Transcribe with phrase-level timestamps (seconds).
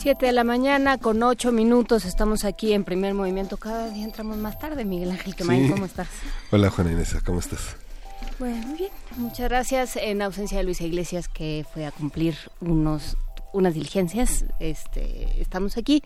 [0.00, 3.58] Siete de la mañana con ocho minutos estamos aquí en primer movimiento.
[3.58, 6.08] Cada día entramos más tarde, Miguel Ángel Quemain, ¿cómo estás?
[6.50, 7.76] Hola Juana Inés, ¿cómo estás?
[8.38, 9.96] Bueno, muy bien, muchas gracias.
[9.96, 13.18] En ausencia de Luisa Iglesias que fue a cumplir unos
[13.52, 14.44] unas diligencias.
[14.58, 16.02] Este, estamos aquí.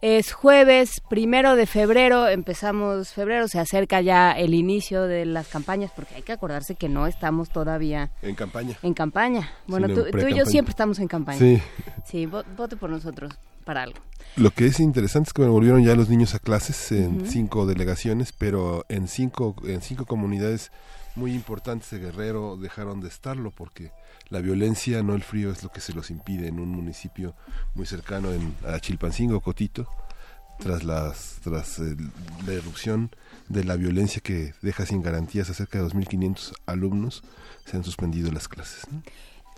[0.00, 5.90] Es jueves primero de febrero, empezamos febrero, se acerca ya el inicio de las campañas,
[5.94, 8.76] porque hay que acordarse que no estamos todavía en campaña.
[8.82, 9.50] En campaña.
[9.66, 11.38] Bueno, tú, y yo siempre estamos en campaña.
[11.38, 11.62] Sí.
[12.04, 13.32] Sí, vote por nosotros
[13.64, 13.98] para algo.
[14.36, 18.32] Lo que es interesante es que volvieron ya los niños a clases en cinco delegaciones,
[18.32, 20.72] pero en cinco, en cinco comunidades
[21.14, 23.92] muy importantes de Guerrero dejaron de estarlo porque
[24.32, 27.34] la violencia, no el frío, es lo que se los impide en un municipio
[27.74, 29.86] muy cercano en, a Chilpancingo, Cotito,
[30.58, 33.10] tras, las, tras la erupción
[33.50, 37.22] de la violencia que deja sin garantías a cerca de 2.500 alumnos,
[37.66, 38.86] se han suspendido las clases.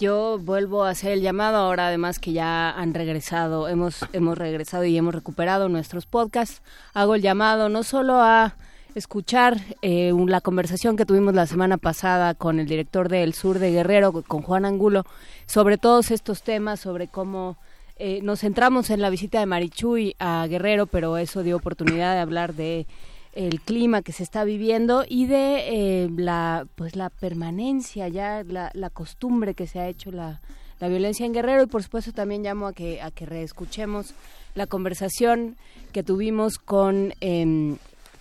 [0.01, 4.85] Yo vuelvo a hacer el llamado ahora, además que ya han regresado, hemos, hemos regresado
[4.85, 6.63] y hemos recuperado nuestros podcasts.
[6.95, 8.57] Hago el llamado no solo a
[8.95, 13.73] escuchar eh, la conversación que tuvimos la semana pasada con el director del Sur de
[13.73, 15.05] Guerrero, con Juan Angulo,
[15.47, 17.57] sobre todos estos temas, sobre cómo
[17.97, 22.21] eh, nos centramos en la visita de Marichuy a Guerrero, pero eso dio oportunidad de
[22.21, 22.87] hablar de
[23.35, 28.71] el clima que se está viviendo y de eh, la pues la permanencia ya la,
[28.75, 30.41] la costumbre que se ha hecho la,
[30.79, 31.65] la violencia en Guerrero.
[31.65, 34.15] Y por supuesto también llamo a que a que reescuchemos
[34.55, 35.57] la conversación
[35.93, 37.77] que tuvimos con eh,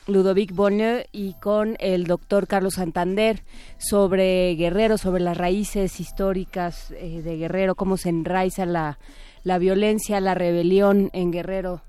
[0.07, 3.43] Ludovic Bonne y con el doctor Carlos Santander
[3.77, 8.99] sobre Guerrero, sobre las raíces históricas eh, de Guerrero, cómo se enraiza la,
[9.43, 11.81] la violencia, la rebelión en Guerrero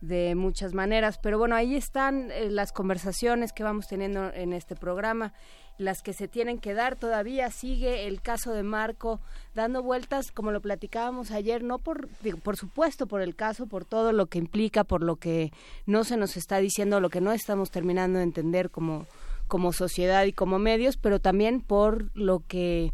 [0.00, 1.18] de muchas maneras.
[1.18, 5.32] Pero bueno, ahí están eh, las conversaciones que vamos teniendo en este programa
[5.78, 9.20] las que se tienen que dar todavía sigue el caso de Marco
[9.54, 12.08] dando vueltas como lo platicábamos ayer no por
[12.42, 15.52] por supuesto por el caso por todo lo que implica por lo que
[15.86, 19.06] no se nos está diciendo lo que no estamos terminando de entender como
[19.48, 22.92] como sociedad y como medios pero también por lo que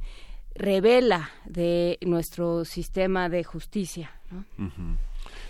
[0.55, 4.45] revela de nuestro sistema de justicia ¿no?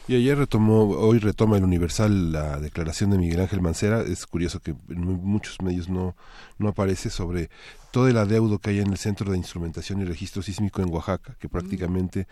[0.08, 4.02] Y ayer retomó, hoy retoma el Universal la declaración de Miguel Ángel Mancera.
[4.02, 6.14] Es curioso que en muchos medios no,
[6.58, 7.50] no aparece sobre
[7.90, 11.34] todo el adeudo que hay en el Centro de Instrumentación y Registro Sísmico en Oaxaca,
[11.40, 12.28] que prácticamente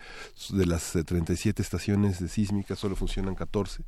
[0.51, 3.83] de las 37 eh, estaciones de sísmica solo funcionan 14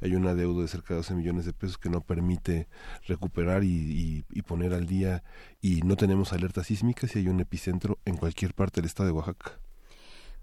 [0.00, 2.68] hay un adeudo de cerca de 12 millones de pesos que no permite
[3.08, 5.24] recuperar y, y, poner al día
[5.60, 9.12] y no tenemos alertas sísmicas y hay un epicentro en cualquier parte del estado de
[9.12, 9.58] Oaxaca.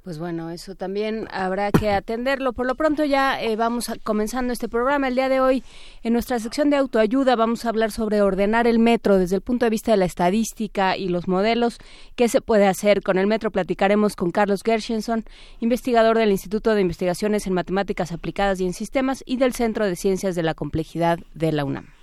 [0.05, 2.53] Pues bueno, eso también habrá que atenderlo.
[2.53, 5.07] Por lo pronto ya eh, vamos comenzando este programa.
[5.07, 5.63] El día de hoy,
[6.03, 9.65] en nuestra sección de autoayuda, vamos a hablar sobre ordenar el metro desde el punto
[9.65, 11.79] de vista de la estadística y los modelos.
[12.15, 13.49] ¿Qué se puede hacer con el metro?
[13.49, 15.25] Platicaremos con Carlos Gershenson,
[15.59, 19.95] investigador del Instituto de Investigaciones en Matemáticas Aplicadas y en Sistemas y del Centro de
[19.95, 21.94] Ciencias de la Complejidad de la UNAM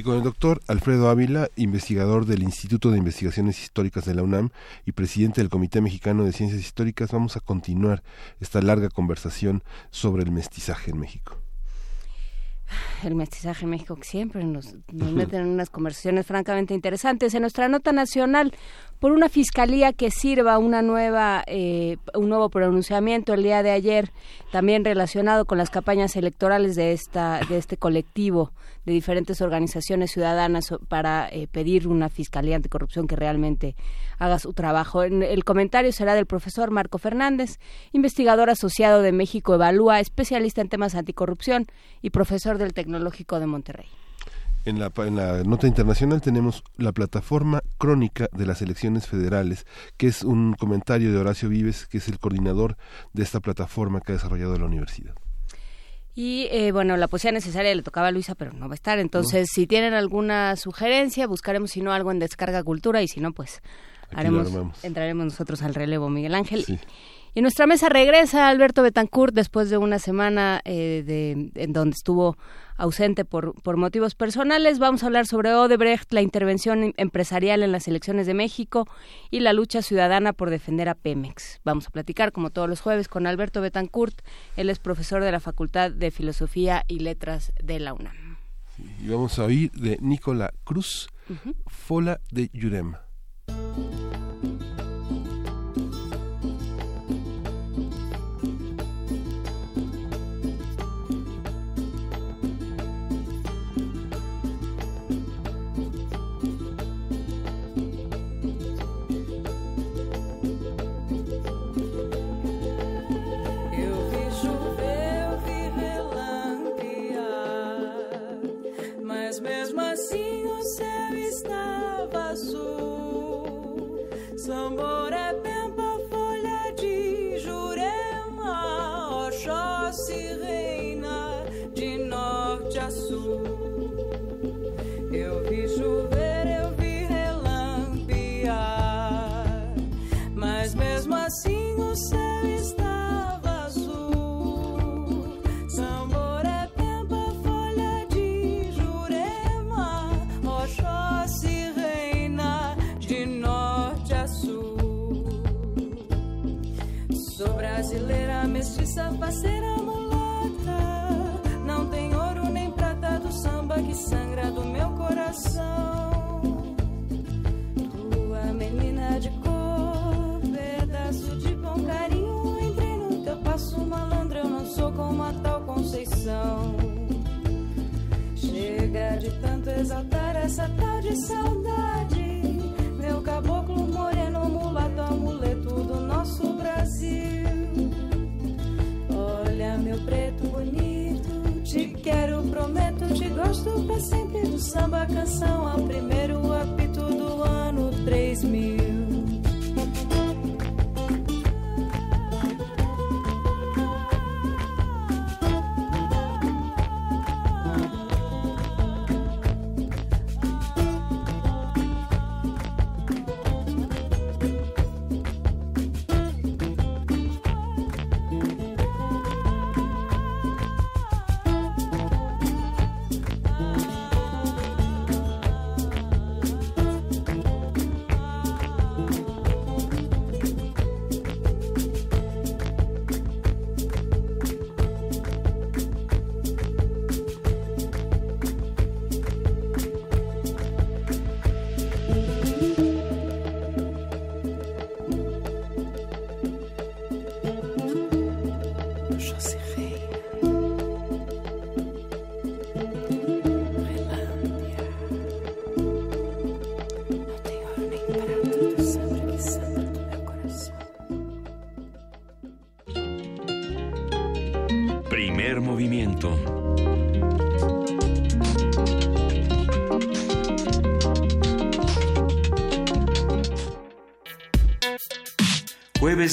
[0.00, 4.48] y con el doctor Alfredo Ávila, investigador del Instituto de Investigaciones Históricas de la UNAM
[4.86, 8.02] y presidente del Comité Mexicano de Ciencias Históricas, vamos a continuar
[8.40, 11.39] esta larga conversación sobre el mestizaje en México
[13.04, 17.34] el mestizaje en México que siempre nos, nos meten en unas conversaciones francamente interesantes.
[17.34, 18.52] En nuestra nota nacional,
[18.98, 24.12] por una fiscalía que sirva una nueva, eh, un nuevo pronunciamiento el día de ayer,
[24.52, 28.52] también relacionado con las campañas electorales de esta, de este colectivo
[28.84, 33.74] de diferentes organizaciones ciudadanas para eh, pedir una fiscalía anticorrupción que realmente
[34.20, 35.02] haga su trabajo.
[35.02, 37.58] el comentario será del profesor Marco Fernández,
[37.90, 41.66] investigador asociado de México Evalúa, especialista en temas anticorrupción
[42.02, 43.88] y profesor del Tecnológico de Monterrey.
[44.66, 49.64] En la, en la, nota internacional tenemos la plataforma crónica de las elecciones federales,
[49.96, 52.76] que es un comentario de Horacio Vives, que es el coordinador
[53.14, 55.14] de esta plataforma que ha desarrollado la universidad.
[56.14, 58.98] Y eh, bueno, la poesía necesaria le tocaba a Luisa, pero no va a estar.
[58.98, 63.32] Entonces, si tienen alguna sugerencia, buscaremos, si no, algo en Descarga Cultura y si no,
[63.32, 63.62] pues
[64.14, 64.48] haremos,
[64.82, 66.64] entraremos nosotros al relevo, Miguel Ángel.
[67.32, 72.36] Y nuestra mesa regresa Alberto Betancourt después de una semana eh, de, en donde estuvo
[72.76, 74.80] ausente por, por motivos personales.
[74.80, 78.88] Vamos a hablar sobre Odebrecht, la intervención empresarial en las elecciones de México
[79.30, 81.60] y la lucha ciudadana por defender a Pemex.
[81.62, 84.22] Vamos a platicar, como todos los jueves, con Alberto Betancourt.
[84.56, 88.38] Él es profesor de la Facultad de Filosofía y Letras de la UNAM.
[88.78, 91.08] y vamos a oír de Nicola Cruz,
[91.68, 92.94] Fola de Yurem.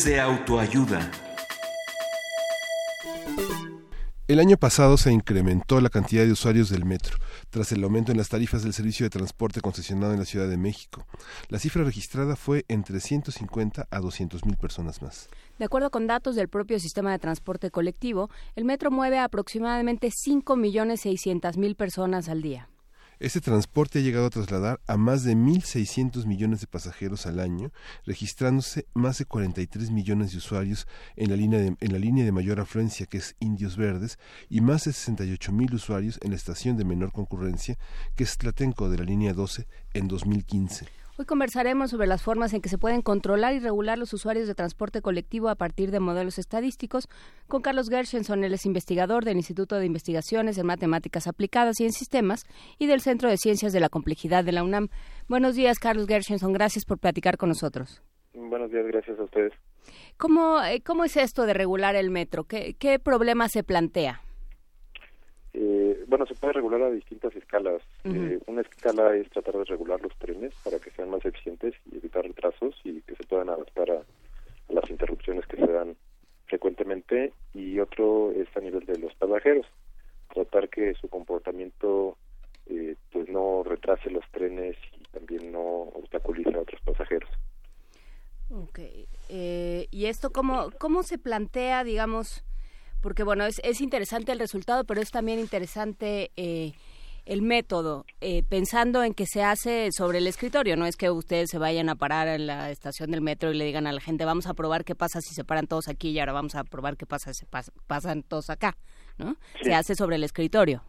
[0.04, 1.10] De autoayuda.
[4.28, 7.18] El año pasado se incrementó la cantidad de usuarios del metro,
[7.50, 10.58] tras el aumento en las tarifas del servicio de transporte concesionado en la Ciudad de
[10.58, 11.08] México.
[11.48, 15.30] La cifra registrada fue entre 150 a 200 mil personas más.
[15.58, 20.10] De acuerdo con datos del propio sistema de transporte colectivo, el metro mueve a aproximadamente
[20.10, 22.70] 5.600.000 personas al día.
[23.20, 27.72] Este transporte ha llegado a trasladar a más de 1.600 millones de pasajeros al año,
[28.06, 33.36] registrándose más de 43 millones de usuarios en la línea de, mayor afluencia, que es
[33.40, 34.20] Indios Verdes,
[34.50, 37.80] y más de 68 mil usuarios en la estación de menor concurrencia,
[38.16, 40.97] que es Tlatenco de la línea 12, en 2015.
[41.20, 44.54] Hoy conversaremos sobre las formas en que se pueden controlar y regular los usuarios de
[44.54, 47.10] transporte colectivo a partir de modelos estadísticos
[47.48, 51.92] con Carlos Gershenson, él es investigador del Instituto de Investigaciones en Matemáticas Aplicadas y en
[51.92, 52.46] Sistemas
[52.78, 54.90] y del Centro de Ciencias de la Complejidad de la UNAM.
[55.28, 58.04] Buenos días, Carlos Gershenson, gracias por platicar con nosotros.
[58.36, 59.54] Buenos días, gracias a ustedes.
[60.18, 62.44] ¿Cómo, eh, cómo es esto de regular el metro?
[62.44, 64.22] ¿Qué, qué problema se plantea?
[65.60, 67.82] Eh, bueno, se puede regular a distintas escalas.
[68.04, 71.98] Eh, una escala es tratar de regular los trenes para que sean más eficientes y
[71.98, 74.04] evitar retrasos y que se puedan adaptar a,
[74.70, 75.96] las interrupciones que se dan
[76.46, 77.34] frecuentemente.
[77.56, 79.66] Y otro es a nivel de los pasajeros,
[80.32, 82.18] tratar que su comportamiento
[82.68, 87.30] eh, pues no retrase los trenes y también no obstaculice a otros pasajeros.
[89.30, 92.46] ¿Y esto cómo, cómo se plantea, digamos,
[93.02, 96.74] porque bueno, es, es interesante el resultado, pero es también interesante eh,
[97.28, 101.50] el método, eh, pensando en que se hace sobre el escritorio, no es que ustedes
[101.50, 104.24] se vayan a parar en la estación del metro y le digan a la gente,
[104.24, 106.96] vamos a probar qué pasa si se paran todos aquí y ahora vamos a probar
[106.96, 107.46] qué pasa si
[107.88, 108.78] pasan todos acá,
[109.18, 109.36] ¿no?
[109.62, 110.84] Se hace sobre el escritorio.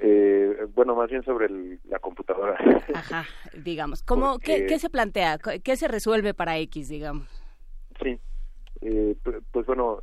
[0.00, 1.48] Eh, bueno, más bien sobre
[1.84, 2.56] la computadora.
[2.94, 3.26] Ajá,
[3.62, 4.02] digamos.
[4.02, 5.38] ¿Cómo, ¿qué, se plantea?
[5.38, 7.28] ¿Qué se resuelve para X, digamos?
[8.02, 8.18] Sí,
[8.80, 9.16] eh,
[9.50, 10.02] pues bueno,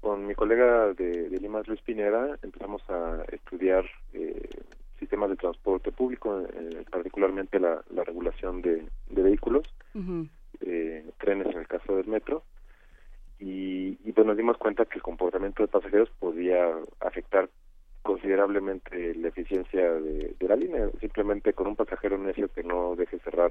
[0.00, 4.48] con, mi colega de, de Lima, Luis Pineda, empezamos a estudiar eh,
[4.98, 9.64] sistemas de transporte público, eh, particularmente la, regulación de, vehículos,
[10.60, 12.42] eh, trenes en el caso del metro,
[13.38, 17.50] y, y pues nos dimos cuenta que el comportamiento de pasajeros podía afectar
[18.02, 20.88] considerablemente la eficiencia de, de, la línea.
[21.00, 23.50] Simplemente con un pasajero necio que no deje cerrar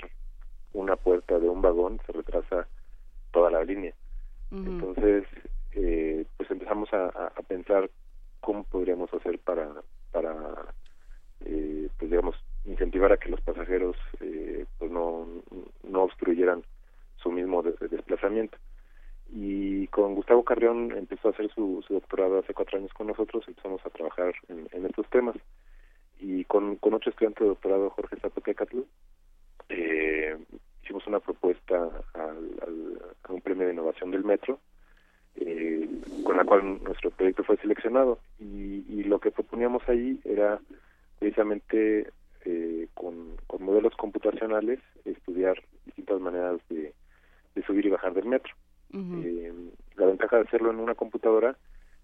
[0.74, 2.67] una puerta de un vagón se retrasa
[3.32, 3.94] toda la línea.
[4.51, 5.25] Entonces,
[7.27, 7.89] a, pensar
[8.39, 9.70] cómo podríamos hacer para,
[10.12, 10.34] para
[11.41, 15.27] eh, pues digamos, incentivar a que los pasajeros eh, pues no,
[15.84, 16.63] no obstruyeran
[17.17, 18.58] su mismo desplazamiento.
[19.32, 23.84] Y con Gustavo Carrión empezó a hacer su, doctorado hace cuatro años con nosotros, empezamos
[23.86, 25.36] a trabajar en, estos temas.
[26.20, 28.82] Y con, con otro estudiante de doctorado, Jorge Zapotecatl,
[29.70, 30.38] eh,
[30.86, 34.60] hicimos una propuesta al, a un premio de innovación del metro,
[35.36, 35.89] eh,
[36.24, 38.20] con la cual nuestro proyecto fue seleccionado.
[38.39, 40.60] Y, y lo que proponíamos ahí era
[41.20, 42.12] precisamente
[42.46, 46.94] eh, con, con, modelos computacionales estudiar distintas maneras de,
[47.55, 48.53] de subir y bajar del metro.
[48.94, 49.51] eh,
[49.96, 51.58] la ventaja de hacerlo en una computadora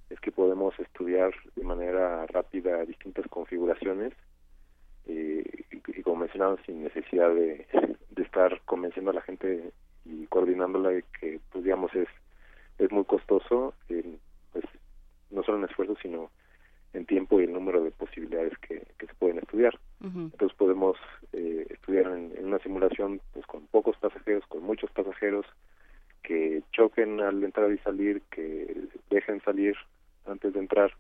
[0.10, 4.14] es que podemos estudiar de manera rápida distintas configuraciones
[5.06, 7.66] eh, y, como mencionaba sin necesidad de,
[8.10, 9.72] de estar convenciendo a la gente
[10.06, 12.08] y coordinándola de que pues digamos es
[12.78, 14.66] es muy costoso pues
[15.30, 16.32] no solo en esfuerzo sino
[16.94, 20.98] en tiempo y el número de posibilidades que, que se pueden estudiar entonces podemos
[21.32, 25.46] eh, estudiar en, una simulación pues con pocos pasajeros con muchos pasajeros
[26.24, 29.76] que choquen al entrar y salir que dejen salir
[30.26, 30.92] antes de entrar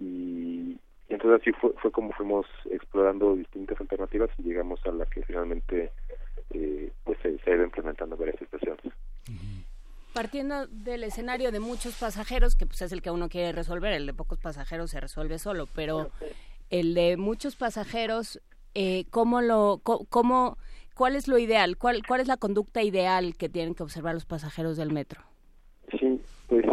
[0.00, 0.78] y,
[1.08, 5.90] entonces así fue, fue como fuimos explorando distintas alternativas y llegamos a la que finalmente
[6.50, 8.92] eh, pues se, ha ido implementando varias estaciones.
[10.98, 14.14] Del escenario de muchos pasajeros, que pues es el que uno quiere resolver, el de
[14.14, 16.10] pocos pasajeros se resuelve solo, pero
[16.70, 18.42] el de muchos pasajeros,
[18.74, 20.58] eh, ¿cómo lo, cómo,
[20.96, 21.76] cuál es lo ideal?
[21.78, 25.20] ¿Cuál, ¿Cuál es la conducta ideal que tienen que observar los pasajeros del metro?
[26.00, 26.66] Sí, pues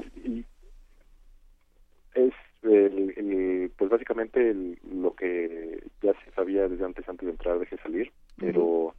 [2.16, 4.56] es el, pues básicamente
[4.92, 8.96] lo que ya se sabía desde antes antes de entrar deje salir pero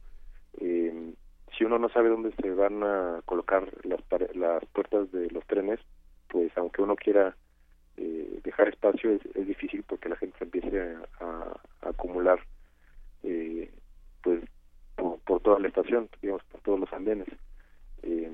[0.61, 1.13] eh,
[1.57, 4.01] si uno no sabe dónde se van a colocar las
[4.35, 5.79] las puertas de los trenes
[6.29, 7.35] pues aunque uno quiera
[7.97, 12.39] eh, dejar espacio es, es, difícil porque la gente se empiece a, acumular
[13.23, 13.71] eh,
[14.21, 14.43] pues
[14.95, 17.27] por, toda la estación digamos por todos los andenes
[18.03, 18.31] eh,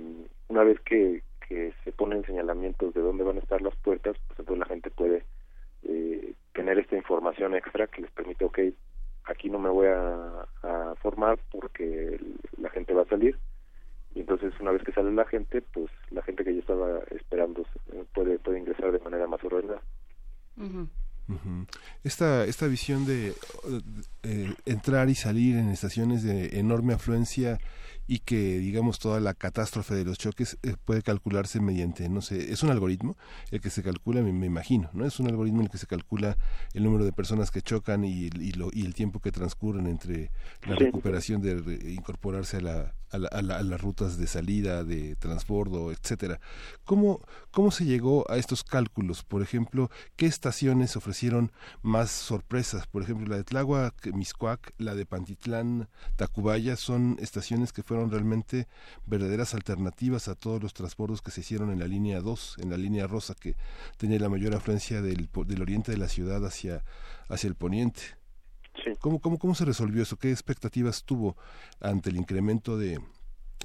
[0.49, 4.39] una vez que, que se ponen señalamientos de dónde van a estar las puertas pues
[4.39, 5.23] entonces la gente puede
[5.83, 8.59] eh, tener esta información extra que les permite, ok,
[9.25, 10.47] aquí no me voy a,
[11.01, 12.17] formar porque
[12.57, 13.37] la gente va a salir
[14.15, 17.65] y entonces una vez que sale la gente, pues la gente que ya estaba esperando
[18.13, 19.81] puede, puede ingresar de manera más ordenada.
[22.23, 23.33] Esta, esta visión de
[24.23, 27.59] eh, entrar y salir en estaciones de enorme afluencia
[28.07, 32.53] y que digamos toda la catástrofe de los choques eh, puede calcularse mediante no sé
[32.53, 33.17] es un algoritmo
[33.51, 36.37] el que se calcula me, imagino no es un algoritmo el que se calcula
[36.73, 40.31] el número de personas que chocan y, y, lo, y el tiempo que transcurren entre
[40.65, 46.39] la recuperación de incorporarse a la a, las rutas de salida, de transbordo, etcétera.
[46.83, 49.23] ¿Cómo, ¿Cómo se llegó a estos cálculos?
[49.23, 51.51] Por ejemplo, ¿qué estaciones ofrecieron
[51.81, 52.87] más sorpresas?
[52.87, 58.67] Por ejemplo, la de Tláhuac, Miscuac, la de Pantitlán, Tacubaya, son estaciones que fueron realmente
[59.05, 62.77] verdaderas alternativas a todos los transbordos que se hicieron en la línea 2, en la
[62.77, 63.55] línea rosa, que
[63.97, 66.83] tenía la mayor afluencia del, del oriente de la ciudad hacia,
[67.29, 68.22] hacia el poniente.
[68.99, 70.17] ¿Cómo, cómo, ¿Cómo se resolvió eso?
[70.17, 71.35] ¿Qué expectativas tuvo
[71.81, 72.99] ante el incremento de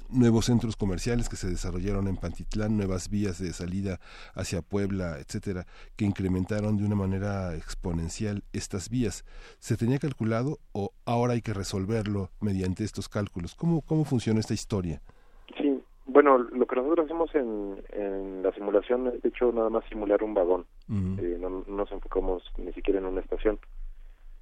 [0.09, 3.99] nuevos centros comerciales que se desarrollaron en Pantitlán, nuevas vías de salida
[4.33, 9.23] hacia Puebla, etcétera, que incrementaron de una manera exponencial estas vías?
[9.59, 13.55] ¿Se tenía calculado o ahora hay que resolverlo mediante estos cálculos?
[13.55, 15.01] ¿Cómo, cómo funciona esta historia?
[15.57, 19.83] Sí, bueno, lo que nosotros hacemos en, en la simulación es, de hecho, nada más
[19.89, 20.65] simular un vagón.
[20.89, 23.59] Eh, no, no, nos enfocamos ni siquiera en una estación.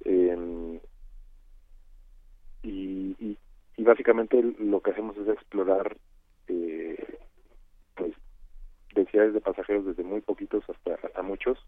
[0.04, 0.80] Eh,
[2.62, 3.36] y,
[3.76, 5.96] y, básicamente lo que hacemos es explorar
[6.48, 7.18] eh,
[8.94, 11.58] densidades de pasajeros desde muy poquitos hasta, hasta muchos.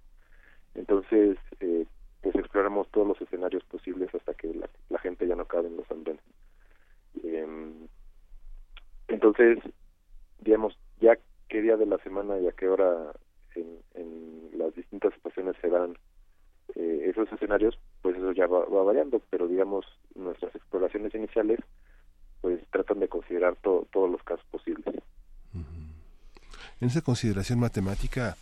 [0.75, 1.87] Entonces, eh,
[2.21, 5.91] pues exploramos todos los escenarios posibles hasta que la, gente ya no cabe en los
[5.91, 6.23] andenes.
[7.23, 7.89] Em,
[9.09, 9.59] entonces,
[10.41, 11.19] digamos, ya
[11.49, 13.13] qué día de la semana y a qué hora
[13.55, 15.97] en, en las distintas estaciones se dan
[16.75, 21.61] eh, esos escenarios, pues eso ya va, variando, pero digamos, nuestras exploraciones iniciales
[22.41, 24.85] pues tratan de considerar todos los casos posibles.
[26.81, 28.37] En esa consideración matemática,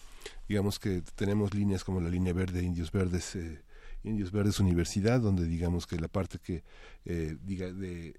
[0.49, 3.63] digamos que tenemos líneas como la línea verde, indios verdes, eh,
[4.05, 6.63] Indios Verdes Universidad, donde digamos que la parte que
[7.05, 8.15] eh, diga de,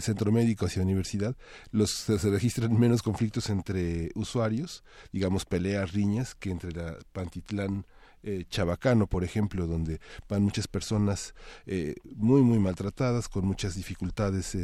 [0.00, 1.36] centro médico hacia universidad,
[1.72, 7.84] los se, registran menos conflictos entre usuarios, digamos peleas, riñas, que entre la Pantitlán
[8.24, 11.34] eh, Chabacano, por ejemplo, donde van muchas personas
[11.66, 14.56] eh, muy, muy maltratadas, con muchas dificultades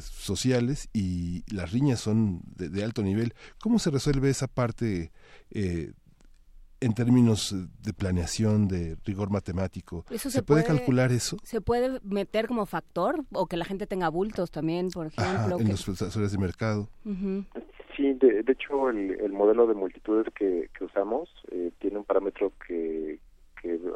[0.00, 3.34] sociales y las riñas son de, alto nivel.
[3.60, 5.12] ¿Cómo se resuelve esa parte
[6.82, 10.04] en términos de planeación, de rigor matemático.
[10.16, 11.36] ¿Se, puede, calcular eso?
[11.44, 15.60] ¿Se puede meter como factor o que la gente tenga bultos también, por ejemplo?
[15.60, 16.88] en los procesadores de mercado.
[17.96, 23.18] Sí, de, hecho el, modelo de multitudes que, usamos eh, tiene un parámetro que,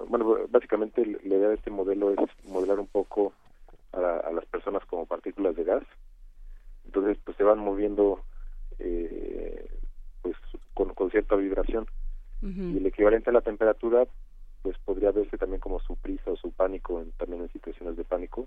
[0.08, 3.32] bueno, básicamente la idea de este modelo es modelar un poco
[3.92, 5.84] a, las personas como partículas de gas.
[6.84, 8.20] Entonces, pues se van moviendo
[8.78, 9.68] eh,
[10.22, 10.36] pues
[10.74, 11.86] con cierta vibración.
[12.42, 14.06] Y el equivalente a la temperatura
[14.62, 18.04] pues podría verse también como su prisa o su pánico en, también en situaciones de
[18.04, 18.46] pánico.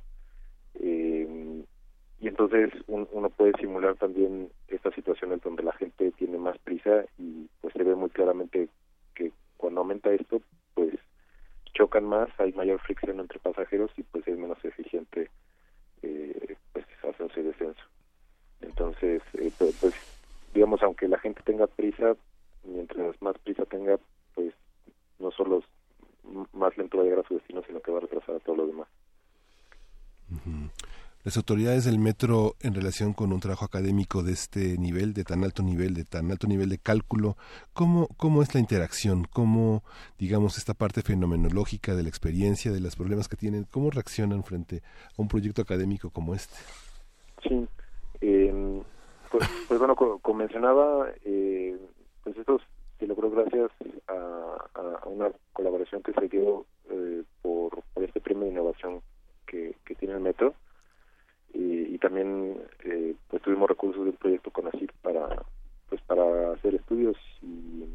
[0.76, 1.19] Eh,
[2.22, 7.48] y entonces uno puede simular también estas situaciones donde la gente tiene más prisa y
[7.62, 8.70] pues se ve muy claramente
[9.16, 10.42] que cuando aumenta esto
[10.74, 10.94] pues
[11.74, 15.30] chocan más hay mayor fricción entre pasajeros y pues es menos eficiente
[16.02, 17.84] eh, pues hacerse descenso
[18.62, 19.94] entonces eh, pues
[20.54, 22.16] digamos aunque la gente tenga prisa
[22.64, 23.98] mientras más prisa tenga,
[24.36, 24.54] pues
[25.20, 25.64] no solo
[26.54, 28.58] más lento va a llegar a su destino, sino que va a retrasar a todo
[28.58, 28.88] lo demás.
[31.30, 35.44] Las autoridades del metro, en relación con un trabajo académico de este nivel, de tan
[35.44, 37.38] alto nivel, de tan alto nivel de cálculo,
[37.72, 39.28] ¿cómo, cómo es la interacción?
[39.32, 39.84] ¿Cómo,
[40.18, 44.82] digamos, esta parte fenomenológica de la experiencia, de los problemas que tienen, cómo reaccionan frente
[45.16, 46.56] a un proyecto académico como este?
[47.44, 47.68] Sí,
[48.22, 48.82] eh,
[49.30, 51.78] pues, pues, bueno, como mencionaba, eh,
[52.24, 52.60] pues esto
[52.98, 53.70] se logró gracias
[54.08, 59.04] a, una colaboración que se dio eh, por, este premio de innovación
[59.46, 60.56] que, tiene el metro
[61.54, 65.44] y, también eh, pues tuvimos recursos del proyecto CONACYT para
[65.90, 67.86] pues para hacer estudios y,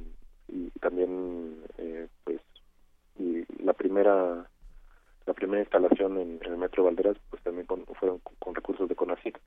[0.80, 2.40] también eh, pues
[3.58, 4.46] la primera
[5.26, 9.38] la primera instalación en, el metro Valderas pues también fueron con, recursos de CONACYT.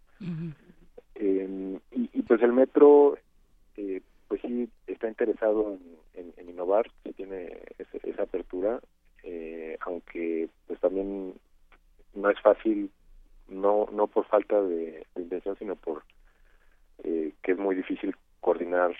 [1.20, 3.17] Y, y, pues el metro
[3.76, 5.78] eh, pues sí está interesado
[6.13, 7.60] en, innovar, sí tiene
[8.04, 8.80] esa apertura,
[9.24, 11.34] eh, aunque pues también
[12.15, 12.89] no es fácil,
[13.49, 16.03] no no por falta de, intención, sino por
[17.03, 18.95] eh, que es muy difícil coordinar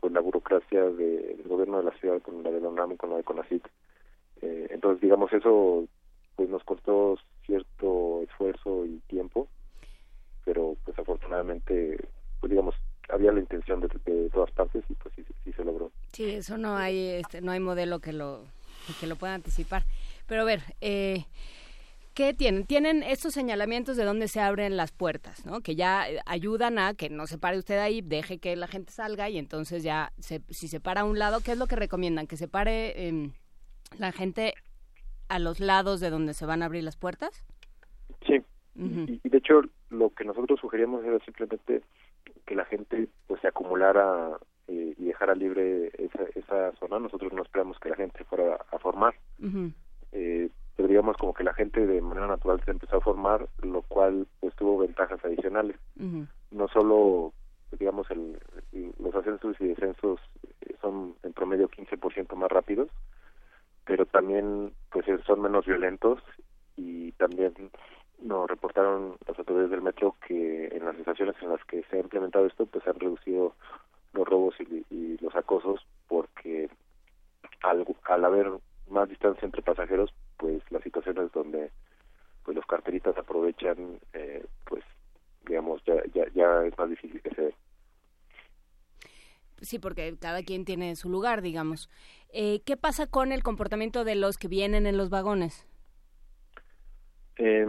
[0.00, 3.16] pues la burocracia del gobierno de la ciudad con la de la UNAM con la
[3.16, 3.66] de CONACYT.
[4.42, 5.86] Eh, entonces, digamos, eso
[6.36, 9.48] pues nos costó cierto esfuerzo y tiempo,
[10.44, 11.96] pero pues afortunadamente,
[12.40, 12.74] pues digamos,
[13.08, 13.88] había la intención de,
[14.30, 15.90] todas partes y pues sí, sí, se logró.
[16.12, 18.40] Sí, eso no hay, este, no hay modelo que lo,
[19.00, 19.84] que lo pueda anticipar.
[20.26, 21.24] Pero a ver, eh,
[22.14, 22.64] ¿qué tienen?
[22.64, 25.60] Tienen estos señalamientos de dónde se abren las puertas, ¿no?
[25.60, 29.28] Que ya ayudan a que no se pare usted ahí, deje que la gente salga
[29.28, 32.26] y entonces ya, si se para a un lado, ¿qué es lo que recomiendan?
[32.26, 33.32] ¿Que se pare em,
[33.98, 34.54] la gente
[35.28, 37.44] a los lados de donde se van a abrir las puertas?
[38.26, 38.40] Sí.
[38.76, 41.82] y, y, de hecho, lo que nosotros sugeríamos era simplemente
[42.46, 46.98] que la gente pues se acumulara eh, y dejara libre esa, esa zona.
[46.98, 49.14] Nosotros no esperamos que la gente fuera a formar.
[50.12, 53.82] eh, pero digamos como que la gente de manera natural se empezó a formar, lo
[53.82, 55.76] cual pues tuvo ventajas adicionales.
[56.50, 57.32] No solo,
[57.78, 58.38] digamos, el,
[58.98, 60.20] los ascensos y descensos
[60.62, 62.88] eh, son en promedio 15% más rápidos,
[63.84, 66.20] pero también pues son menos violentos
[66.76, 67.54] y también
[68.22, 72.00] nos reportaron las autoridades del metro que en las estaciones en las que se ha
[72.00, 73.54] implementado esto pues se han reducido
[74.12, 76.68] los robos y, los acosos porque
[77.62, 78.52] al, al haber
[78.88, 81.70] más distancia entre pasajeros pues las situaciones donde
[82.44, 84.84] pues los carteristas aprovechan eh, pues
[85.46, 87.54] digamos ya, ya ya es más difícil que se
[89.60, 91.88] Sí, porque cada quien tiene su lugar, digamos.
[92.32, 95.66] Eh, ¿Qué pasa con el comportamiento de los que vienen en los vagones?
[97.36, 97.66] Eh,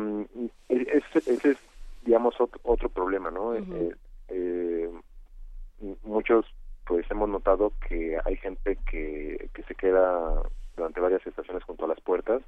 [0.67, 1.58] ese, es,
[2.04, 3.56] digamos, otro, otro problema, ¿no?
[3.56, 3.95] Eh,
[4.28, 4.89] eh,
[6.04, 6.45] muchos
[6.86, 10.43] pues hemos notado que hay gente que, que se queda
[10.75, 12.41] durante varias estaciones junto a las puertas,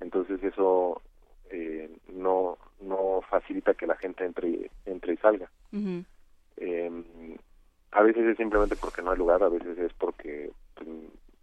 [0.00, 1.02] entonces eso
[1.50, 5.50] eh, no no facilita que la gente entre entre y salga.
[6.56, 7.36] eh,
[7.92, 10.88] a veces es simplemente porque no hay lugar, a veces es porque, pues,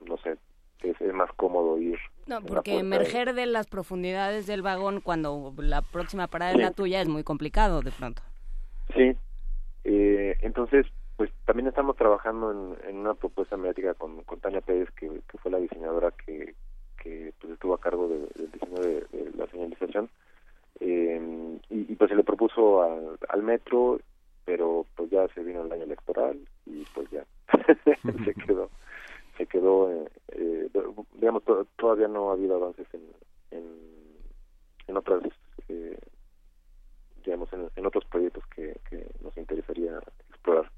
[0.06, 0.38] no sé,
[0.82, 2.00] es, es, más cómodo ir.
[2.26, 3.42] No, porque emerger de...
[3.42, 3.48] de...
[3.48, 6.60] las profundidades del vagón cuando la próxima parada sí.
[6.60, 8.22] es la tuya es muy complicado de pronto.
[8.96, 9.16] Sí,
[9.84, 10.86] eh, entonces,
[11.18, 15.38] pues también estamos trabajando en, en una propuesta mediática con, con Tania Pérez, que, que,
[15.40, 16.56] fue la diseñadora que,
[17.02, 20.10] que pues, estuvo a cargo del de, diseño de, la señalización.
[20.80, 24.00] Eh, y, pues se le propuso al, al metro
[24.48, 27.26] pero pues ya se vino el año electoral y pues ya
[28.24, 28.70] se quedó
[29.38, 30.70] se quedó eh, eh,
[31.16, 33.02] digamos to todavía no ha habido avances en
[33.52, 33.66] en,
[34.88, 35.22] en otras
[35.68, 36.00] eh,
[37.26, 40.00] digamos en, en, otros proyectos que, que, nos interesaría
[40.30, 40.72] explorar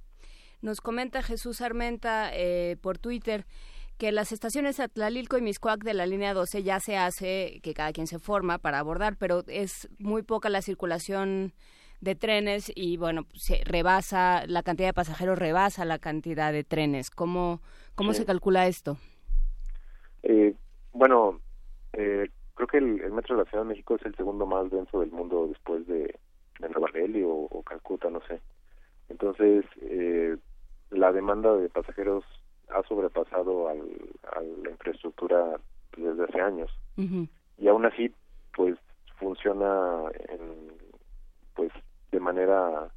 [0.61, 3.45] nos comenta Jesús Armenta eh, por Twitter
[3.97, 7.91] que las estaciones Atlalilco y Miscuac de la línea 12 ya se hace que cada
[7.91, 11.51] quien se forma para abordar, pero es muy poca la circulación
[11.99, 17.11] de trenes y bueno, se rebasa, la cantidad de pasajeros rebasa la cantidad de trenes.
[17.11, 17.61] ¿Cómo,
[17.95, 18.19] cómo sí.
[18.19, 18.97] se calcula esto?
[20.23, 20.55] Eh,
[20.93, 21.41] bueno,
[21.91, 24.69] eh, creo que el, el, metro de la Ciudad de México es el segundo más
[24.71, 26.15] denso del mundo después de,
[26.59, 28.39] de Nueva Delhi o, o, Calcuta, no sé.
[29.09, 30.37] Entonces, eh,
[30.91, 32.23] la demanda de pasajeros
[32.69, 33.81] ha sobrepasado al,
[34.31, 35.59] a la infraestructura
[35.97, 36.71] desde hace años.
[36.97, 37.27] Uh -huh.
[37.57, 38.13] Y aún así,
[38.55, 38.77] pues
[39.17, 40.73] funciona en
[41.55, 41.71] pues
[42.11, 42.89] de manera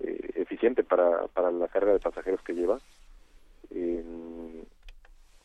[0.00, 2.80] eh, eficiente para, para la carga de pasajeros que lleva.
[3.70, 4.64] Eh,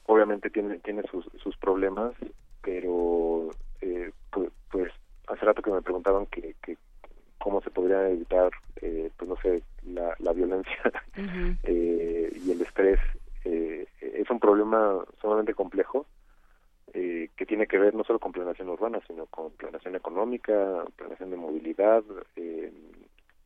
[0.07, 2.13] obviamente tiene, tiene sus, sus problemas,
[2.63, 3.49] pero
[3.81, 4.91] eh, pues, pues,
[5.27, 6.77] hace rato que me preguntaban que, que
[7.39, 10.81] cómo se podría evitar, eh, pues no sé, la, la violencia
[11.17, 11.57] uh -huh.
[11.63, 12.99] y el estrés.
[13.43, 16.05] es un problema sumamente complejo.
[16.93, 21.29] Eh, que tiene que ver no solo con planeación urbana, sino con planeación económica, planeación
[21.29, 22.03] de movilidad
[22.35, 22.73] eh,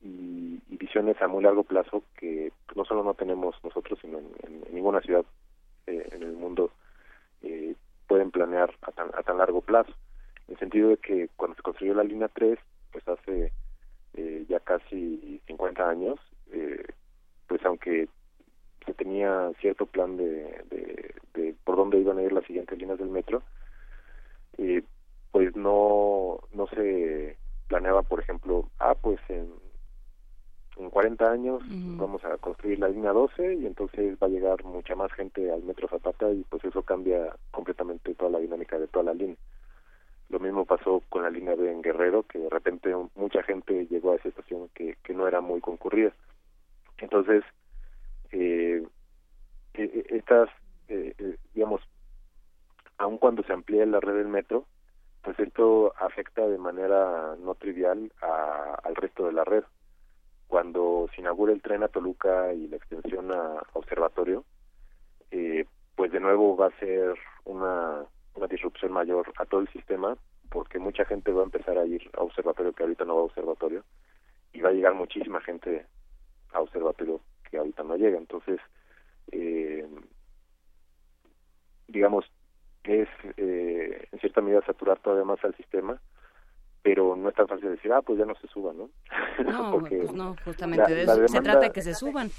[0.02, 4.28] y, y, visiones a muy largo plazo que no solo no tenemos nosotros, sino en,
[4.44, 5.26] en, en ninguna ciudad
[5.88, 6.72] eh, en el mundo
[8.08, 9.92] pueden planear a tan, a tan largo plazo.
[10.48, 12.60] En el sentido de que cuando se construyó la línea 3,
[12.92, 13.52] pues hace
[14.48, 16.20] ya casi 50 años,
[17.48, 18.08] pues aunque
[18.86, 23.00] se tenía cierto plan de, de, de, por dónde iban a ir las siguientes líneas
[23.00, 23.42] del metro,
[24.58, 24.84] eh,
[25.32, 29.50] pues no, no se planeaba, por ejemplo, ah, pues en,
[30.78, 31.98] en 40 años uh -huh.
[31.98, 35.64] vamos a construir la línea 12 y entonces va a llegar mucha más gente al
[35.64, 39.38] metro Zapata y pues eso cambia completamente toda la dinámica de toda la línea.
[40.34, 44.14] Lo mismo pasó con la línea B en Guerrero, que de repente mucha gente llegó
[44.14, 46.12] a esa estación que, que no era muy concurrida.
[46.98, 47.44] Entonces,
[48.32, 48.84] eh,
[49.76, 50.50] estas,
[50.88, 51.82] eh, eh, digamos,
[52.98, 54.66] aun cuando se amplíe la red del metro,
[55.22, 59.64] pues esto afecta de manera no trivial a, al resto de la red.
[60.48, 64.46] Cuando se inaugura el tren a Toluca y la extensión a Observatorio,
[65.30, 65.66] eh,
[65.96, 67.14] pues de nuevo va a ser
[67.46, 68.04] una,
[68.36, 70.18] una disrupción mayor a todo el sistema,
[70.50, 73.26] porque mucha gente va a empezar a ir a Observatorio que ahorita no va a
[73.26, 73.84] Observatorio,
[74.54, 75.86] y va a llegar muchísima gente
[76.52, 78.18] a Observatorio que ahorita no llega.
[78.18, 78.60] Entonces,
[79.32, 79.88] eh,
[81.88, 82.26] digamos,
[82.84, 86.00] es eh, en cierta medida saturar todavía más al sistema,
[86.82, 88.90] pero no es tan fácil decir, ah, pues ya no se suban, ¿no?
[89.44, 92.30] No, Porque pues no justamente la, de eso demanda, se trata de que se suban.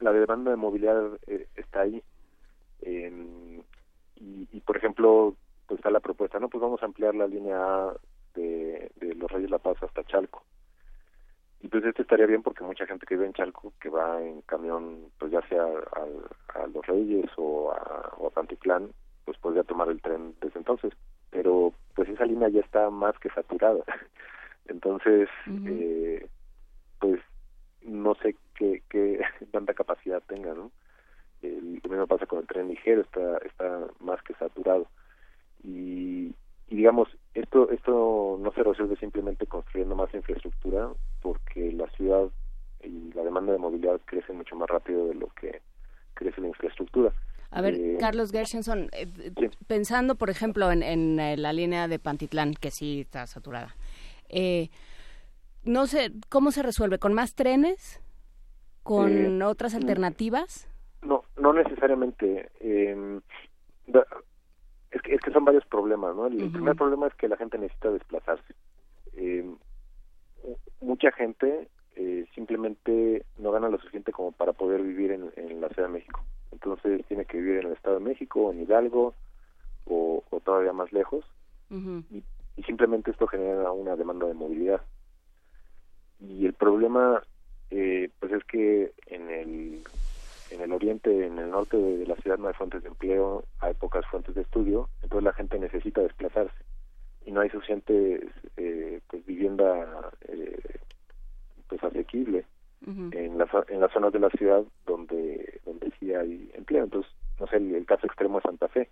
[0.00, 2.02] La demanda de movilidad eh, está ahí.
[2.82, 3.55] Eh,
[4.16, 7.58] y, y, por ejemplo, pues está la propuesta, no, pues vamos a ampliar la línea
[7.58, 7.96] A
[8.34, 10.42] de, de Los Reyes La Paz hasta Chalco.
[11.60, 14.42] Y pues este estaría bien porque mucha gente que vive en Chalco que va en
[14.42, 18.90] camión pues ya sea a, a Los Reyes o a, o a Pantitlán
[19.24, 20.92] pues podría tomar el tren desde entonces.
[21.30, 23.82] Pero pues esa línea ya está más que saturada.
[24.68, 25.68] Entonces uh -huh.
[25.70, 26.28] eh,
[27.00, 27.20] pues
[27.82, 29.20] no sé qué, qué
[29.52, 30.70] tanta capacidad tenga no
[31.42, 34.86] el, lo mismo pasa con el tren ligero está está más que saturado
[35.62, 36.34] y
[36.68, 40.90] y digamos esto esto no se resuelve simplemente construyendo más infraestructura
[41.22, 42.28] porque la ciudad
[42.82, 45.60] y la demanda de movilidad crece mucho más rápido de lo que
[46.14, 47.12] crece la infraestructura
[47.50, 49.06] a ver, eh, Carlos Gershenson, eh,
[49.38, 49.48] sí.
[49.66, 53.74] pensando, por ejemplo, en, en, eh, la línea de Pantitlán, que sí está saturada,
[54.28, 54.68] eh,
[55.64, 56.98] no sé, ¿cómo se resuelve?
[56.98, 58.00] ¿Con más trenes?
[58.82, 60.68] ¿Con otras alternativas?
[61.46, 62.50] No, necesariamente.
[63.86, 64.04] Da,
[64.90, 66.26] es que, es que son varios problemas, ¿no?
[66.26, 66.52] El uh -huh.
[66.52, 68.52] primer problema es que la gente necesita desplazarse.
[69.14, 69.44] Eh,
[70.80, 75.68] mucha gente eh, simplemente no gana lo suficiente como para poder vivir en, en la
[75.68, 76.20] Ciudad de México.
[76.50, 79.14] Entonces tiene que vivir en el Estado de México, en Hidalgo
[79.86, 81.24] o, o todavía más lejos.
[81.70, 82.24] y,
[82.56, 84.80] y simplemente esto genera una demanda de movilidad.
[86.18, 87.22] Y el problema
[87.70, 89.82] eh, pues es que en el
[90.50, 93.74] en el oriente, en el norte de, la ciudad no hay fuentes de empleo, hay
[93.74, 96.56] pocas fuentes de estudio, entonces la gente necesita desplazarse
[97.24, 100.60] y no hay suficiente eh, pues vivienda eh,
[101.68, 102.44] pues asequible
[102.86, 106.84] en las en las zonas de la ciudad donde donde sí hay empleo.
[106.84, 108.88] Entonces no sé el, caso extremo es Santa Fe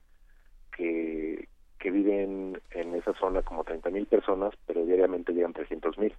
[0.76, 6.14] que que viven en esa zona como 30 mil personas pero diariamente llegan 300 mil.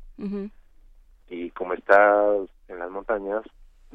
[1.28, 2.34] Y como está
[2.70, 3.44] en las montañas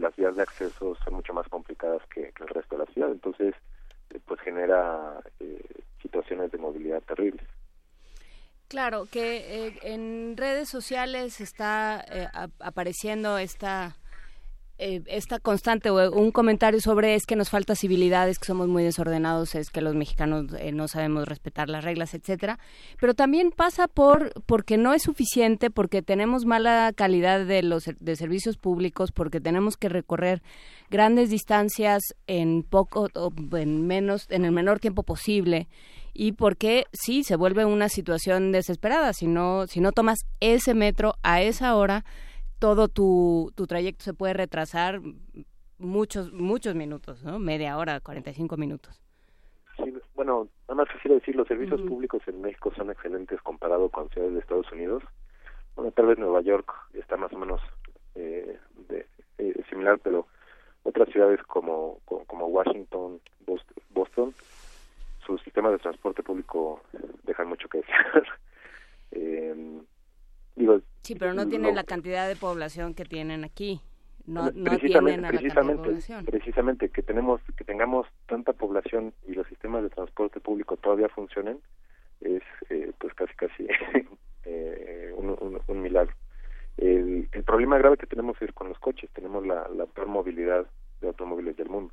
[0.01, 3.55] las vías de acceso son mucho más complicadas que, el resto de la ciudad entonces
[4.11, 5.63] eh, pues genera eh,
[6.01, 7.47] situaciones de movilidad terribles.
[8.71, 12.29] Claro, que eh, en redes sociales está eh,
[12.61, 13.97] apareciendo esta
[14.83, 18.67] eh, esta constante o un comentario sobre es que nos falta civilidad, es que somos
[18.67, 22.59] muy desordenados, es que los mexicanos no sabemos respetar las reglas, etcétera.
[22.99, 28.17] Pero también pasa por porque no es suficiente, porque tenemos mala calidad de los de
[28.17, 30.43] servicios públicos, porque tenemos que recorrer
[30.89, 35.69] grandes distancias en poco o en menos en el menor tiempo posible
[36.15, 41.15] y porque sí se vuelve una situación desesperada si no si no tomas ese metro
[41.23, 42.05] a esa hora
[42.61, 45.01] todo tu, tu trayecto se puede retrasar
[45.79, 49.01] muchos muchos minutos no media hora 45 minutos.
[49.77, 54.09] Sí, bueno nada más quisiera decir los servicios públicos en México son excelentes comparado con
[54.11, 55.03] ciudades de Estados Unidos.
[55.75, 57.61] Bueno tal vez Nueva York está más o menos
[58.15, 59.07] eh, de,
[59.39, 60.27] eh, similar pero
[60.83, 63.21] otras ciudades como como Washington
[63.91, 64.35] Boston
[65.27, 66.83] sus sistemas de transporte público
[67.23, 68.25] dejan mucho que desear.
[69.13, 69.81] eh,
[70.57, 73.81] digo, sí, pero no tienen la cantidad de población que tienen aquí.
[74.27, 75.91] No, no tienen precisamente,
[76.27, 81.59] precisamente que tenemos que tengamos tanta población y los sistemas de transporte público todavía funcionen
[82.21, 83.67] es eh, pues casi casi
[84.45, 86.15] eh, un, un, milagro.
[86.77, 89.11] El, el, problema grave que tenemos es con los coches.
[89.15, 90.67] Tenemos la, la peor movilidad
[91.01, 91.93] de automóviles del mundo.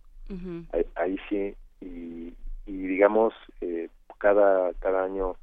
[0.74, 2.34] ahí, ahí, sí y,
[2.66, 5.36] y digamos eh, cada cada año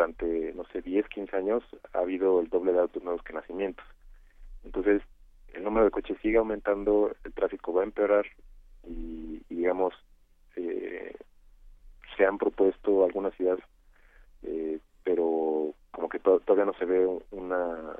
[0.00, 3.84] durante no sé 10 15 años ha habido el doble de autos nuevos que nacimientos
[4.64, 5.02] entonces
[5.52, 8.24] el número de coches sigue aumentando el tráfico va a empeorar
[8.88, 9.92] y, digamos
[10.56, 11.14] eh,
[12.16, 13.58] se han propuesto algunas ideas
[14.42, 17.94] eh, pero como que todavía no se ve una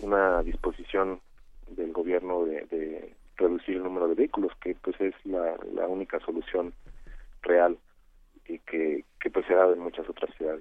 [0.00, 1.20] una disposición
[1.68, 6.74] del gobierno de, reducir el número de vehículos que pues es la, la única solución
[7.42, 7.78] real
[8.46, 10.60] y que, que pues se dado en muchas otras ciudades.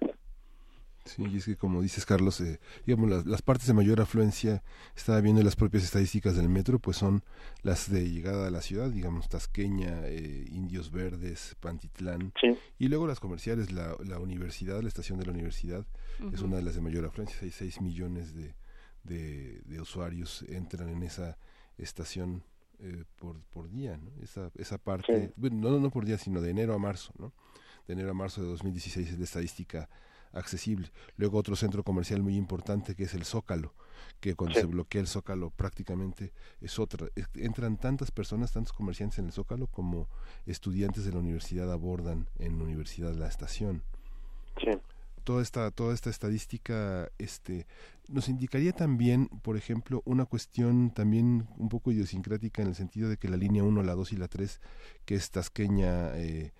[1.15, 4.63] Sí, y es que como dices Carlos, eh, digamos las, las, partes de mayor afluencia,
[4.95, 7.23] estaba viendo las propias estadísticas del metro, pues son
[7.63, 12.33] las de llegada a la ciudad, digamos Tasqueña, eh, Indios Verdes, Pantitlán,
[12.77, 15.85] y luego las comerciales, la, la universidad, la estación de la universidad,
[16.33, 18.55] es una de las de mayor afluencia, hay 6 millones de,
[19.03, 21.37] de, de usuarios entran en esa
[21.77, 22.43] estación
[22.81, 24.09] eh, por, por día, ¿no?
[24.23, 27.33] Esa, esa parte, bueno, no, no por día, sino de enero a marzo, ¿no?
[27.87, 29.89] De enero a marzo de 2016 es la estadística
[30.33, 30.91] accesible.
[31.17, 33.73] Luego otro centro comercial muy importante que es el Zócalo,
[34.19, 37.07] que cuando se bloquea el Zócalo prácticamente es otra.
[37.35, 40.07] entran tantas personas, tantos comerciantes en el Zócalo como
[40.45, 43.83] estudiantes de la universidad abordan en la universidad la estación.
[44.61, 44.71] Sí
[45.29, 47.67] toda esta toda esta estadística este
[48.07, 53.17] nos indicaría también por ejemplo una cuestión también un poco idiosincrática en el sentido de
[53.17, 54.59] que la línea 1 la 2 y la 3
[55.05, 56.51] que es Tasqueña eh,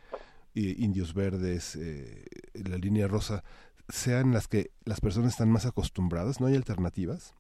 [0.60, 3.44] Indios Verdes eh, la línea rosa
[3.88, 7.34] sean las que las personas están más acostumbradas no hay alternativas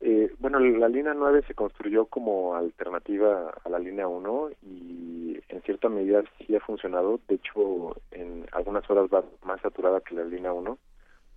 [0.00, 5.62] eh, bueno, la línea 9 se construyó como alternativa a la línea 1 y en
[5.62, 7.20] cierta medida sí ha funcionado.
[7.28, 10.78] De hecho, en algunas horas va más saturada que la línea 1,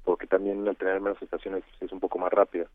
[0.04, 2.68] porque también al tener menos estaciones es un poco más rápida.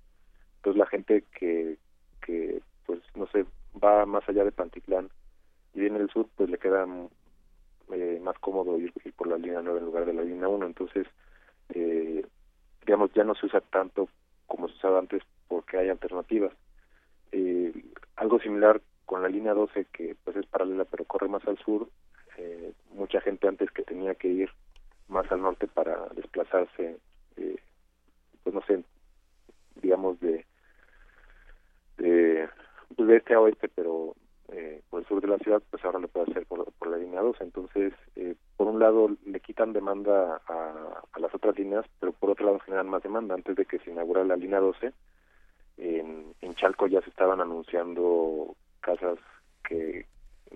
[0.57, 1.79] Entonces la gente que,
[2.24, 3.46] que pues no sé,
[3.83, 5.09] va más allá de Pantitlán
[5.74, 6.87] y viene del sur, pues le queda
[7.92, 10.66] eh, más cómodo ir, por la línea 9 en lugar de la línea 1.
[10.66, 11.07] Entonces,
[11.70, 12.25] eh,
[12.85, 14.09] digamos, ya no se usa tanto
[14.46, 16.53] como se usaba antes porque hay alternativas.
[17.33, 17.72] Eh,
[18.16, 21.88] algo similar con la línea 12 que pues es paralela pero corre más al sur.
[22.38, 24.51] Eh, mucha gente antes que tenía que ir
[25.09, 26.99] más al norte para desplazarse,
[27.37, 27.57] eh,
[28.42, 28.83] pues no sé,
[29.81, 30.44] digamos de
[31.99, 32.49] de,
[32.94, 34.14] pues de este a oeste, pero
[34.52, 36.96] eh, por el sur de la ciudad, pues ahora lo puede hacer por, por la
[36.98, 37.42] línea 12.
[37.42, 42.30] Entonces, eh, por un lado le quitan demanda a, a, las otras líneas, pero por
[42.30, 43.35] otro lado generan más demanda.
[43.35, 44.92] Antes de que se inaugurara la línea 12,
[45.78, 49.18] en, Chalco ya se estaban anunciando casas
[49.62, 50.06] que,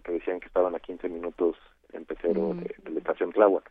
[0.03, 1.57] que decían que estaban a 15 minutos
[1.93, 3.71] en pecero de, de, la estación Tláhuac.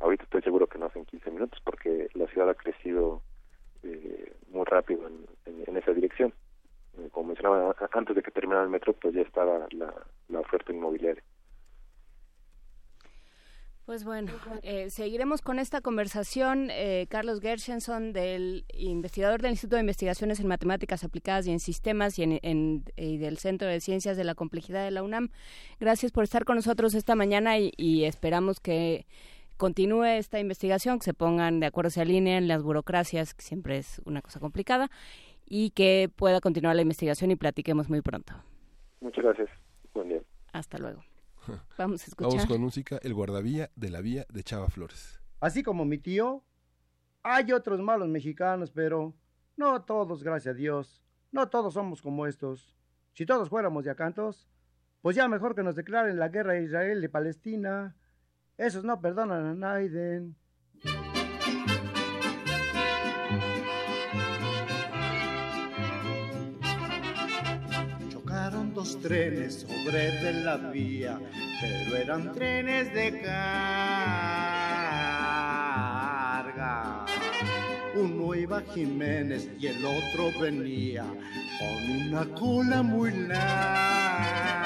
[0.00, 3.22] Ahorita estoy seguro que no hacen 15 minutos porque la ciudad ha crecido
[3.84, 6.34] eh, muy rápido en, en, en esa dirección.
[7.10, 11.22] Como mencionaba, antes de que terminara el metro, pues ya estaba la, oferta inmobiliaria.
[13.86, 16.68] Pues bueno, eh, seguiremos con esta conversación.
[16.70, 22.18] Eh, Carlos Gershenson, del investigador del Instituto de Investigaciones en Matemáticas Aplicadas y en Sistemas
[22.18, 25.30] y, en, y del Centro de Ciencias de la Complejidad de la UNAM.
[25.80, 29.06] Gracias por estar con nosotros esta mañana y esperamos que
[29.62, 34.00] continúe esta investigación, que se pongan de acuerdo, se alineen las burocracias, que siempre es
[34.04, 34.90] una cosa complicada,
[35.46, 38.34] y que pueda continuar la investigación y platiquemos muy pronto.
[39.00, 39.50] Muchas gracias.
[39.94, 40.22] Buen día.
[40.52, 41.02] Hasta luego.
[41.78, 42.32] Vamos a escuchar.
[42.32, 45.20] Vamos con música El guardavía de la vía de Chava Flores.
[45.40, 46.44] Así como mi tío,
[47.22, 49.14] hay otros malos mexicanos, pero
[49.56, 51.02] no todos, gracias a Dios.
[51.30, 52.76] No todos somos como estos.
[53.14, 54.48] Si todos fuéramos de acantos,
[55.00, 57.96] pues ya mejor que nos declaren la guerra a Israel y Palestina.
[58.56, 60.36] Esos no perdonan a Naiden.
[68.74, 71.18] Dos trenes sobre de la vía,
[71.60, 74.26] pero eran trenes de carga.
[77.94, 81.04] Uno iba a Jiménez y el otro venía
[81.58, 84.62] con una cola muy larga.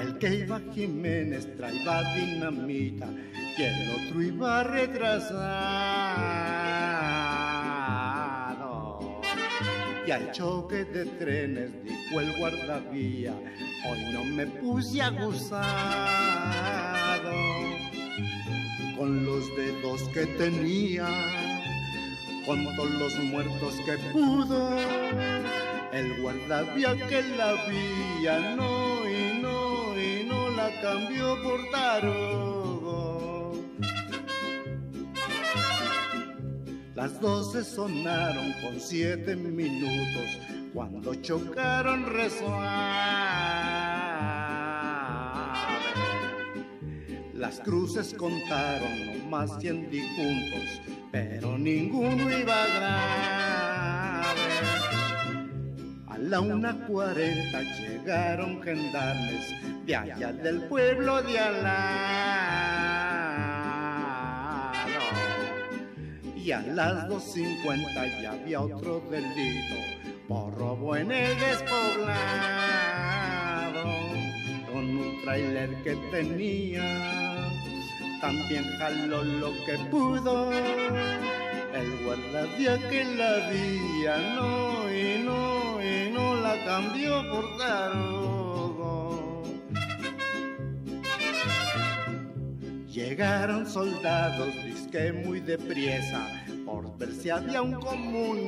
[0.00, 3.08] El que iba a Jiménez traía dinamita
[3.56, 6.59] y el otro iba retrasado.
[10.10, 13.32] Y al choque de trenes dijo el guardavía,
[13.88, 15.60] hoy no me puse aguzado.
[18.98, 21.06] Con los dedos que tenía,
[22.44, 24.76] con todos los muertos que pudo,
[25.92, 32.59] el guardavía que la vía no y no y no la cambió por tarugo.
[37.00, 40.38] Las doce sonaron con siete minutos
[40.74, 42.68] cuando chocaron resuave.
[47.32, 54.40] Las cruces contaron no más cien difuntos, pero ninguno iba grave.
[56.06, 59.54] A la una cuarenta llegaron gendarmes
[59.86, 62.29] de allá del pueblo de Alaro.
[66.42, 69.76] Y a las dos cincuenta ya había otro delito
[70.26, 72.14] por robo en el despoblado.
[74.72, 77.50] Con un trailer que tenía,
[78.22, 80.50] también jaló lo que pudo.
[81.74, 88.39] El guardia que la vía no y no y no la cambió por tarugo.
[92.92, 96.26] Llegaron soldados, disque muy deprisa,
[96.66, 98.40] por ver si había un comunista.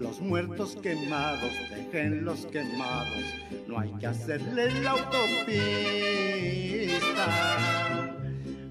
[0.00, 3.22] Los muertos quemados, déjenlos quemados,
[3.68, 5.36] no hay que hacerles la autopista.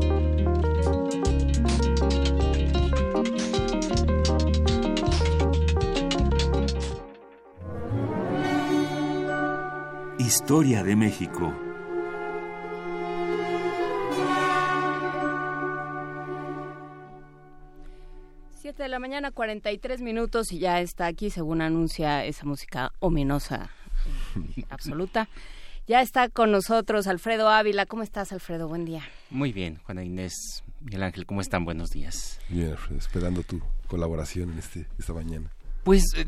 [10.34, 11.54] Historia de México.
[18.54, 23.72] Siete de la mañana, 43 minutos y ya está aquí, según anuncia esa música ominosa
[24.56, 25.28] eh, absoluta.
[25.86, 27.86] Ya está con nosotros Alfredo Ávila.
[27.86, 28.70] ¿Cómo estás, Alfredo?
[28.70, 29.04] Buen día.
[29.32, 31.66] Muy bien, Juana Inés, Miguel Ángel, ¿cómo están?
[31.66, 32.40] Buenos días.
[32.48, 35.52] Bien, Alfredo, esperando tu colaboración en este, esta mañana.
[35.84, 36.26] Pues eh,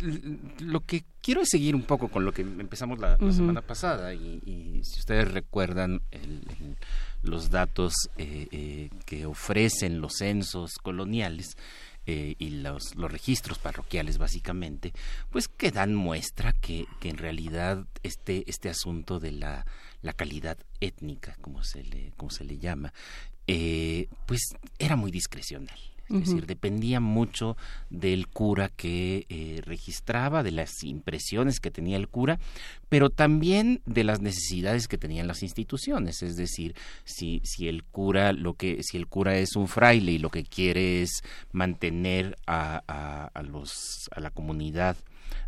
[0.59, 4.13] lo que quiero es seguir un poco con lo que empezamos la, la semana pasada
[4.13, 6.77] y, y, si ustedes recuerdan el, el,
[7.23, 11.57] los datos eh, eh, que ofrecen los censos coloniales,
[12.05, 14.91] eh, y los, los, registros parroquiales básicamente,
[15.31, 19.65] pues que dan muestra que, que en realidad este, este asunto de la,
[20.01, 22.93] la calidad étnica, como se le, como se le llama,
[23.45, 24.41] pues
[24.79, 25.79] era muy discrecional.
[26.09, 27.55] Es decir, dependía mucho
[27.89, 32.39] del cura que eh, registraba, de las impresiones que tenía el cura,
[32.89, 36.21] pero también de las necesidades que tenían las instituciones.
[36.21, 36.75] Es decir,
[37.05, 40.43] si, si el cura lo que, si el cura es un fraile y lo que
[40.43, 44.97] quiere es mantener a, a, a los a la comunidad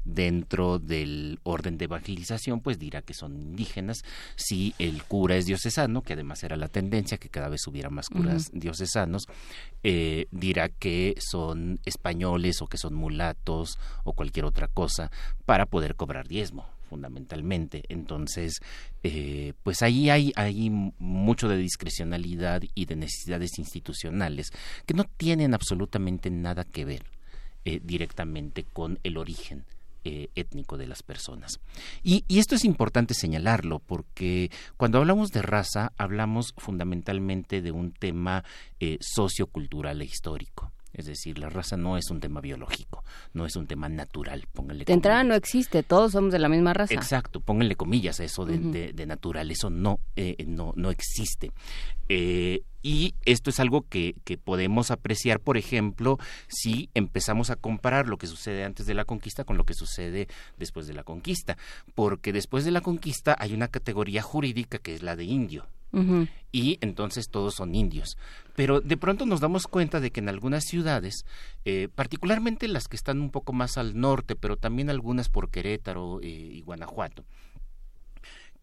[0.05, 4.03] dentro del orden de evangelización, pues dirá que son indígenas.
[4.35, 8.07] Si el cura es diocesano, que además era la tendencia, que cada vez hubiera más
[8.07, 8.59] curas uh -huh.
[8.59, 9.25] diocesanos,
[9.83, 15.11] eh, dirá que son españoles o que son mulatos o cualquier otra cosa
[15.45, 17.83] para poder cobrar diezmo fundamentalmente.
[17.89, 18.59] Entonces,
[19.03, 24.51] eh, pues ahí hay, hay mucho de discrecionalidad y de necesidades institucionales
[24.85, 27.03] que no tienen absolutamente nada que ver
[27.65, 29.65] eh, directamente con el origen
[30.07, 31.59] eh, étnico de las personas.
[32.03, 38.43] Y, esto es importante señalarlo porque cuando hablamos de raza hablamos fundamentalmente de un tema
[38.79, 40.71] eh, sociocultural e histórico.
[40.95, 44.47] Es decir, la raza no es un tema biológico, no es un tema natural.
[44.53, 46.93] Pónganle de entrada no existe, todos somos de la misma raza.
[46.93, 48.71] Exacto, pónganle comillas a eso de, uh -huh.
[48.71, 51.51] de, de natural, eso no, eh, no, no existe.
[52.07, 58.07] Eh, y esto es algo que, que, podemos apreciar, por ejemplo, si empezamos a comparar
[58.07, 60.27] lo que sucede antes de la conquista con lo que sucede
[60.57, 61.57] después de la conquista.
[61.95, 65.65] Porque después de la conquista hay una categoría jurídica que es la de indio.
[65.95, 66.29] Uh -huh.
[66.51, 68.17] Y entonces todos son indios.
[68.55, 71.25] Pero de pronto nos damos cuenta de que en algunas ciudades,
[71.65, 76.21] eh, particularmente las que están un poco más al norte, pero también algunas por Querétaro
[76.21, 77.25] eh, y Guanajuato,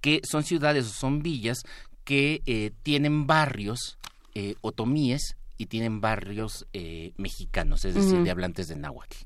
[0.01, 1.63] que son ciudades o son villas
[2.05, 3.99] que eh, tienen barrios
[4.63, 6.67] otomíes y tienen barrios
[7.19, 8.25] mexicanos, es decir, uh -huh.
[8.25, 9.17] de hablantes de náhuatl.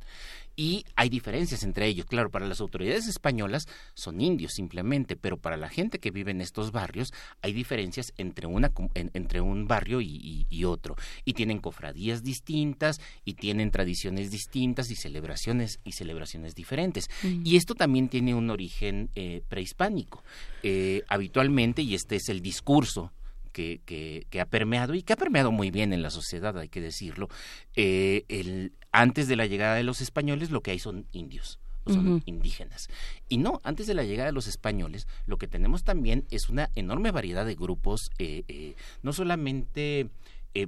[0.56, 2.06] Y hay diferencias entre ellos.
[2.06, 6.40] Claro, para las autoridades españolas son indios simplemente, pero para la gente que vive en
[6.40, 10.96] estos barrios hay diferencias entre, una, en, entre un barrio y, y, y, otro.
[11.24, 17.10] Y tienen cofradías distintas y tienen tradiciones distintas y celebraciones y celebraciones diferentes.
[17.22, 17.42] -huh.
[17.44, 20.24] Y esto también tiene un origen eh, prehispánico.
[20.62, 23.12] Eh, habitualmente, y este es el discurso
[23.56, 26.68] que, que, que, ha permeado y que ha permeado muy bien en la sociedad, hay
[26.68, 27.30] que decirlo.
[27.74, 31.58] Eh, el, antes de la llegada de los españoles, lo que hay son indios.
[31.86, 32.22] Son uh -huh.
[32.26, 32.88] indígenas.
[33.30, 36.68] Y no, antes de la llegada de los españoles, lo que tenemos también es una
[36.74, 40.10] enorme variedad de grupos, eh, eh, no solamente
[40.52, 40.66] eh,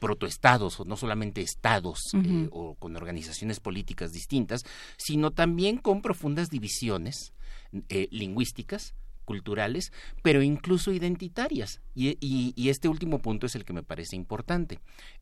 [0.00, 2.48] protoestados o no solamente estados uh -huh.
[2.50, 4.62] o con organizaciones políticas distintas,
[4.96, 7.32] sino también con profundas divisiones
[8.10, 8.94] lingüísticas,
[9.24, 9.92] culturales,
[10.22, 11.80] pero incluso identitarias.
[11.94, 14.78] Y, este último punto es el que me parece importante.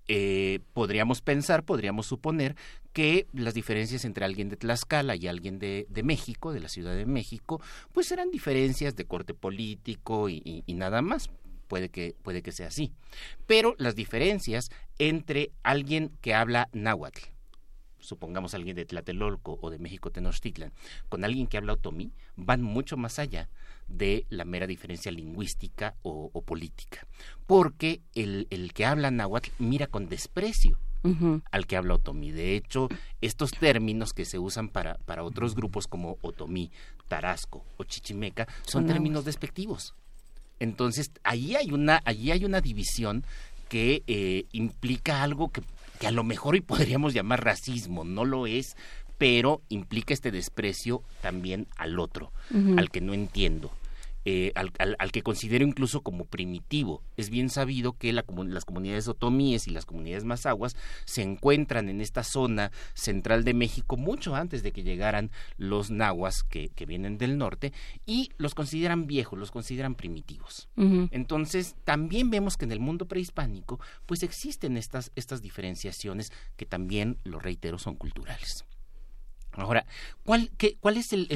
[0.09, 2.57] Eh, podríamos pensar, podríamos suponer
[2.93, 6.95] que las diferencias entre alguien de Tlaxcala y alguien de, de México, de la Ciudad
[6.95, 7.61] de México,
[7.93, 11.31] pues eran diferencias de corte político y, y nada más.
[11.69, 12.93] Puede que, puede que sea así.
[13.47, 17.21] Pero las diferencias entre alguien que habla náhuatl,
[18.01, 20.73] supongamos alguien de Tlatelolco o de México Tenochtitlan,
[21.09, 23.49] con alguien que habla otomí, van mucho más allá
[23.91, 27.07] de la mera diferencia lingüística o, o política.
[27.47, 31.43] Porque el, el, que habla náhuatl mira con desprecio uh -huh.
[31.51, 32.31] al que habla otomí.
[32.31, 32.89] De hecho,
[33.21, 36.71] estos términos que se usan para, para otros grupos como otomí,
[37.09, 38.93] tarasco o chichimeca son no.
[38.93, 39.95] términos despectivos.
[40.61, 43.25] Entonces, ahí hay una, allí hay una división
[43.69, 45.63] que eh, implica algo que,
[45.99, 48.77] que a lo mejor hoy podríamos llamar racismo, no lo es,
[49.17, 52.79] pero implica este desprecio también al otro, uh -huh.
[52.79, 53.71] al que no entiendo.
[54.25, 57.03] Eh, al, que considero incluso como primitivo.
[57.17, 62.23] Es bien sabido que las comunidades otomíes y las comunidades mazaguas se encuentran en esta
[62.23, 67.73] zona central de México mucho antes de que llegaran los nahuas que, vienen del norte
[68.05, 70.69] y los consideran viejos, los consideran primitivos.
[70.77, 77.19] Entonces, también vemos que en el mundo prehispánico pues existen estas, estas diferenciaciones que también,
[77.23, 78.65] lo reitero, son culturales.
[79.53, 79.85] Ahora,
[80.25, 81.27] ¿cuál, qué, cuál es el,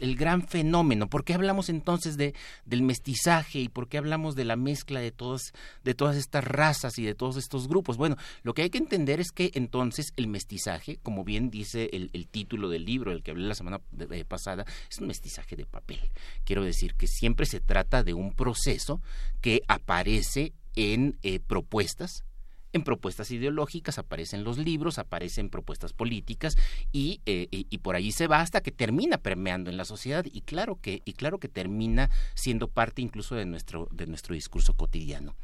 [0.00, 1.08] el, gran fenómeno?
[1.08, 2.34] ¿Por qué hablamos entonces de,
[2.64, 6.98] del mestizaje y por qué hablamos de la mezcla de, todas de todas estas razas
[6.98, 7.96] y de todos estos grupos?
[7.96, 12.10] Bueno, lo que hay que entender es que entonces el mestizaje, como bien dice el,
[12.28, 13.80] título del libro del que hablé la semana
[14.28, 15.98] pasada, es un mestizaje de papel.
[16.44, 19.02] Quiero decir que siempre se trata de un proceso
[19.40, 22.24] que aparece en eh, propuestas
[22.72, 26.56] en propuestas ideológicas, aparecen los libros, aparecen propuestas políticas
[26.92, 30.42] y, eh, y, por ahí se va hasta que termina permeando en la sociedad y
[30.42, 35.34] claro que, y claro que termina siendo parte incluso de nuestro, de nuestro discurso cotidiano.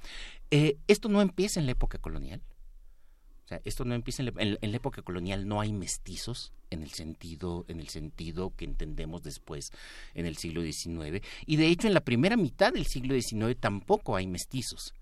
[0.51, 2.43] Eh, esto no empieza en la época colonial.
[3.45, 6.83] O sea, esto no empieza en la, en la, época colonial, no hay mestizos en
[6.83, 9.71] el sentido, en el sentido que entendemos después
[10.15, 11.25] en el siglo XIX.
[11.47, 14.95] Y de hecho, en la primera mitad del siglo XIX tampoco hay mestizos.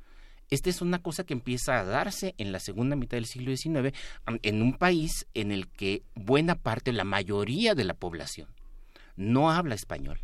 [0.50, 3.96] Esta es una cosa que empieza a darse en la segunda mitad del siglo XIX
[4.42, 8.48] en un país en el que buena parte, la mayoría de la población,
[9.16, 10.20] no habla español.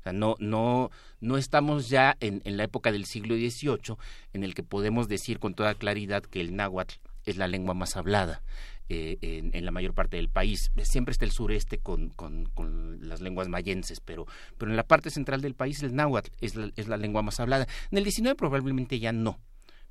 [0.00, 3.96] O sea, no, no, no estamos ya en, la época del siglo XVIII
[4.32, 7.96] en el que podemos decir con toda claridad que el náhuatl es la lengua más
[7.96, 8.42] hablada.
[8.88, 10.70] Eh, en, la mayor parte del país.
[10.82, 14.26] Siempre está el sureste con, con, las lenguas mayenses, pero,
[14.58, 17.40] pero en la parte central del país el náhuatl es la, es la lengua más
[17.40, 17.66] hablada.
[17.90, 19.40] En el 19 probablemente ya no.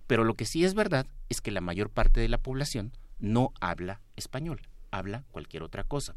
[0.08, 3.52] Pero lo que sí es verdad es que la mayor parte de la población no
[3.60, 4.62] habla español
[4.98, 6.14] habla cualquier otra cosa.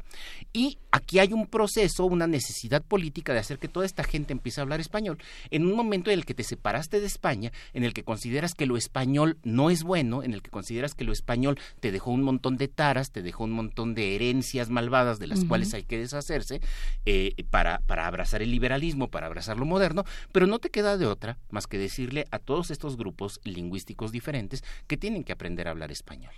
[0.53, 4.59] Y aquí hay un proceso, una necesidad política de hacer que toda esta gente empiece
[4.59, 5.17] a hablar español
[5.51, 8.65] en un momento en el que te separaste de España, en el que consideras que
[8.65, 12.23] lo español no es bueno, en el que consideras que lo español te dejó un
[12.23, 15.97] montón de taras, te dejó un montón de herencias malvadas de las cuales hay que
[15.97, 16.61] deshacerse
[17.05, 21.05] eh, para, para abrazar el liberalismo, para abrazar lo moderno, pero no te queda de
[21.05, 25.71] otra más que decirle a todos estos grupos lingüísticos diferentes que tienen que aprender a
[25.71, 26.33] hablar español.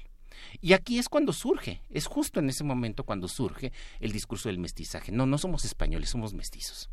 [0.62, 4.60] Y aquí es cuando surge, es justo en ese momento cuando surge el discurso del
[4.60, 5.12] mestizaje.
[5.12, 6.90] No, no somos españoles, somos mestizos.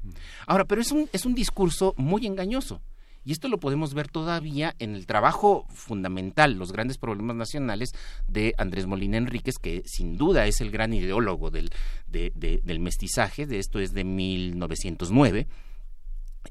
[0.46, 2.80] Ahora, pero es un, es un discurso muy engañoso.
[3.24, 7.90] Y esto lo podemos ver todavía en el trabajo fundamental, los grandes problemas nacionales
[8.26, 11.70] de Andrés Molina Enríquez, que sin duda es el gran ideólogo del,
[12.06, 15.46] del mestizaje, de esto es de 1909.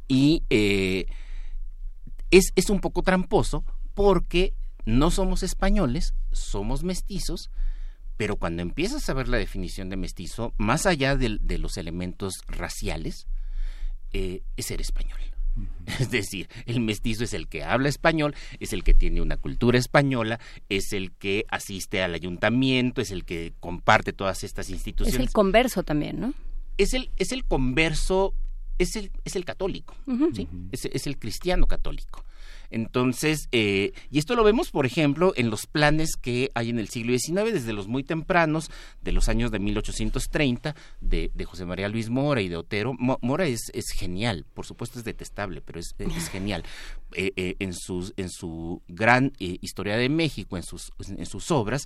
[0.07, 1.07] Y eh,
[2.29, 4.53] es, es un poco tramposo porque
[4.87, 7.51] no somos españoles, somos mestizos,
[8.15, 13.27] pero cuando empiezas a ver la definición de mestizo, más allá de, los elementos raciales,
[14.13, 15.19] eh, es ser español.
[15.99, 19.77] Es decir, el mestizo es el que habla español, es el que tiene una cultura
[19.77, 25.15] española, es el que asiste al ayuntamiento, es el que comparte todas estas instituciones.
[25.15, 26.33] Es el converso también, ¿no?
[26.77, 28.33] Es el, es el converso,
[28.77, 29.95] es el, es el católico,
[30.33, 30.47] ¿sí?
[30.71, 32.23] es, el cristiano católico.
[32.69, 36.89] Entonces, eh, y esto lo vemos, por ejemplo, en los planes que hay en el
[36.89, 38.69] siglo XIX, desde los muy tempranos,
[39.01, 42.93] de los años de 1830, de, de José María Luis Mora y de Otero.
[42.93, 46.63] Mora es, es, genial, por supuesto es detestable, pero es, es genial.
[47.13, 51.85] Eh, eh, en, sus, en su gran historia de México, en sus, en sus obras,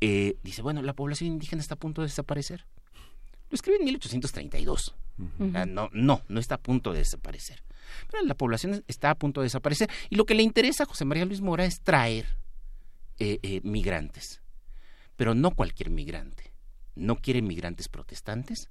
[0.00, 2.64] dice, bueno, la población indígena está a punto de desaparecer.
[3.50, 4.94] Lo escribe en 1832.
[5.38, 7.62] No, no, no está a punto de desaparecer
[8.24, 9.90] la población está a punto de desaparecer.
[10.08, 12.26] Y lo que le interesa a José María Luis Mora es traer
[13.18, 14.40] eh, eh, migrantes,
[15.16, 16.52] pero no cualquier migrante.
[16.96, 18.68] No quiere migrantes protestantes,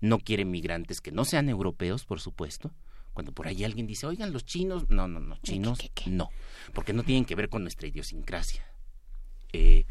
[0.00, 2.72] no quiere migrantes que no sean europeos, por supuesto.
[3.12, 6.30] Cuando por ahí alguien dice, oigan, los chinos, no, no, no, chinos, no,
[6.72, 8.64] porque no tienen que ver con nuestra idiosincrasia.
[9.52, 9.84] Eh,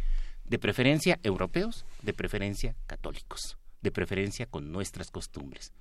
[0.43, 5.73] de preferencia europeos, de preferencia católicos, de preferencia con nuestras costumbres.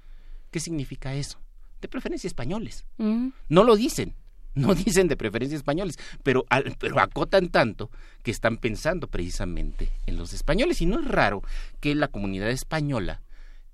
[0.50, 1.38] ¿Qué significa eso?
[1.80, 2.84] de preferencia españoles.
[2.98, 3.28] Mm.
[3.48, 4.14] No lo dicen,
[4.54, 6.44] no dicen de preferencia españoles, pero,
[6.78, 7.90] pero acotan tanto
[8.22, 10.80] que están pensando precisamente en los españoles.
[10.80, 11.42] Y no es raro
[11.80, 13.22] que la comunidad española,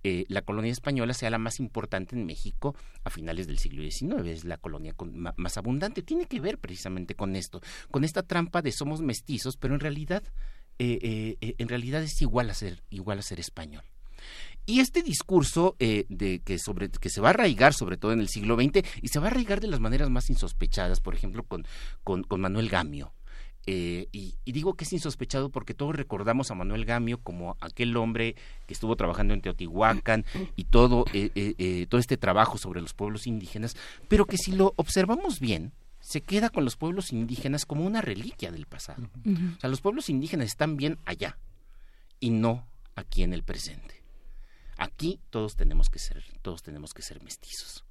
[0.05, 4.27] eh, la colonia española sea la más importante en México a finales del siglo XIX,
[4.27, 4.95] es la colonia
[5.37, 6.03] más abundante.
[6.03, 7.61] Tiene que ver precisamente con esto,
[7.91, 10.23] con esta trampa de somos mestizos, pero en realidad,
[10.79, 13.83] eh, eh, en realidad es igual a ser, igual a ser español.
[14.67, 18.21] Y este discurso eh, de que, sobre, que se va a arraigar sobre todo en
[18.21, 21.45] el siglo XX y se va a arraigar de las maneras más insospechadas, por ejemplo,
[21.45, 21.65] con,
[22.03, 23.13] con, Manuel Gamio.
[23.67, 28.35] eh, y, digo que es insospechado porque todos recordamos a Manuel Gamio como aquel hombre
[28.67, 30.25] que estuvo trabajando en Teotihuacán
[30.57, 33.77] y todo, eh, todo este trabajo sobre los pueblos indígenas,
[34.09, 38.51] pero que si lo observamos bien, se queda con los pueblos indígenas como una reliquia
[38.51, 39.11] del pasado.
[39.25, 41.39] O sea, los pueblos indígenas están bien allá
[42.21, 43.96] y no aquí en el presente.
[44.77, 47.85] Aquí todos tenemos que ser, todos tenemos que ser mestizos.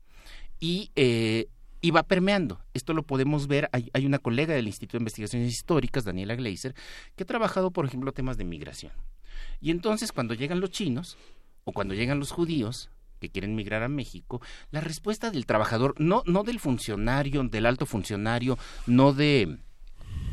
[0.60, 1.48] Y, eh,
[1.82, 2.62] y va permeando.
[2.74, 3.70] Esto lo podemos ver.
[3.72, 6.74] Hay, una colega del Instituto de Investigaciones Históricas, Daniela Gleiser,
[7.16, 8.92] que ha trabajado, por ejemplo, temas de migración.
[9.62, 11.18] Y entonces, cuando llegan los chinos
[11.64, 16.24] o cuando llegan los judíos, que quieren migrar a México, la respuesta del trabajador, no,
[16.26, 18.58] no del funcionario, del alto funcionario,
[18.88, 19.60] no de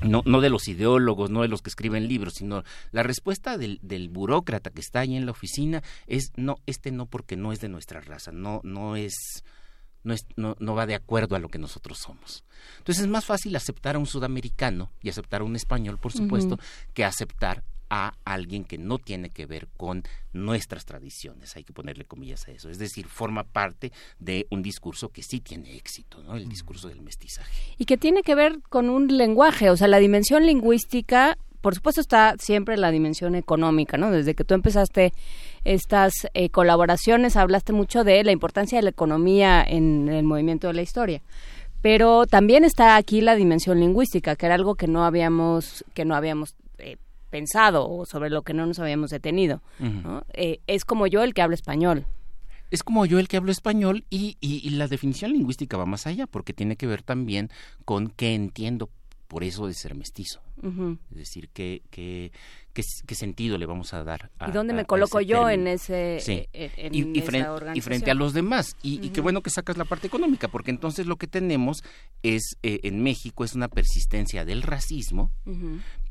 [0.05, 3.79] no, no de los ideólogos, no de los que escriben libros, sino la respuesta del,
[3.83, 7.61] del, burócrata que está ahí en la oficina es no, este no porque no es
[7.61, 9.45] de nuestra raza, no, no es,
[10.05, 12.45] no, es, no, no va de acuerdo a lo que nosotros somos.
[12.79, 16.59] Entonces es más fácil aceptar a un sudamericano y aceptar a un español, por supuesto,
[16.95, 17.65] que aceptar
[17.95, 22.51] a alguien que no tiene que ver con nuestras tradiciones, hay que ponerle comillas a
[22.51, 26.35] eso, es decir, forma parte de un discurso que sí tiene éxito, ¿no?
[26.35, 27.53] El discurso del mestizaje.
[27.77, 32.01] Y que tiene que ver con un lenguaje, o sea, la dimensión lingüística por supuesto
[32.01, 34.11] está siempre la dimensión económica, ¿no?
[34.11, 35.13] Desde que tú empezaste
[35.65, 40.75] estas eh, colaboraciones hablaste mucho de la importancia de la economía en el movimiento de
[40.75, 41.23] la historia.
[41.81, 46.17] Pero también está aquí la dimensión lingüística, que era algo que no habíamos que no
[46.17, 46.57] habíamos
[47.33, 49.63] pensado o sobre lo que no nos habíamos detenido.
[50.35, 52.07] Eh, es como yo el que habla español.
[52.71, 56.27] Es como yo el que hablo español y, y, la definición lingüística va más allá
[56.27, 57.51] porque tiene que ver también
[57.85, 58.89] con qué entiendo
[59.29, 60.41] por eso de ser mestizo.
[61.11, 62.33] Es decir, qué,
[62.73, 66.19] qué, qué, sentido le vamos a dar a, ¿Y dónde me coloco yo en ese
[66.21, 66.47] sí.
[66.53, 67.21] Eh, y,
[67.81, 68.77] frente, a los demás.
[68.83, 71.83] Y, qué bueno que sacas la parte económica, porque entonces lo que tenemos
[72.23, 75.31] es, eh, en México, es una persistencia del racismo,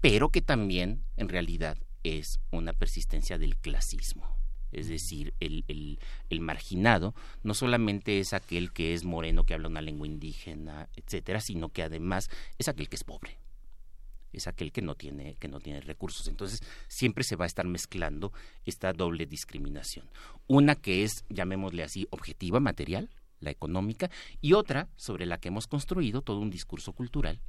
[0.02, 4.38] pero que también, en realidad, es una persistencia del clasismo.
[4.72, 6.00] Es decir, el, el,
[6.30, 11.42] el, marginado no solamente es aquel que es moreno, que habla una lengua indígena, etcétera,
[11.42, 13.38] sino que además es aquel que es pobre
[14.32, 16.28] es aquel que no tiene que no tiene recursos.
[16.28, 18.32] Entonces, siempre se va a estar mezclando
[18.66, 20.10] esta doble discriminación.
[20.48, 23.10] Una que es, llamémosle así, objetiva, material,
[23.40, 24.10] la económica,
[24.40, 27.42] y otra sobre la que hemos construido todo un discurso cultural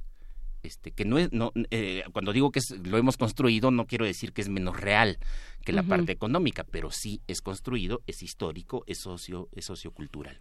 [0.63, 4.33] este, que no es, no, eh, cuando digo que lo hemos construido, no quiero decir
[4.33, 5.19] que es menos real
[5.63, 10.39] que la parte económica, pero sí es construido, es histórico, es socio, es sociocultural.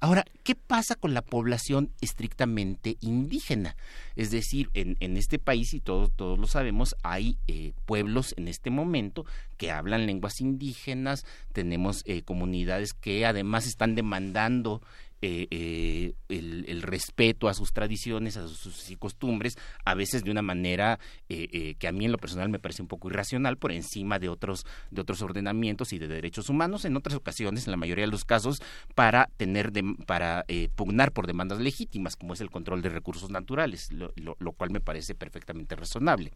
[0.00, 3.76] Ahora, ¿qué pasa con la población estrictamente indígena?
[4.16, 8.48] Es decir, en, en este país, y todos, todos lo sabemos, hay eh, pueblos en
[8.48, 9.24] este momento
[9.56, 14.82] que hablan lenguas indígenas, tenemos eh, comunidades que además están demandando
[15.22, 20.98] eh, eh, el, respeto a sus tradiciones, a sus, costumbres, a veces de una manera
[21.28, 24.28] eh, que a mí en lo personal me parece un poco irracional, por encima de
[24.28, 28.10] otros, de otros ordenamientos y de derechos humanos, en otras ocasiones, en la mayoría de
[28.10, 28.62] los casos,
[28.94, 29.72] para tener
[30.06, 30.44] para
[30.74, 34.80] pugnar por demandas legítimas, como es el control de recursos naturales, lo, lo cual me
[34.80, 36.32] parece perfectamente razonable.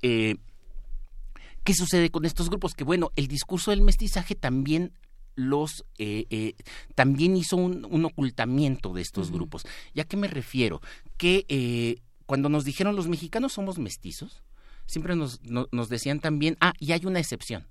[0.00, 2.74] ¿Qué sucede con estos grupos?
[2.74, 4.92] Que bueno, el discurso del mestizaje también
[5.38, 6.54] los eh, eh,
[6.96, 9.64] también hizo un, ocultamiento de estos grupos.
[9.94, 10.82] ¿Y a qué me refiero?
[11.16, 14.42] Que eh, cuando nos dijeron los mexicanos somos mestizos,
[14.86, 17.68] siempre nos, nos decían también, ah, y hay una excepción.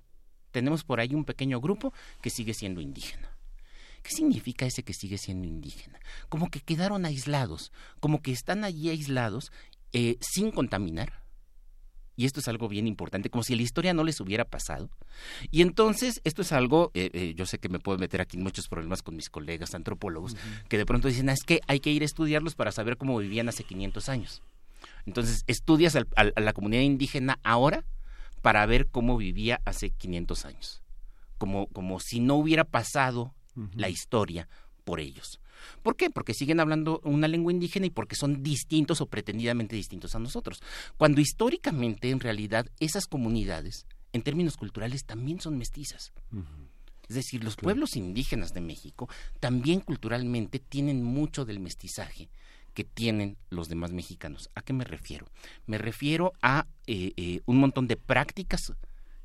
[0.50, 1.92] Tenemos por ahí un pequeño grupo
[2.22, 3.36] que sigue siendo indígena.
[4.02, 6.00] ¿Qué significa ese que sigue siendo indígena?
[6.30, 9.52] Como que quedaron aislados, como que están allí aislados
[10.20, 11.22] sin contaminar,
[12.18, 14.90] y esto es algo bien importante, como si la historia no les hubiera pasado.
[15.52, 18.42] Y entonces, esto es algo, eh, eh, yo sé que me puedo meter aquí en
[18.42, 20.34] muchos problemas con mis colegas antropólogos,
[20.68, 23.16] que de pronto dicen, ah, es que hay que ir a estudiarlos para saber cómo
[23.18, 24.42] vivían hace 500 años.
[25.06, 27.84] Entonces, estudias a la comunidad indígena ahora
[28.42, 30.82] para ver cómo vivía hace 500 años,
[31.38, 33.32] como, como si no hubiera pasado
[33.76, 34.48] la historia
[34.82, 35.38] por ellos.
[35.82, 36.10] ¿Por qué?
[36.10, 40.62] Porque siguen hablando una lengua indígena y porque son distintos o pretendidamente distintos a nosotros.
[40.96, 46.12] Cuando históricamente, en realidad, esas comunidades, en términos culturales, también son mestizas.
[47.08, 49.08] Es decir, los pueblos indígenas de México
[49.40, 52.28] también culturalmente tienen mucho del mestizaje
[52.74, 54.50] que tienen los demás mexicanos.
[54.54, 55.26] ¿A qué me refiero?
[55.66, 58.72] Me refiero a eh, eh, un montón de prácticas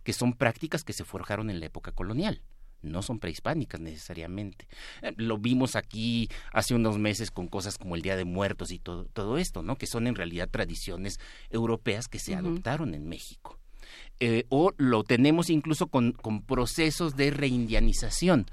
[0.03, 2.41] que son prácticas que se forjaron en la época colonial
[2.83, 4.67] no son prehispánicas necesariamente.
[5.01, 8.79] Eh, lo vimos aquí hace unos meses con cosas como el Día de Muertos y
[8.79, 9.77] todo, todo esto, ¿no?
[9.77, 11.19] Que son en realidad tradiciones
[11.49, 13.57] europeas que se adoptaron en México.
[14.19, 18.45] Eh, o lo tenemos incluso con, con procesos de reindianización.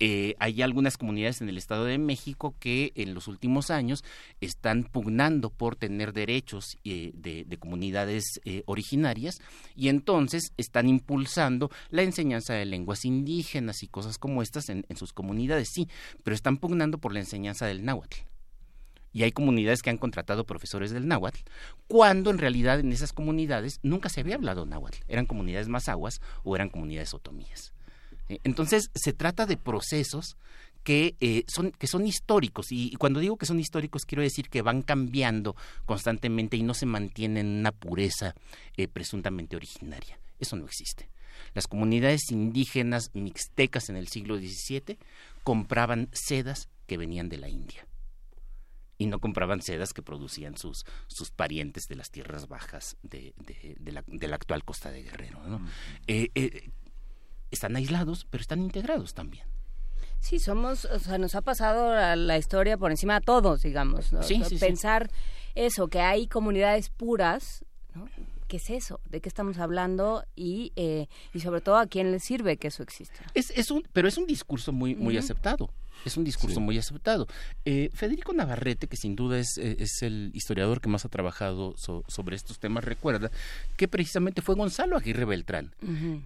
[0.00, 4.04] Eh, hay algunas comunidades en el Estado de México que en los últimos años
[4.40, 9.38] están pugnando por tener derechos eh, de, comunidades eh, originarias
[9.76, 15.12] y entonces están impulsando la enseñanza de lenguas indígenas y cosas como estas en, sus
[15.12, 15.88] comunidades, sí,
[16.24, 18.18] pero están pugnando por la enseñanza del náhuatl
[19.12, 21.38] y hay comunidades que han contratado profesores del náhuatl,
[21.86, 26.56] cuando en realidad en esas comunidades nunca se había hablado náhuatl, eran comunidades mazahuas o
[26.56, 27.73] eran comunidades otomíes.
[28.28, 30.36] Eh, entonces, se trata de procesos
[30.82, 32.66] que, eh, son, que son históricos.
[32.70, 35.56] Y, cuando digo que son históricos, quiero decir que van cambiando
[35.86, 38.34] constantemente y no se mantienen en una pureza
[38.76, 40.20] eh, presuntamente originaria.
[40.38, 41.08] Eso no existe.
[41.54, 44.98] Las comunidades indígenas mixtecas en el siglo XVII
[45.42, 47.86] compraban sedas que venían de la India
[48.98, 53.92] y no compraban sedas que producían sus, sus parientes de las tierras bajas de, de,
[53.92, 55.42] la, de la, actual costa de Guerrero.
[55.48, 55.60] ¿no?
[57.54, 59.44] Están aislados, pero están integrados también.
[60.20, 64.10] Sí, somos, o sea, nos ha pasado la, historia por encima de todos, digamos.
[64.22, 65.10] Sí, Pensar
[65.54, 68.08] eso, que hay comunidades puras, ¿no?
[68.48, 69.00] ¿Qué es eso?
[69.08, 70.24] ¿De qué estamos hablando?
[70.34, 73.20] Y, eh, y sobre todo, ¿a quién le sirve que eso exista?
[73.34, 75.70] Es, es un, pero es un discurso muy, muy aceptado.
[76.04, 77.26] Es un discurso muy aceptado.
[77.64, 81.74] Eh, Federico Navarrete, que sin duda es, eh, es el historiador que más ha trabajado
[81.76, 83.30] sobre estos temas, recuerda
[83.76, 85.74] que precisamente fue Gonzalo Aguirre Beltrán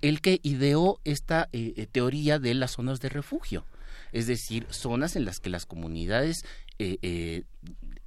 [0.02, 3.64] el que ideó esta eh, teoría de las zonas de refugio.
[4.12, 6.44] Es decir, zonas en las que las comunidades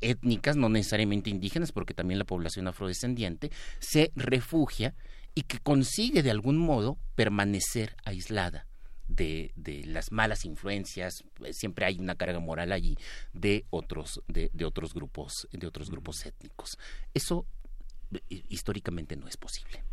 [0.01, 4.95] étnicas, no necesariamente indígenas, porque también la población afrodescendiente, se refugia
[5.35, 8.65] y que consigue de algún modo permanecer aislada
[9.07, 12.97] de, de, las malas influencias, eh, siempre hay una carga moral allí
[13.33, 16.77] de otros, de, de otros grupos, de otros grupos étnicos.
[17.13, 17.45] Eso
[18.29, 19.83] eh, históricamente no es posible.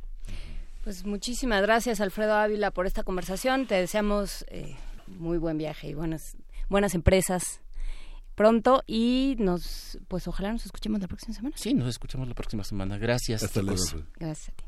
[0.84, 3.66] Pues muchísimas gracias Alfredo Ávila por esta conversación.
[3.66, 6.36] Te deseamos eh, muy buen viaje y buenas,
[6.68, 7.60] buenas empresas
[8.34, 11.56] pronto y nos pues ojalá nos escuchemos la próxima semana.
[11.58, 12.96] Sí, nos escuchamos la próxima semana.
[12.96, 13.42] Gracias.
[13.42, 13.82] Hasta luego.
[14.16, 14.67] Gracias a ti.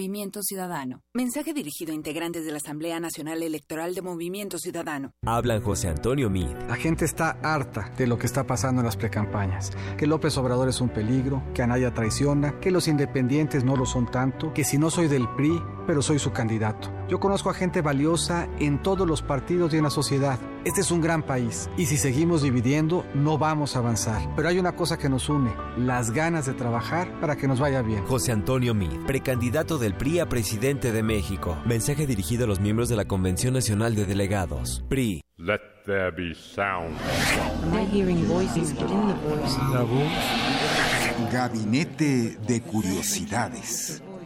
[0.00, 1.02] Movimiento Ciudadano.
[1.12, 5.12] Mensaje dirigido a integrantes de la Asamblea Nacional Electoral de Movimiento Ciudadano.
[5.26, 6.48] Hablan José Antonio Mid.
[6.68, 9.72] La gente está harta de lo que está pasando en las precampañas.
[9.98, 14.10] Que López Obrador es un peligro, que Anaya traiciona, que los independientes no lo son
[14.10, 16.99] tanto, que si no soy del PRI, pero soy su candidato.
[17.10, 20.38] Yo conozco a gente valiosa en todos los partidos y en la sociedad.
[20.64, 24.22] Este es un gran país y si seguimos dividiendo no vamos a avanzar.
[24.36, 27.82] Pero hay una cosa que nos une, las ganas de trabajar para que nos vaya
[27.82, 28.04] bien.
[28.06, 31.58] José Antonio Mid, precandidato del PRI a presidente de México.
[31.66, 34.84] Mensaje dirigido a los miembros de la Convención Nacional de Delegados.
[34.88, 35.20] PRI.
[35.36, 36.96] Let there be sound.
[39.72, 41.32] La voz.
[41.32, 44.00] Gabinete de Curiosidades.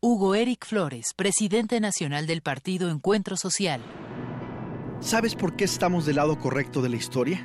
[0.00, 3.80] Hugo Eric Flores, presidente nacional del partido Encuentro Social.
[5.00, 7.44] ¿Sabes por qué estamos del lado correcto de la historia?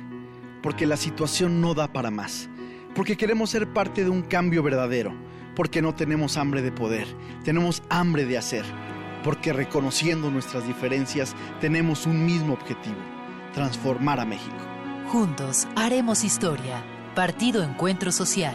[0.62, 2.48] Porque la situación no da para más.
[2.94, 5.12] Porque queremos ser parte de un cambio verdadero.
[5.56, 7.08] Porque no tenemos hambre de poder,
[7.42, 8.64] tenemos hambre de hacer.
[9.24, 13.02] Porque reconociendo nuestras diferencias tenemos un mismo objetivo,
[13.52, 14.54] transformar a México.
[15.08, 16.84] Juntos haremos historia.
[17.16, 18.54] Partido Encuentro Social.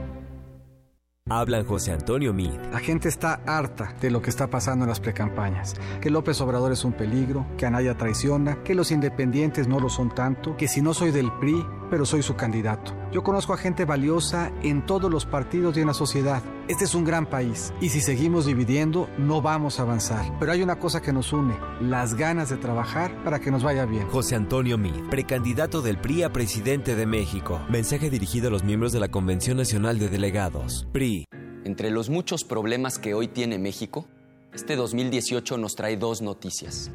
[1.29, 2.51] Hablan José Antonio Mid.
[2.71, 5.75] La gente está harta de lo que está pasando en las precampañas.
[6.01, 10.13] Que López Obrador es un peligro, que Anaya traiciona, que los independientes no lo son
[10.13, 13.00] tanto, que si no soy del PRI, pero soy su candidato.
[13.11, 16.41] Yo conozco a gente valiosa en todos los partidos y en la sociedad.
[16.69, 20.31] Este es un gran país y si seguimos dividiendo no vamos a avanzar.
[20.39, 23.85] Pero hay una cosa que nos une, las ganas de trabajar para que nos vaya
[23.85, 24.07] bien.
[24.07, 27.59] José Antonio Mid, precandidato del PRI a presidente de México.
[27.69, 30.87] Mensaje dirigido a los miembros de la Convención Nacional de Delegados.
[30.93, 31.25] PRI.
[31.65, 34.07] Entre los muchos problemas que hoy tiene México,
[34.53, 36.91] este 2018 nos trae dos noticias.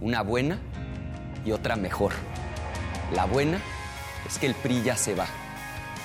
[0.00, 0.58] Una buena
[1.44, 2.12] y otra mejor.
[3.14, 3.60] La buena
[4.26, 5.26] es que el PRI ya se va.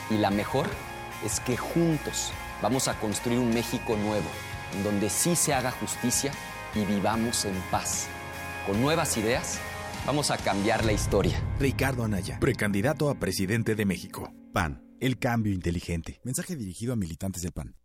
[0.10, 0.68] Y la mejor
[1.24, 2.32] es que juntos
[2.62, 4.28] vamos a construir un México nuevo,
[4.74, 6.32] en donde sí se haga justicia
[6.76, 8.08] y vivamos en paz.
[8.66, 9.60] Con nuevas ideas,
[10.06, 11.42] vamos a cambiar la historia.
[11.60, 14.34] Ricardo Anaya, precandidato a presidente de México.
[14.54, 16.20] PAN, el cambio inteligente.
[16.24, 17.76] Mensaje dirigido a militantes del PAN.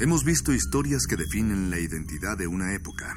[0.00, 3.16] Hemos visto historias que definen la identidad de una época.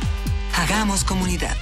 [0.57, 1.57] Hagamos comunidad.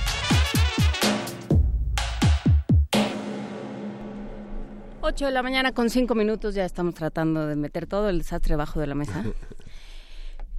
[5.00, 8.56] Ocho de la mañana con cinco minutos ya estamos tratando de meter todo el desastre
[8.56, 9.24] bajo de la mesa.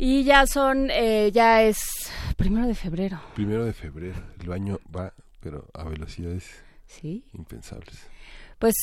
[0.02, 3.20] Y ya son, eh, ya es primero de febrero.
[3.36, 4.16] Primero de febrero.
[4.42, 6.46] El año va, pero a velocidades
[6.86, 7.26] ¿Sí?
[7.34, 8.08] impensables.
[8.60, 8.76] Pues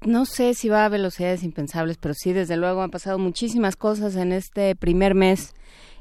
[0.00, 4.16] no sé si va a velocidades impensables, pero sí, desde luego han pasado muchísimas cosas
[4.16, 5.54] en este primer mes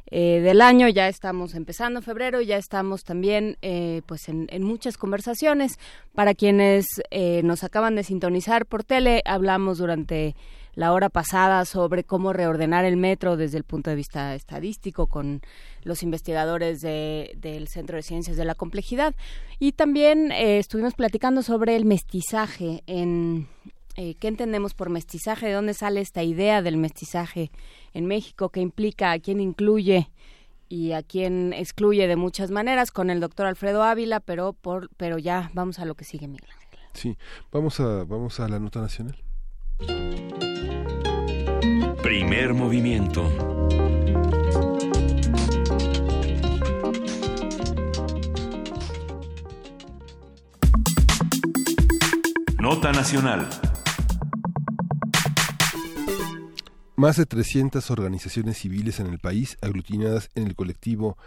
[0.10, 0.88] eh, del año.
[0.88, 5.78] Ya estamos empezando febrero, ya estamos también eh, pues en, en, muchas conversaciones.
[6.16, 10.38] Para quienes eh, nos acaban de sintonizar por tele, hablamos durante
[10.74, 15.42] la hora pasada sobre cómo reordenar el metro desde el punto de vista estadístico con
[15.84, 19.16] los investigadores de, del Centro de Ciencias de la Complejidad.
[19.60, 23.48] Y también eh, estuvimos platicando sobre el mestizaje en...
[23.98, 25.48] Eh, ¿Qué entendemos por mestizaje?
[25.48, 27.52] ¿De dónde sale esta idea del mestizaje
[27.94, 28.48] en México?
[28.48, 29.12] ¿Qué implica?
[29.12, 30.10] ¿A quién incluye?
[30.70, 35.18] y a quién excluye de muchas maneras con el doctor Alfredo Ávila, pero por pero
[35.18, 36.80] ya vamos a lo que sigue Miguel Ángel.
[36.94, 37.18] Sí,
[37.52, 39.18] vamos a vamos a la nota nacional.
[42.04, 43.22] Primer movimiento.
[52.60, 53.48] Nota nacional.
[56.96, 61.18] Más de 300 organizaciones civiles en el país, aglutinadas en el colectivo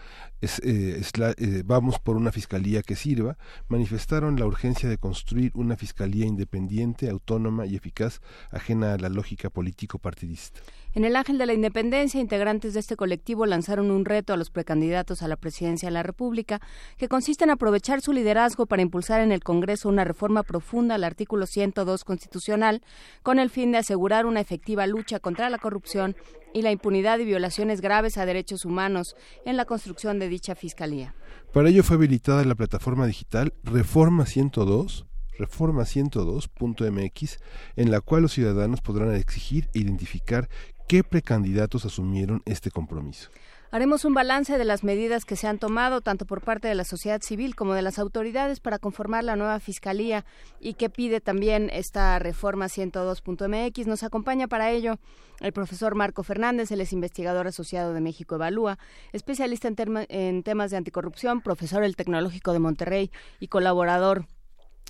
[0.63, 1.01] eh,
[1.39, 3.37] eh, Vamos por una Fiscalía que sirva,
[3.69, 8.21] manifestaron la urgencia de construir una Fiscalía independiente, autónoma y eficaz,
[8.51, 10.61] ajena a la lógica político-partidista.
[10.95, 14.51] En el Ángel de la Independencia, integrantes de este colectivo lanzaron un reto a los
[14.51, 16.61] precandidatos a la presidencia de la República,
[16.97, 21.05] que consiste en aprovechar su liderazgo para impulsar en el Congreso una reforma profunda al
[21.05, 22.83] artículo 102 constitucional,
[23.23, 26.15] con el fin de asegurar una efectiva lucha contra la corrupción
[26.55, 31.15] y la impunidad y violaciones graves a derechos humanos en la construcción de dicha fiscalía.
[31.53, 35.05] Para ello fue habilitada la plataforma digital Reforma 102
[35.39, 37.39] reforma102.mx,
[37.75, 40.49] en la cual los ciudadanos podrán exigir e identificar
[40.87, 43.31] qué precandidatos asumieron este compromiso.
[43.75, 46.85] Haremos un balance de las medidas que se han tomado tanto por parte de la
[46.85, 50.25] sociedad civil como de las autoridades para conformar la nueva fiscalía
[50.61, 53.87] y que pide también esta reforma 102.mx.
[53.89, 54.99] Nos acompaña para ello
[55.41, 58.79] el profesor Marco Fernández, él es investigador asociado de México Evalúa,
[59.13, 59.77] especialista en,
[60.09, 63.11] en temas de anticorrupción, profesor del Tecnológico de Monterrey
[63.41, 64.27] y colaborador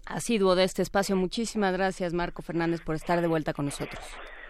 [0.05, 1.17] asiduo de este espacio.
[1.17, 4.05] Muchísimas gracias, Marco Fernández, por estar de vuelta con nosotros.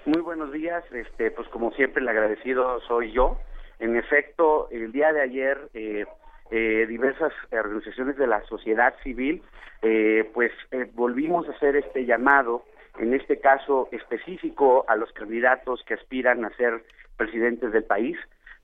[0.07, 3.39] Muy buenos días, este, pues como siempre el agradecido soy yo
[3.85, 6.07] en efecto, el día de ayer eh,
[6.51, 9.43] eh, diversas organizaciones de la sociedad civil,
[9.83, 10.53] eh, pues
[10.95, 12.65] volvimos a hacer este llamado,
[12.99, 16.83] en este caso específico a los candidatos que aspiran a ser
[17.19, 18.17] presidentes del país,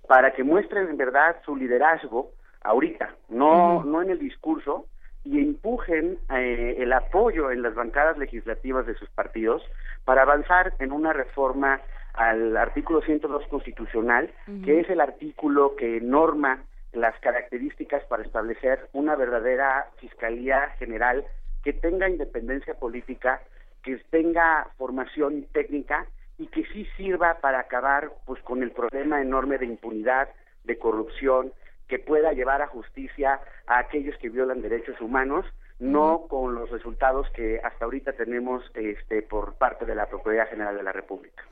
[0.09, 2.31] para que muestren en verdad su liderazgo
[2.63, 4.87] ahorita, no, no en el discurso,
[5.25, 9.63] y empujen el apoyo en las bancadas legislativas de sus partidos
[10.05, 11.81] para avanzar en una reforma
[12.15, 14.31] al artículo 102 constitucional,
[14.65, 16.63] que es el artículo que norma
[16.93, 21.25] las características para establecer una verdadera Fiscalía General
[21.63, 23.41] que tenga independencia política,
[23.83, 26.07] que tenga formación técnica
[26.39, 30.29] y que sí sirva para acabar pues con el problema enorme de impunidad,
[30.65, 31.53] de corrupción,
[31.91, 35.45] que pueda llevar a justicia a aquellos que violan derechos humanos,
[35.81, 40.77] no con los resultados que hasta ahorita tenemos este por parte de la Procuraduría General
[40.77, 41.43] de la República.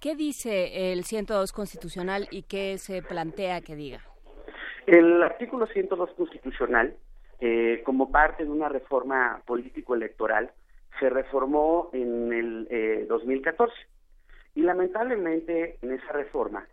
[0.00, 4.00] ¿Qué dice el 102 constitucional y qué se plantea que diga?
[4.86, 6.94] El artículo 102 constitucional,
[7.40, 10.52] eh, como parte de una reforma político-electoral,
[11.00, 13.86] se reformó en el 2014 eh,
[14.54, 16.64] y lamentablemente en esa reforma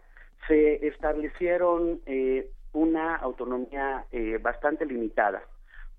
[0.48, 4.06] se establecieron eh, una autonomía
[4.42, 5.44] bastante limitada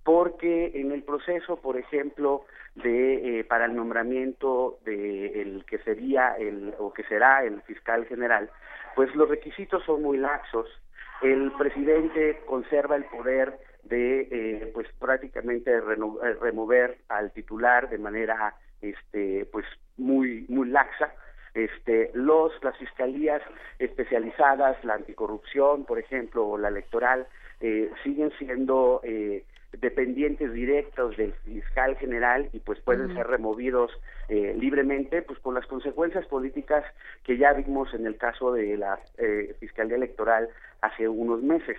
[0.04, 2.44] porque en el proceso, por ejemplo,
[2.74, 8.06] de eh, para el nombramiento de el que sería el o que será el fiscal
[8.06, 8.50] general,
[8.96, 10.66] pues los requisitos son muy laxos.
[11.22, 15.80] El presidente conserva el poder de eh, pues prácticamente eh,
[16.40, 19.66] remover al titular de manera este pues
[19.96, 21.12] muy muy laxa
[21.54, 23.42] este los las fiscalías
[23.78, 27.26] especializadas la anticorrupción por ejemplo o la electoral
[28.02, 29.44] siguen siendo eh,
[29.80, 33.90] dependientes directos del fiscal general y pues pueden ser removidos
[34.28, 36.84] eh, libremente pues con las consecuencias políticas
[37.24, 40.48] que ya vimos en el caso de la eh, fiscalía electoral
[40.82, 41.78] hace unos meses.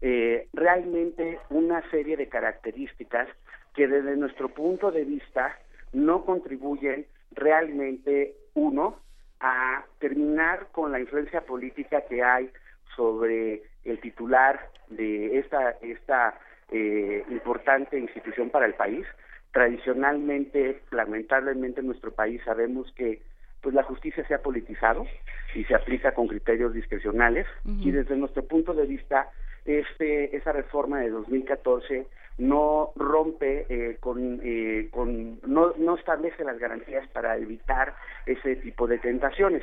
[0.00, 3.28] Eh, realmente una serie de características
[3.74, 5.56] que desde nuestro punto de vista
[5.92, 8.96] no contribuyen realmente uno
[9.40, 12.50] a terminar con la influencia política que hay
[12.94, 16.38] sobre el titular de esta esta
[16.70, 19.06] eh, importante institución para el país.
[19.52, 23.22] Tradicionalmente, lamentablemente en nuestro país sabemos que
[23.62, 25.06] pues la justicia se ha politizado
[25.54, 29.28] y se aplica con criterios discrecionales y desde nuestro punto de vista
[29.64, 32.06] este esa reforma de 2014
[32.38, 37.94] no rompe eh, con, eh, con no, no establece las garantías para evitar
[38.26, 39.62] ese tipo de tentaciones.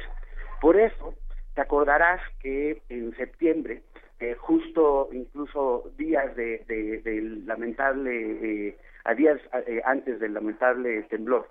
[0.62, 1.16] Por eso
[1.56, 3.82] te acordarás que en septiembre
[4.20, 6.64] eh, justo incluso días de,
[7.04, 11.48] del lamentable, eh, a días eh, antes del lamentable temblor,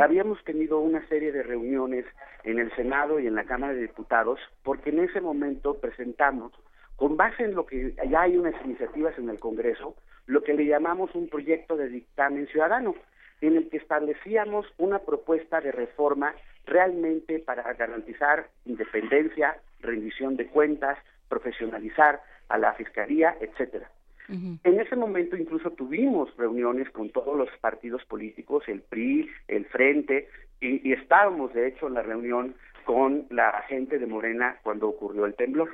[0.00, 2.04] habíamos tenido una serie de reuniones
[2.42, 6.52] en el Senado y en la Cámara de Diputados, porque en ese momento presentamos,
[7.00, 9.96] con base en lo que ya hay unas iniciativas en el Congreso,
[10.26, 12.94] lo que le llamamos un proyecto de dictamen ciudadano,
[13.40, 16.34] en el que establecíamos una propuesta de reforma
[16.66, 20.98] realmente para garantizar independencia, rendición de cuentas,
[21.30, 22.20] profesionalizar
[22.50, 23.90] a la fiscalía, etcétera.
[24.28, 30.28] En ese momento incluso tuvimos reuniones con todos los partidos políticos, el PRI, el Frente,
[30.60, 35.34] y, estábamos de hecho en la reunión con la gente de Morena cuando ocurrió el
[35.34, 35.70] temblor.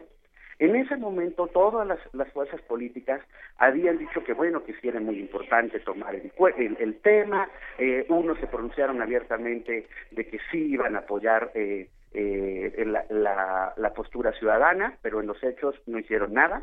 [0.58, 3.20] En ese momento todas las, fuerzas políticas
[3.58, 6.32] habían dicho que bueno, que sí era muy importante tomar el,
[6.78, 7.48] el, tema,
[7.78, 11.88] eh, unos se pronunciaron abiertamente de que sí iban a apoyar eh,
[12.18, 16.62] eh, la, la, postura ciudadana, pero en los hechos no hicieron nada.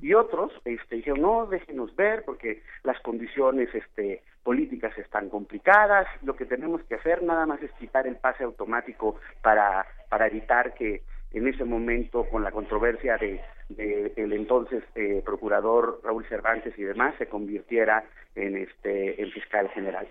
[0.00, 6.36] Y otros este, dijeron, no, déjenos ver, porque las condiciones este, políticas están complicadas, lo
[6.36, 11.02] que tenemos que hacer nada más es quitar el pase automático para, para evitar que
[11.34, 13.40] en ese momento con la controversia de,
[14.16, 18.04] el entonces eh, procurador Raúl Cervantes y demás se convirtiera
[18.34, 20.06] en este en fiscal general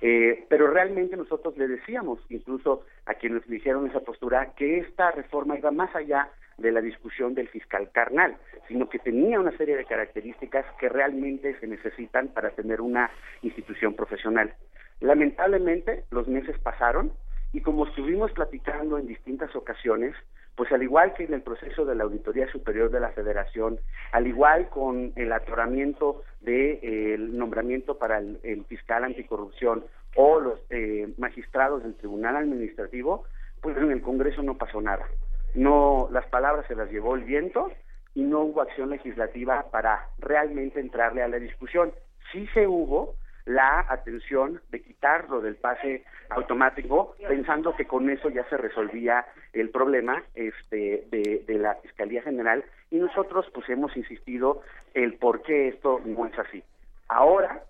[0.00, 5.58] eh, pero realmente nosotros le decíamos incluso a quienes dijeron esa postura que esta reforma
[5.58, 8.36] iba más allá de la discusión del fiscal carnal,
[8.68, 13.10] sino que tenía una serie de características que realmente se necesitan para tener una
[13.42, 14.54] institución profesional.
[15.00, 17.12] Lamentablemente, los meses pasaron
[17.52, 20.14] y como estuvimos platicando en distintas ocasiones,
[20.56, 23.78] pues al igual que en el proceso de la Auditoría Superior de la Federación,
[24.12, 29.84] al igual con el atoramiento del de, nombramiento para el, fiscal anticorrupción
[30.14, 33.24] o los eh, magistrados del Tribunal Administrativo,
[33.60, 35.06] pues en el Congreso no pasó nada.
[35.54, 37.70] No, las palabras se las llevó el viento
[38.14, 41.92] y no hubo acción legislativa para realmente entrarle a la discusión.
[42.32, 43.14] Sí se hubo,
[43.46, 49.70] la atención de quitarlo del pase automático, pensando que con eso ya se resolvía el
[49.70, 54.62] problema este, de, de la Fiscalía General y nosotros pues hemos insistido
[54.94, 56.62] el por qué esto no es así.
[57.08, 57.62] Ahora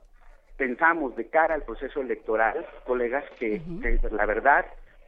[0.56, 4.64] pensamos de cara al proceso electoral, colegas, que, que la verdad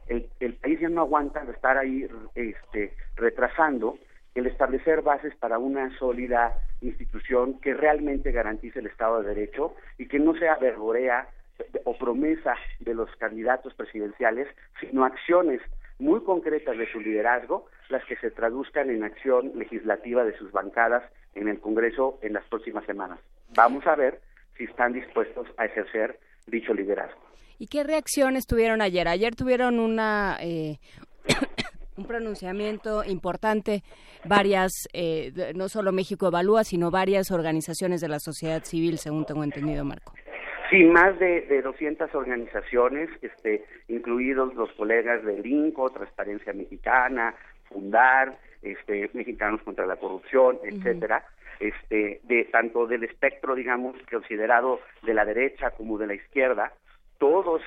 [0.07, 3.97] el, el, país ya no aguanta de estar ahí este, retrasando
[4.39, 10.07] el establecer bases para una sólida institución que realmente garantice el Estado de Derecho y
[10.07, 11.27] que no sea verborea
[11.83, 14.47] o promesa de los candidatos presidenciales,
[14.79, 15.61] sino acciones
[15.99, 21.03] muy concretas de su liderazgo, las que se traduzcan en acción legislativa de sus bancadas
[21.35, 23.19] en el Congreso en las próximas semanas.
[23.55, 24.21] Vamos a ver
[24.57, 26.17] si están dispuestos a ejercer
[26.47, 27.19] dicho liderazgo.
[27.57, 29.09] ¿Y qué reacciones tuvieron ayer?
[29.09, 30.79] Ayer tuvieron una, eh,
[31.99, 33.83] un pronunciamiento importante,
[34.25, 39.43] varias, eh, no solo México Evalúa, sino varias organizaciones de la sociedad civil, según tengo
[39.43, 40.13] entendido, Marco.
[40.69, 47.35] Sí, más de, de 200 organizaciones, este, incluidos los colegas del INCO, Transparencia Mexicana,
[47.67, 51.25] Fundar, este, Mexicanos contra la Corrupción, etcétera,
[51.59, 56.71] este, de tanto del espectro, digamos, considerado de la derecha como de la izquierda,
[57.19, 57.61] todos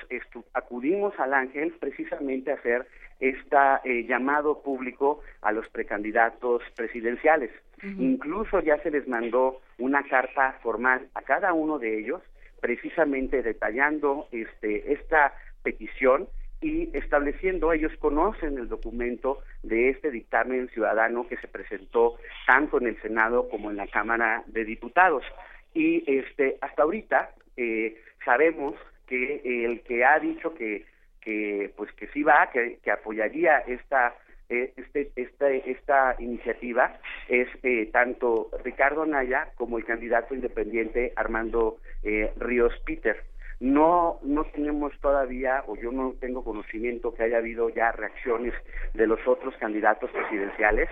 [0.53, 2.85] acudimos al Ángel precisamente a hacer
[3.19, 7.51] este llamado público a los precandidatos presidenciales.
[7.83, 12.21] Incluso ya se les mandó una carta formal a cada uno de ellos,
[12.61, 15.33] precisamente detallando este, esta
[15.63, 16.27] petición
[16.61, 22.15] y estableciendo, ellos conocen el documento de este dictamen ciudadano que se presentó
[22.47, 25.25] tanto en el Senado como en la Cámara de Diputados.
[25.73, 28.75] Y este, hasta ahorita eh, sabemos
[29.13, 30.85] que el que ha dicho que
[31.21, 34.15] que pues que sí va que, que apoyaría esta
[34.49, 36.97] eh, este, esta esta iniciativa
[37.29, 43.23] es eh, tanto Ricardo Naya como el candidato independiente Armando eh, Ríos Peter.
[43.59, 48.53] No no tenemos todavía o yo no tengo conocimiento que haya habido ya reacciones
[48.95, 50.89] de los otros candidatos presidenciales.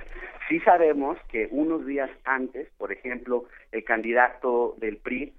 [0.47, 5.33] Sí sabemos que unos días antes por ejemplo el candidato del PRI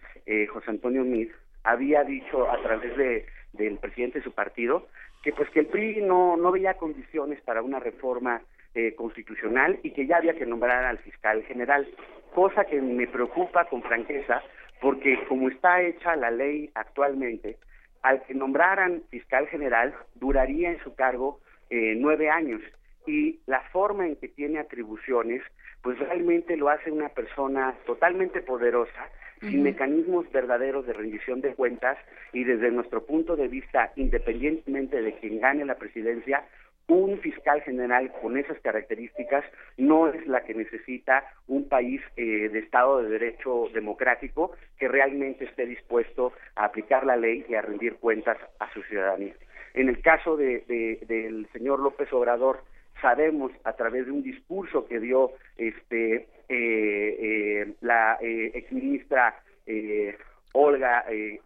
[0.53, 1.33] José Antonio Mir
[1.64, 4.86] había dicho a través de, del presidente de su partido
[5.22, 8.42] que pues que el PRI no, no veía condiciones para una reforma
[8.74, 11.86] eh, constitucional y que ya había que nombrar al fiscal general,
[12.34, 14.42] cosa que me preocupa con franqueza
[14.80, 17.56] porque como está hecha la ley actualmente,
[18.02, 21.40] al que nombraran fiscal general duraría en su cargo
[21.70, 22.60] eh, nueve años
[23.06, 25.42] y la forma en que tiene atribuciones
[25.82, 29.08] pues realmente lo hace una persona totalmente poderosa
[29.43, 31.99] sin mecanismos verdaderos de rendición de cuentas
[32.32, 36.45] y desde nuestro punto de vista, independientemente de quien gane la presidencia,
[36.88, 39.45] un fiscal general con esas características
[39.76, 45.45] no es la que necesita un país eh, de Estado de Derecho democrático que realmente
[45.45, 49.34] esté dispuesto a aplicar la ley y a rendir cuentas a su ciudadanía.
[49.74, 52.62] En el caso de, del señor López Obrador,
[53.01, 60.16] sabemos a través de un discurso que dio este eh, eh, la eh, exministra eh,
[60.53, 61.40] Olga eh,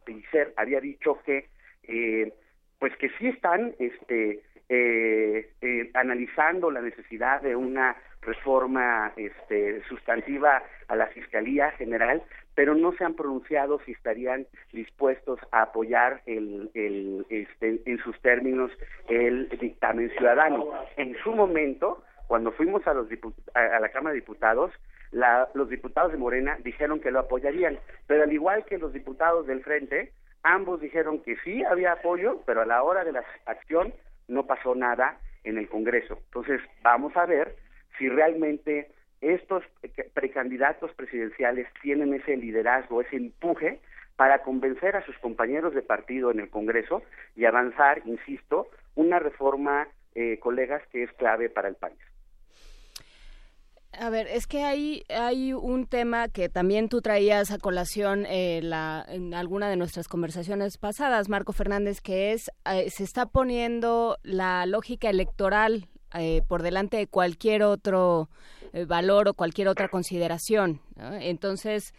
[0.57, 1.47] había dicho que
[2.81, 4.43] pues que sí están este
[5.95, 12.23] analizando la necesidad de una reforma este, sustantiva a la Fiscalía General,
[12.57, 18.21] pero no se han pronunciado si estarían dispuestos a apoyar el, el, este, en sus
[18.21, 18.73] términos
[19.09, 20.73] el dictamen ciudadano.
[20.97, 23.09] En su momento, cuando fuimos a, los
[23.55, 24.73] a la Cámara de Diputados,
[25.11, 29.47] la, los diputados de Morena dijeron que lo apoyarían, pero al igual que los diputados
[29.47, 30.13] del Frente,
[30.43, 33.93] ambos dijeron que sí había apoyo, pero a la hora de la acción
[34.29, 36.19] no pasó nada en el Congreso.
[36.27, 37.57] Entonces, vamos a ver
[37.99, 39.65] si realmente estos
[40.15, 43.81] precandidatos presidenciales tienen ese liderazgo, ese empuje
[44.17, 47.03] para convencer a sus compañeros de partido en el Congreso
[47.35, 51.99] y avanzar, insisto, una reforma, eh, colegas, que es clave para el país.
[53.99, 58.61] A ver, es que hay, hay un tema que también tú traías a colación eh,
[58.63, 64.19] la, en alguna de nuestras conversaciones pasadas, Marco Fernández, que es, eh, se está poniendo
[64.23, 68.29] la lógica electoral eh, por delante de cualquier otro
[68.73, 70.83] eh, valor o cualquier otra consideración.
[71.21, 71.95] Entonces,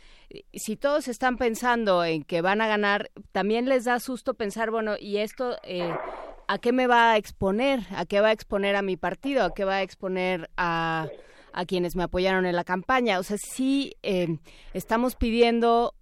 [0.54, 4.96] si todos están pensando en que van a ganar, también les da susto pensar, bueno,
[5.00, 5.56] ¿y esto
[6.48, 7.82] a qué me va a exponer?
[7.96, 9.44] ¿A qué va a exponer a mi partido?
[9.44, 11.08] ¿A qué va a exponer a,
[11.58, 13.20] a quienes me apoyaron en la campaña?
[13.20, 13.96] O sea, sí
[14.74, 15.94] estamos pidiendo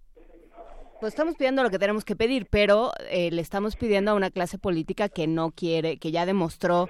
[1.00, 4.58] pues estamos pidiendo lo que tenemos que pedir, pero le estamos pidiendo a una clase
[4.58, 6.88] política que no quiere, que ya demostró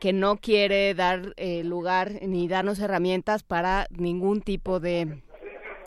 [0.00, 5.22] que no quiere dar eh, lugar ni darnos herramientas para ningún tipo de,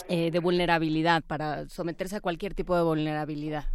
[0.09, 3.65] eh, de vulnerabilidad, para someterse a cualquier tipo de vulnerabilidad.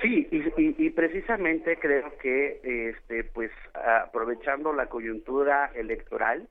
[0.00, 6.48] Sí, y, precisamente creo que, este, pues, aprovechando la coyuntura electoral,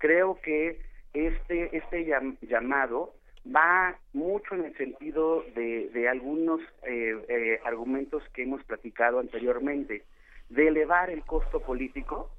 [0.00, 0.80] creo que
[1.12, 2.04] este este
[2.42, 3.14] llamado
[3.46, 10.02] va mucho en el sentido de, algunos eh, argumentos que hemos platicado anteriormente,
[10.48, 12.30] de elevar el costo político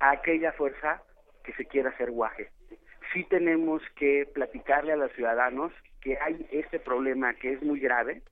[0.00, 1.02] a aquella fuerza
[1.44, 2.50] que se quiera hacer guaje.
[3.12, 8.22] Sí tenemos que platicarle a los ciudadanos que hay este problema que es muy grave,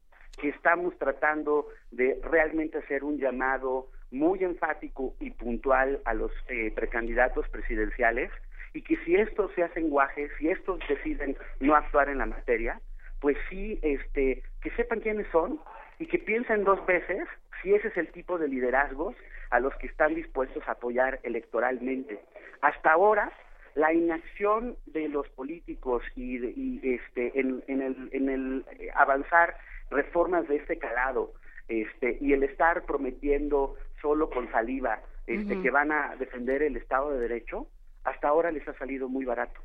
[0.40, 6.72] que estamos tratando de realmente hacer un llamado muy enfático y puntual a los eh,
[6.74, 8.30] precandidatos presidenciales
[8.72, 12.80] y que si estos se hacen guaje, si estos deciden no actuar en la materia,
[13.20, 15.60] pues sí, este, que sepan quiénes son
[15.98, 17.28] y que piensen dos veces
[17.62, 19.14] si ese es el tipo de liderazgos
[19.50, 22.20] a los que están dispuestos a apoyar electoralmente.
[22.62, 23.32] Hasta ahora,
[23.74, 29.56] la inacción de los políticos y, este, en, el, en el eh, avanzar
[29.90, 31.32] reformas de este calado
[31.68, 37.12] este, y el estar prometiendo solo con saliva este, que van a defender el Estado
[37.12, 37.68] de Derecho,
[38.04, 39.60] hasta ahora les ha salido muy barato.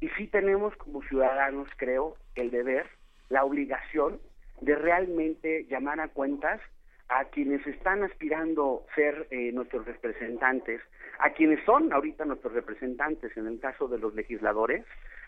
[0.00, 2.86] Y sí tenemos como ciudadanos, creo, el deber,
[3.28, 4.20] la obligación
[4.60, 6.60] de realmente llamar a cuentas
[7.08, 10.80] a quienes están aspirando ser eh, nuestros representantes,
[11.18, 14.84] a quienes son ahorita nuestros representantes en el caso de los legisladores,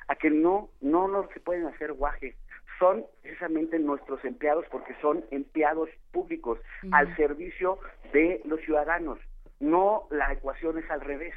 [0.09, 2.35] a que no no se pueden hacer guaje,
[2.79, 6.59] son precisamente nuestros empleados porque son empleados públicos
[6.93, 7.79] al servicio
[8.13, 9.19] de los ciudadanos.
[9.61, 11.35] No la ecuación es al revés.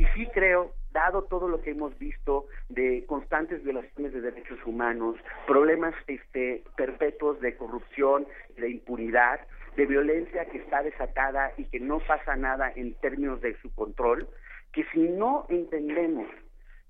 [0.00, 5.16] Y sí creo, dado todo lo que hemos visto de constantes violaciones de derechos humanos,
[5.46, 9.40] problemas este perpetuos de corrupción, de impunidad,
[9.76, 14.26] de violencia que está desatada y que no pasa nada en términos de su control,
[14.72, 16.28] que si no entendemos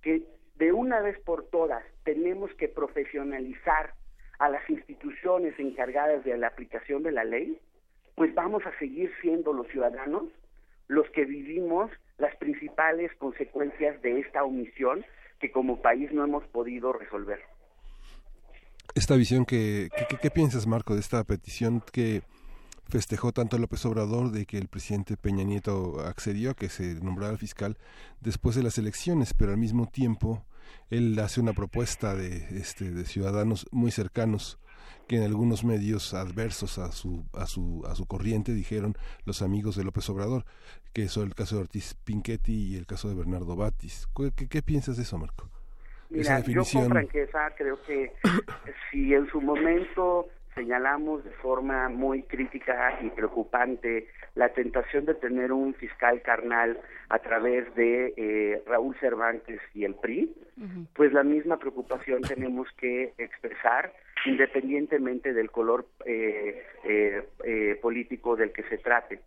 [0.03, 0.23] que
[0.55, 3.95] de una vez por todas tenemos que profesionalizar
[4.39, 7.59] a las instituciones encargadas de la aplicación de la ley,
[8.15, 10.27] pues vamos a seguir siendo los ciudadanos
[10.87, 11.91] los que vivimos
[12.21, 15.05] las principales consecuencias de esta omisión
[15.41, 17.41] que como país no hemos podido resolver.
[18.95, 19.89] Esta visión que,
[20.21, 22.23] ¿qué piensas, Marco, de esta petición que
[22.91, 27.37] festejó tanto López Obrador de que el presidente Peña Nieto accedió a que se nombrara
[27.37, 27.79] fiscal
[28.21, 30.45] después de las elecciones, pero al mismo tiempo
[30.91, 34.59] él hace una propuesta de, este, de ciudadanos muy cercanos
[35.09, 38.95] que en algunos medios adversos a su, a su, a su corriente dijeron
[39.25, 40.45] los amigos de López Obrador,
[40.93, 44.09] que son el caso de Ortiz Pinchetti y el caso de Bernardo Batis.
[44.37, 45.49] ¿Qué, qué piensas de eso, Marco?
[46.11, 48.12] Mira, yo con franqueza creo que
[48.91, 55.52] si en su momento señalamos de forma muy crítica y preocupante la tentación de tener
[55.52, 56.78] un fiscal carnal
[57.09, 60.32] a través de eh, Raúl Cervantes y el PRI,
[60.94, 63.93] pues la misma preocupación tenemos que expresar
[64.27, 69.20] independientemente del color eh, eh, político del que se trate.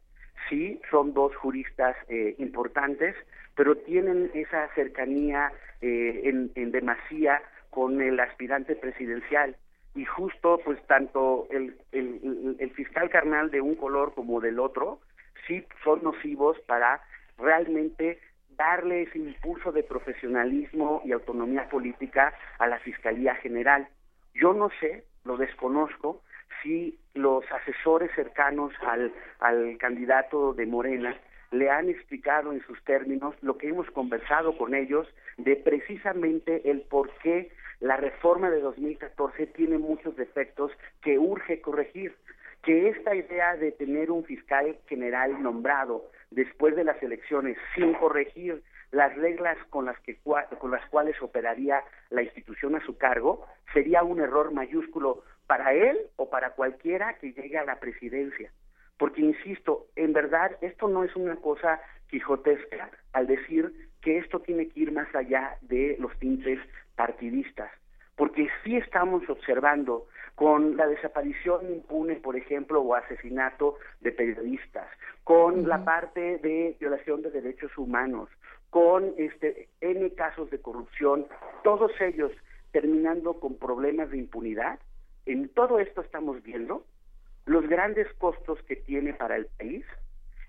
[0.49, 1.95] Sí, son dos juristas
[2.37, 3.15] importantes,
[3.55, 5.51] pero tienen esa cercanía
[5.81, 9.55] en, en demasía con el aspirante presidencial
[9.95, 14.99] y justo pues tanto el, el, fiscal carnal de un color como del otro
[15.47, 17.01] sí son nocivos para
[17.37, 18.19] realmente
[18.57, 23.87] darle ese impulso de profesionalismo y autonomía política a la Fiscalía General.
[24.35, 26.21] Yo no sé, lo desconozco,
[26.61, 31.15] si los asesores cercanos al, al candidato de Morena
[31.51, 35.07] le han explicado en sus términos lo que hemos conversado con ellos
[35.37, 37.51] de precisamente el por qué
[37.83, 42.15] la reforma de 2014 tiene muchos defectos que urge corregir,
[42.63, 48.63] que esta idea de tener un fiscal general nombrado después de las elecciones sin corregir
[48.91, 50.17] las reglas con las que
[50.59, 55.99] con las cuales operaría la institución a su cargo sería un error mayúsculo para él
[56.15, 58.49] o para cualquiera que llegue a la presidencia.
[58.97, 64.67] Porque insisto, en verdad esto no es una cosa quijotesca al decir que esto tiene
[64.69, 66.59] que ir más allá de los tintes
[66.95, 67.71] partidistas,
[68.15, 74.87] porque sí estamos observando con la desaparición impune, por ejemplo, o asesinato de periodistas,
[75.23, 78.29] con la parte de violación de derechos humanos,
[78.69, 81.27] con este N casos de corrupción,
[81.63, 82.31] todos ellos
[82.71, 84.79] terminando con problemas de impunidad.
[85.25, 86.83] En todo esto estamos viendo
[87.45, 89.85] los grandes costos que tiene para el país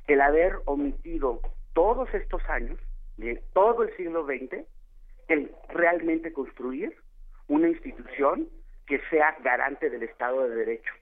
[0.07, 1.41] el haber omitido
[1.73, 2.79] todos estos años,
[3.17, 4.65] de todo el siglo XX,
[5.29, 6.97] el realmente construir
[7.49, 8.49] una institución
[8.87, 10.93] que sea garante del Estado de Derecho.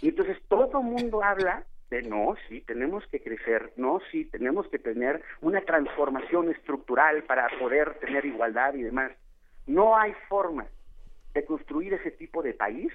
[0.00, 4.66] Y entonces todo el mundo habla de no, sí, tenemos que crecer, no, sí, tenemos
[4.68, 9.12] que tener una transformación estructural para poder tener igualdad y demás.
[9.66, 10.66] No hay forma
[11.34, 12.92] de construir ese tipo de país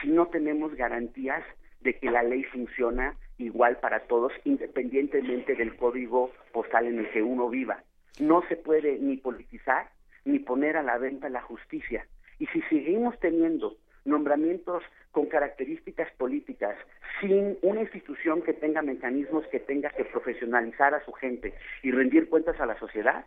[0.00, 1.44] si no tenemos garantías
[1.80, 7.22] de que la ley funciona igual para todos, independientemente del código postal en el que
[7.22, 7.82] uno viva.
[8.20, 9.88] No se puede ni politizar
[10.24, 12.06] ni poner a la venta la justicia.
[12.38, 14.82] Y si seguimos teniendo nombramientos
[15.12, 16.76] con características políticas,
[17.20, 22.28] sin una institución que tenga mecanismos que tenga que profesionalizar a su gente y rendir
[22.28, 23.24] cuentas a la sociedad,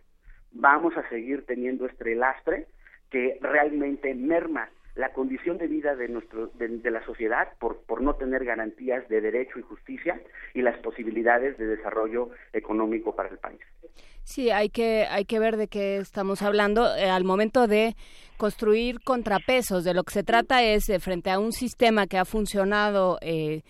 [0.52, 2.68] vamos a seguir teniendo este lastre
[3.10, 8.16] que realmente merma la condición de vida de nuestro de, la sociedad por por no
[8.16, 10.20] tener garantías de derecho y justicia
[10.54, 13.62] y las posibilidades de desarrollo económico para el país.
[14.24, 17.96] Sí, hay que hay que ver de qué estamos hablando eh, al momento de
[18.38, 19.84] construir contrapesos.
[19.84, 23.64] De lo que se trata es de frente a un sistema que ha funcionado eh,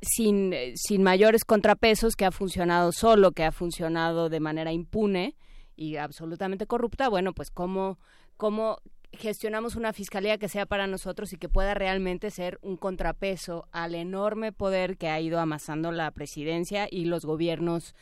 [0.00, 5.34] sin, sin mayores contrapesos, que ha funcionado solo, que ha funcionado de manera impune
[5.76, 7.08] y absolutamente corrupta.
[7.08, 7.98] Bueno, pues cómo
[8.36, 8.78] cómo
[9.12, 13.94] gestionamos una fiscalía que sea para nosotros y que pueda realmente ser un contrapeso al
[13.94, 17.94] enorme poder que ha ido amasando la presidencia y los gobiernos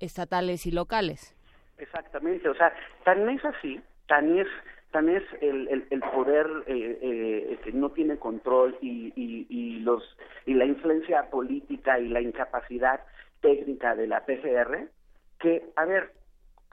[0.00, 1.34] estatales y locales.
[1.78, 2.72] Exactamente, o sea,
[3.04, 4.46] tan es así, tan es
[4.92, 10.04] tan es el, el, poder eh, eh, que no tiene control y, y, y los
[10.46, 13.00] y la influencia política y la incapacidad
[13.40, 14.88] técnica de la PGR
[15.40, 16.12] que a ver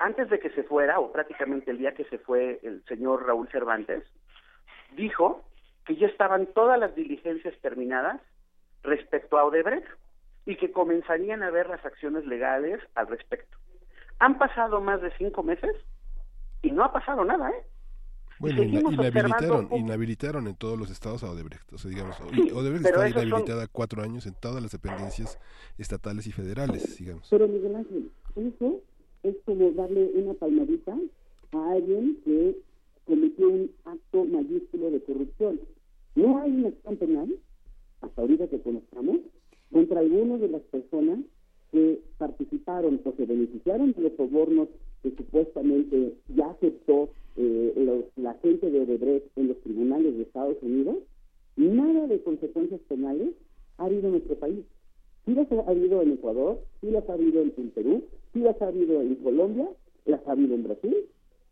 [0.02, 3.48] antes de que se fuera, o prácticamente el día que se fue el señor Raúl
[3.50, 4.04] Cervantes,
[4.96, 5.44] dijo
[5.86, 8.20] que ya estaban todas las diligencias terminadas
[8.84, 9.88] respecto a Odebrecht
[10.46, 13.58] y que comenzarían a ver las acciones legales al respecto.
[14.20, 15.76] Han pasado más de cinco meses
[16.64, 17.64] y no ha pasado nada, ¿eh?
[18.40, 21.72] Bueno, inhabilitaron, inhabilitaron en todos los estados a Odebrecht.
[21.74, 25.38] O sea, digamos, Odebrecht está inhabilitada cuatro años en todas las dependencias
[25.78, 27.28] estatales y federales, digamos.
[27.30, 28.82] Pero Miguel Ángel, eso
[29.24, 30.98] es como darle una palmadita
[31.52, 32.58] a alguien que
[33.06, 35.60] cometió un acto mayúsculo de corrupción.
[36.16, 37.36] No hay una acción penal,
[38.02, 39.18] hasta ahorita que conozcamos,
[39.72, 41.20] contra algunas de las personas
[41.72, 44.68] que participaron o se beneficiaron de los sobornos
[45.04, 50.98] que supuestamente ya aceptó eh, la gente de Odebrecht en los tribunales de Estados Unidos,
[51.56, 53.30] nada de consecuencias penales
[53.78, 54.66] ha habido en nuestro país.
[55.26, 58.04] Sí las ha habido en Ecuador, sí las ha habido en, Perú,
[58.34, 59.70] sí las ha habido en Colombia,
[60.06, 60.98] las ha habido en Brasil,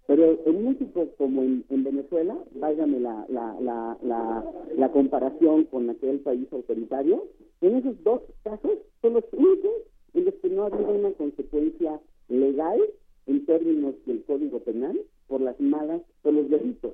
[0.08, 4.44] pero en México como en, Venezuela, váyame la, la, la, la,
[4.76, 7.28] la comparación con aquel país autoritario,
[7.62, 9.72] en esos dos casos son los únicos
[10.14, 12.80] en los que no ha habido una consecuencia legal
[13.28, 16.94] en términos del Código Penal por las malas, por los delitos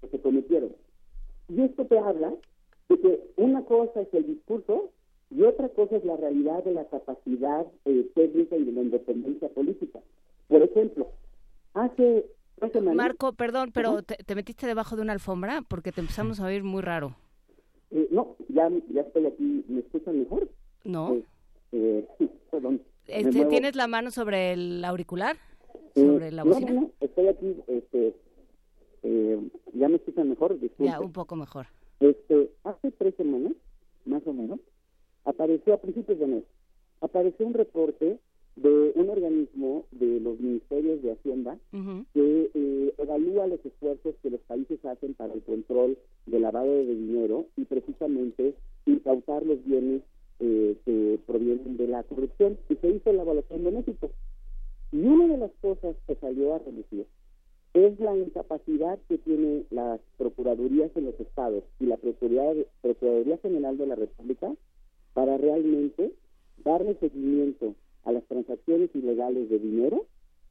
[0.00, 0.72] que se cometieron.
[1.48, 2.34] Y esto te habla
[2.88, 4.90] de que una cosa es el discurso
[5.30, 9.48] y otra cosa es la realidad de la capacidad eh, técnica y de la independencia
[9.48, 10.00] política.
[10.48, 11.08] Por ejemplo,
[11.74, 12.26] hace
[12.94, 16.80] Marco, perdón, pero te, metiste debajo de una alfombra porque te empezamos a oír muy
[16.80, 17.14] raro.
[17.90, 19.64] Eh, no, ya, ya estoy aquí.
[19.68, 20.48] ¿Me escuchan mejor?
[20.84, 21.14] No.
[21.14, 21.24] Eh,
[21.72, 22.06] eh
[22.50, 22.80] perdón.
[23.06, 25.36] Este, ¿Tienes la mano sobre el auricular?
[25.94, 26.72] ¿Sobre la bocina?
[26.72, 27.56] No, no, estoy aquí.
[27.66, 28.14] Este,
[29.74, 30.58] ¿Ya me escuchan mejor?
[30.78, 31.66] Ya, un poco mejor.
[32.00, 33.52] Este, hace tres semanas,
[34.04, 34.58] más o menos,
[35.26, 36.44] apareció a principios de mes,
[37.00, 38.18] apareció un reporte
[38.56, 41.58] de un organismo de los ministerios de Hacienda
[42.14, 46.94] que eh, evalúa los esfuerzos que los países hacen para el control del lavado de
[46.94, 48.54] dinero y precisamente
[48.86, 50.00] incautar los bienes
[50.40, 52.58] eh, que provienen de la corrupción.
[52.70, 54.10] Y se hizo la evaluación de México.
[54.90, 57.06] Y una de las cosas que salió a reducir
[57.74, 63.86] es la incapacidad que tienen las procuradurías en los estados y la Procuraduría General de
[63.86, 64.50] la República
[65.16, 66.12] para realmente
[66.62, 67.74] darle seguimiento
[68.04, 70.04] a las transacciones ilegales de dinero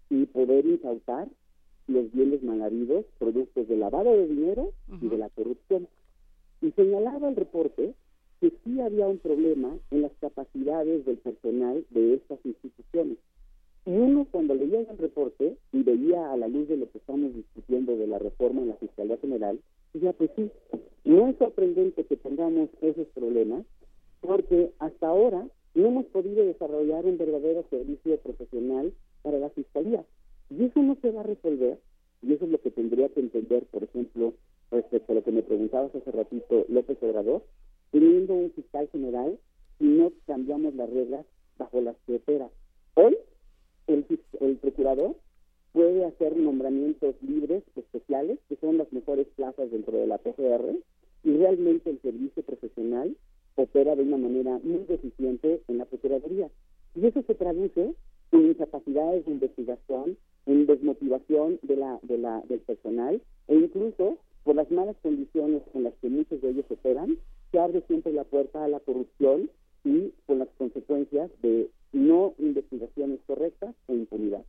[0.10, 1.28] y poder incautar
[1.88, 2.64] los bienes mal
[3.20, 5.88] productos del lavado de dinero y de la corrupción.
[6.64, 7.94] Y señalaba el reporte
[8.42, 13.20] que sí había un problema en las capacidades del personal de estas instituciones.
[13.86, 17.36] Y uno cuando leía el reporte y veía a la luz de lo que estamos
[17.36, 19.60] discutiendo de la reforma en la Fiscalía General,
[19.94, 20.50] Ya, pues sí,
[21.06, 23.64] no es sorprendente que tengamos esos problemas,
[24.26, 30.06] porque hasta ahora no hemos podido desarrollar un verdadero servicio profesional para la fiscalía.
[30.50, 31.80] Y eso no se va a resolver,
[32.22, 34.34] y eso es lo que tendría que entender, por ejemplo,
[34.72, 37.44] respecto a lo que me preguntabas hace ratito, López Obrador,
[37.92, 39.38] teniendo un fiscal general,
[39.80, 41.26] si no cambiamos las reglas
[41.58, 42.50] bajo las que opera.
[42.96, 43.18] Hoy,
[43.88, 44.06] el,
[44.40, 45.16] el procurador
[45.74, 50.78] puede hacer nombramientos libres especiales, que son las mejores plazas dentro de la PGR,
[51.24, 53.16] y realmente el servicio profesional
[53.56, 56.50] opera de una manera muy deficiente en la Procuraduría.
[56.96, 57.94] Y eso se traduce
[58.32, 64.56] en incapacidades de investigación, en desmotivación de la, de la, del personal e incluso por
[64.56, 67.18] las malas condiciones en las que muchos de ellos operan,
[67.52, 69.50] se abre siempre la puerta a la corrupción
[69.84, 74.44] y con las consecuencias de no investigaciones correctas e impunidad.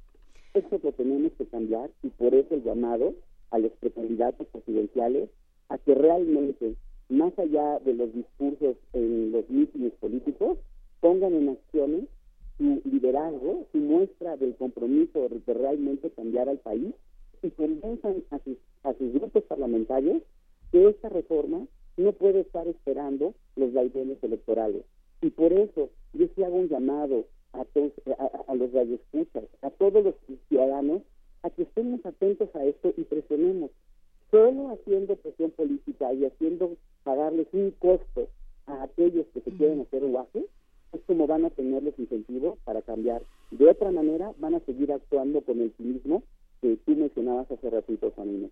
[0.55, 3.15] Esto lo tenemos que cambiar y por eso el llamado
[3.51, 5.31] a los precandidatos presidenciales
[5.69, 6.75] a que realmente,
[7.09, 10.59] más allá de los discursos en los mítines políticos,
[11.01, 12.05] pongan en acciones
[12.59, 16.95] su liderazgo, su muestra del compromiso de realmente cambiar al país
[17.43, 20.23] y convenzan a sus, a sus grupos parlamentarios
[20.73, 21.67] que esta reforma
[21.97, 24.83] no puede estar esperando los vaivenes electorales.
[25.23, 29.71] Y por eso yo sí hago un llamado a, todos, a, a los radioescuchas, a
[29.71, 30.15] todos los
[30.49, 31.03] ciudadanos,
[31.43, 33.71] a que estemos atentos a esto y presionemos.
[34.31, 38.29] Solo haciendo presión política y haciendo pagarles un costo
[38.67, 40.47] a aquellos que se quieren hacer guaje,
[40.93, 43.23] es como van a tener los incentivos para cambiar.
[43.51, 46.23] De otra manera, van a seguir actuando con el cinismo
[46.61, 48.51] que tú mencionabas hace ratito, Juan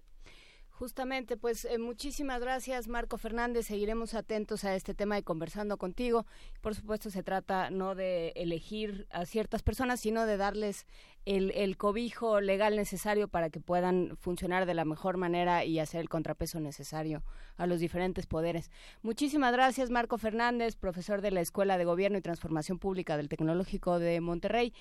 [0.77, 3.67] Justamente, pues eh, muchísimas gracias Marco Fernández.
[3.67, 6.27] Seguiremos atentos a este tema y conversando contigo.
[6.63, 10.85] Por supuesto, se trata no de elegir a ciertas personas, sino de darles
[11.27, 16.01] el, el, cobijo legal necesario para que puedan funcionar de la mejor manera y hacer
[16.01, 17.23] el contrapeso necesario
[17.57, 18.73] a los diferentes poderes.
[19.03, 24.01] Muchísimas gracias Marco Fernández, profesor de la Escuela de Gobierno y Transformación Pública del Tecnológico
[24.01, 24.73] de Monterrey.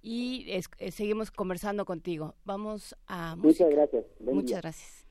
[0.00, 2.34] Y eh, seguimos conversando contigo.
[2.46, 3.36] Vamos a...
[3.36, 4.04] Muchas gracias.
[4.18, 5.01] Muchas gracias.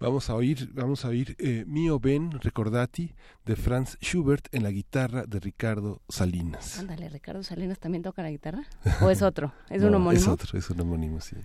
[0.00, 3.12] Vamos a oír, vamos a oír eh, Mio Ben Recordati
[3.44, 6.78] de Franz Schubert en la guitarra de Ricardo Salinas.
[6.78, 8.64] Ándale, Ricardo Salinas también toca la guitarra.
[9.02, 9.52] ¿O es otro?
[9.68, 10.22] ¿Es un homónimo?
[10.22, 11.36] Es otro, es un homónimo, sí.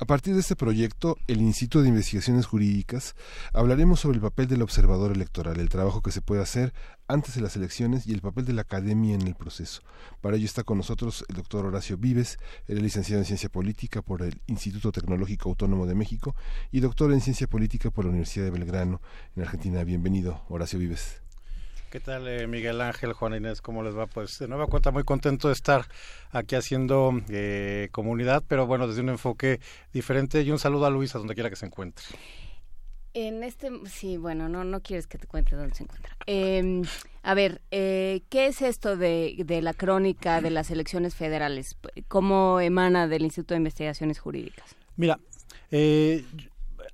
[0.00, 3.14] A partir de este proyecto, el Instituto de Investigaciones Jurídicas,
[3.52, 6.74] hablaremos sobre el papel del observador electoral, el trabajo que se puede hacer
[7.06, 9.82] antes de las elecciones y el papel de la academia en el proceso.
[10.20, 14.02] Para ello está con nosotros el doctor Horacio Vives, él es licenciado en Ciencia Política
[14.02, 16.34] por el Instituto Tecnológico Autónomo de México
[16.72, 19.00] y doctor en Ciencia Política por la Universidad de Belgrano,
[19.36, 19.84] en Argentina.
[19.84, 21.23] Bienvenido, Horacio Vives.
[21.94, 23.62] ¿Qué tal, eh, Miguel Ángel, Juan Inés?
[23.62, 24.08] ¿Cómo les va?
[24.08, 25.86] Pues de nueva cuenta, muy contento de estar
[26.32, 29.60] aquí haciendo eh, comunidad, pero bueno, desde un enfoque
[29.92, 30.42] diferente.
[30.42, 32.04] Y un saludo a Luisa, donde quiera que se encuentre.
[33.12, 36.16] En este, sí, bueno, no, no quieres que te cuente dónde se encuentra.
[36.26, 36.82] Em,
[37.22, 41.76] a ver, eh, ¿qué es esto de, de la crónica de las elecciones federales?
[42.08, 44.74] ¿Cómo emana del Instituto de Investigaciones Jurídicas?
[44.96, 45.20] Mira,
[45.70, 46.24] eh,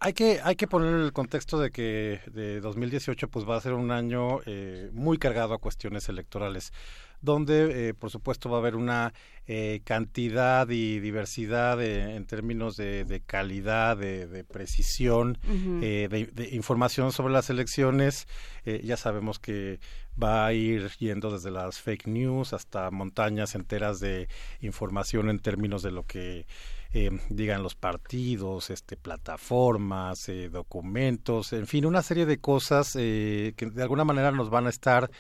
[0.03, 3.75] hay que hay que poner el contexto de que de 2018 pues va a ser
[3.75, 6.73] un año eh, muy cargado a cuestiones electorales
[7.21, 9.13] donde eh, por supuesto va a haber una
[9.47, 18.27] eh, cantidad y diversidad en términos de, calidad, de, precisión, de, información sobre las elecciones.
[18.65, 19.81] ya sabemos que
[20.21, 24.29] va a ir yendo desde las fake news hasta montañas enteras de
[24.61, 26.47] información en términos de lo que
[26.93, 33.55] eh, digan los partidos, este, plataformas, eh, documentos, en fin, una serie de cosas eh,
[33.57, 35.11] que de alguna manera nos van a estar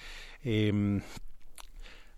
[0.42, 1.00] eh,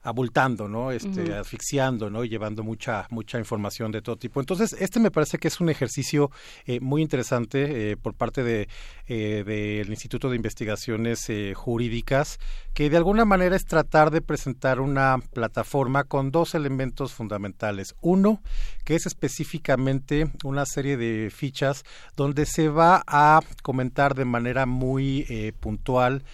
[0.03, 0.91] abultando, ¿no?
[0.91, 2.25] Este, asfixiando, ¿no?
[2.25, 4.41] Y llevando mucha, mucha información de todo tipo.
[4.41, 6.31] Entonces, este me parece que es un ejercicio
[6.67, 8.69] eh, muy interesante eh, por parte de
[9.15, 12.39] eh, del Instituto de Investigaciones Jurídicas,
[12.73, 17.95] que de alguna manera es tratar de presentar una plataforma con dos elementos fundamentales.
[18.01, 18.41] Uno,
[18.85, 21.85] que es específicamente una serie de fichas
[22.17, 26.25] donde se va a comentar de manera muy puntual,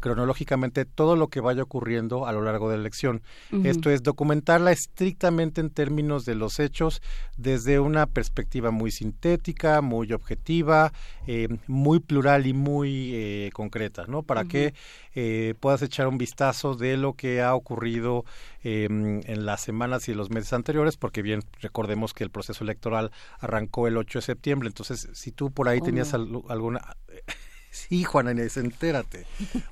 [0.00, 3.22] cronológicamente, todo lo que vaya ocurriendo a lo largo de la elección
[3.64, 7.02] esto es documentarla estrictamente en términos de los hechos
[7.36, 10.92] desde una perspectiva muy sintética, muy objetiva,
[11.26, 14.22] eh, muy plural y muy eh, concreta, ¿no?
[14.22, 14.72] Para que
[15.16, 18.24] eh, puedas echar un vistazo de lo que ha ocurrido
[18.62, 23.10] em, en las semanas y los meses anteriores, porque bien recordemos que el proceso electoral
[23.40, 26.80] arrancó el 8 de septiembre, entonces si tú por ahí tenías alguna
[27.74, 29.26] Sí, Juana Inés, entérate.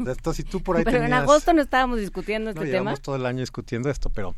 [0.05, 2.97] Esto, si tú por ahí pero en agosto no estábamos discutiendo este no, tema.
[2.97, 4.35] todo el año discutiendo esto, pero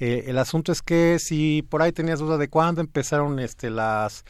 [0.00, 4.24] eh, el asunto es que si por ahí tenías duda de cuándo empezaron este las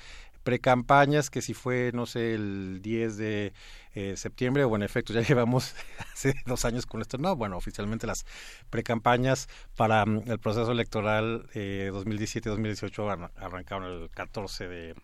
[0.44, 3.52] precampañas, que si fue, no sé, el 10 de
[3.94, 5.74] eh, septiembre, o en efecto ya llevamos
[6.12, 7.18] hace dos años con esto.
[7.18, 8.24] No, bueno, oficialmente las
[8.70, 14.94] precampañas para mm, el proceso electoral eh, 2017-2018 arrancaron el 14 de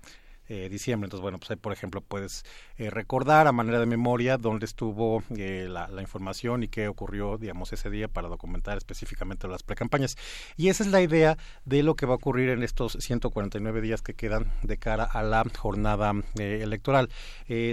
[0.53, 1.07] eh, diciembre.
[1.07, 2.45] Entonces, bueno, pues ahí, por ejemplo, puedes
[2.77, 7.73] eh, recordar a manera de memoria dónde estuvo eh, la, información y qué ocurrió, digamos,
[7.73, 10.17] ese día para documentar específicamente las precampañas.
[10.57, 14.03] Y esa es la idea de lo que va a ocurrir en estos 149 días
[14.03, 17.11] que quedan de cara a la jornada electoral.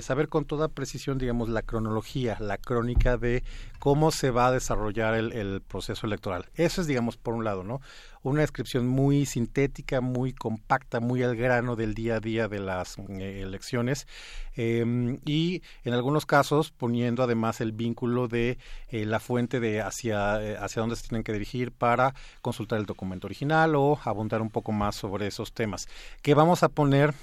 [0.03, 3.43] saber con toda precisión, digamos, la cronología, la crónica de
[3.79, 6.45] cómo se va a desarrollar el, el proceso electoral.
[6.53, 7.81] Eso es, digamos, por un lado, ¿no?
[8.29, 12.97] Una descripción muy sintética, muy compacta, muy al grano del día a día de las
[12.97, 14.07] eh, elecciones
[14.55, 18.57] em, y en algunos casos poniendo además el vínculo de
[18.89, 22.85] eh, la fuente de hacia, eh, hacia dónde se tienen que dirigir para consultar el
[22.85, 25.87] documento original o abundar un poco más sobre esos temas.
[26.21, 27.13] Que vamos a poner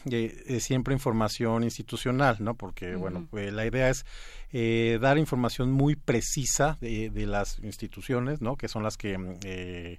[0.58, 2.54] siempre información institucional, ¿no?
[2.54, 4.04] Porque, bueno, la idea es
[5.00, 8.56] dar información muy precisa de, de, las instituciones, ¿no?
[8.56, 9.98] Que son las que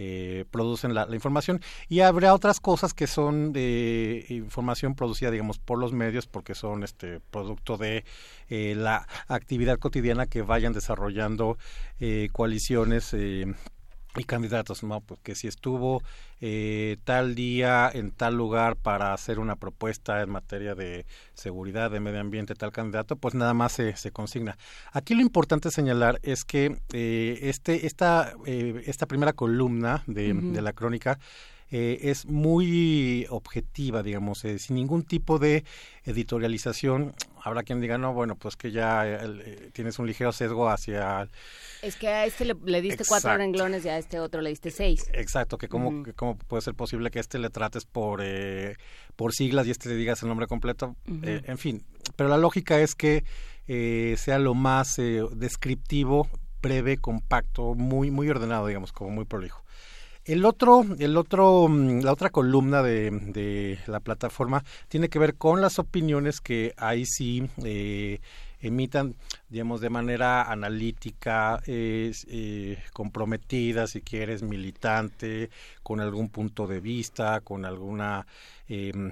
[0.00, 1.60] eh, producen la, información.
[1.88, 3.52] Y habrá otras cosas que son
[4.28, 8.04] información producida digamos por los medios porque son este producto de
[8.48, 11.58] eh, la actividad cotidiana que vayan desarrollando
[11.98, 13.12] eh, coaliciones
[14.20, 15.00] y candidatos, ¿no?
[15.00, 16.02] Porque si estuvo
[16.40, 22.00] eh, tal día en tal lugar para hacer una propuesta en materia de seguridad, de
[22.00, 24.56] medio ambiente, tal candidato, pues nada más se, se consigna.
[24.92, 30.62] Aquí lo importante señalar es que eh, este, esta, eh, esta primera columna de, de
[30.62, 31.18] la crónica
[31.70, 35.64] eh, es muy objetiva, digamos, eh, sin ningún tipo de
[36.04, 37.12] editorialización.
[37.48, 39.20] Habrá quien diga, no, bueno, pues que ya
[39.72, 41.28] tienes un ligero sesgo hacia...
[41.82, 45.08] Es que a este le, diste cuatro renglones y a este otro le diste seis.
[45.12, 48.22] Exacto, que cómo, cómo puede ser posible que este le trates por,
[49.16, 50.96] por siglas y este le digas el nombre completo.
[51.06, 51.84] en fin,
[52.16, 53.24] pero la lógica es que
[54.16, 56.28] sea lo más descriptivo
[56.60, 59.62] breve, compacto, muy, muy ordenado, digamos, como muy prolijo.
[60.28, 65.36] El otro, el otro, mm, la otra columna de, de la plataforma tiene que ver
[65.36, 68.20] con las opiniones que ahí sí eh,
[68.60, 69.16] emitan,
[69.48, 72.12] digamos, de manera analítica, eh,
[72.92, 75.48] comprometida, si quieres, militante,
[75.82, 78.26] con algún punto de vista, con alguna
[78.68, 79.10] em,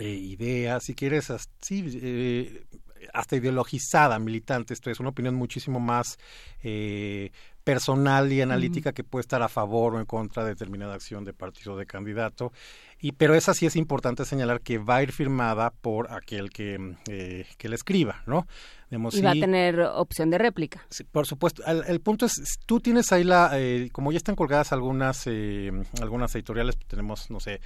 [0.00, 2.66] eh, idea, si quieres, sí,
[3.12, 6.18] hasta ideologizada, militante, esto es una opinión muchísimo más
[6.62, 7.30] eh,
[7.64, 11.32] personal y analítica que puede estar a favor o en contra de determinada acción de
[11.32, 12.52] partido de candidato.
[13.00, 16.96] Y, pero esa sí es importante señalar que va a ir firmada por aquel que,
[17.08, 18.46] eh, que la escriba, ¿no?
[18.90, 20.84] y va a tener opción de réplica.
[20.90, 21.62] Sí, por supuesto.
[21.64, 25.70] El, punto es, tú tienes ahí la, eh, como ya están colgadas algunas, eh,
[26.00, 27.60] algunas editoriales, tenemos, no sé,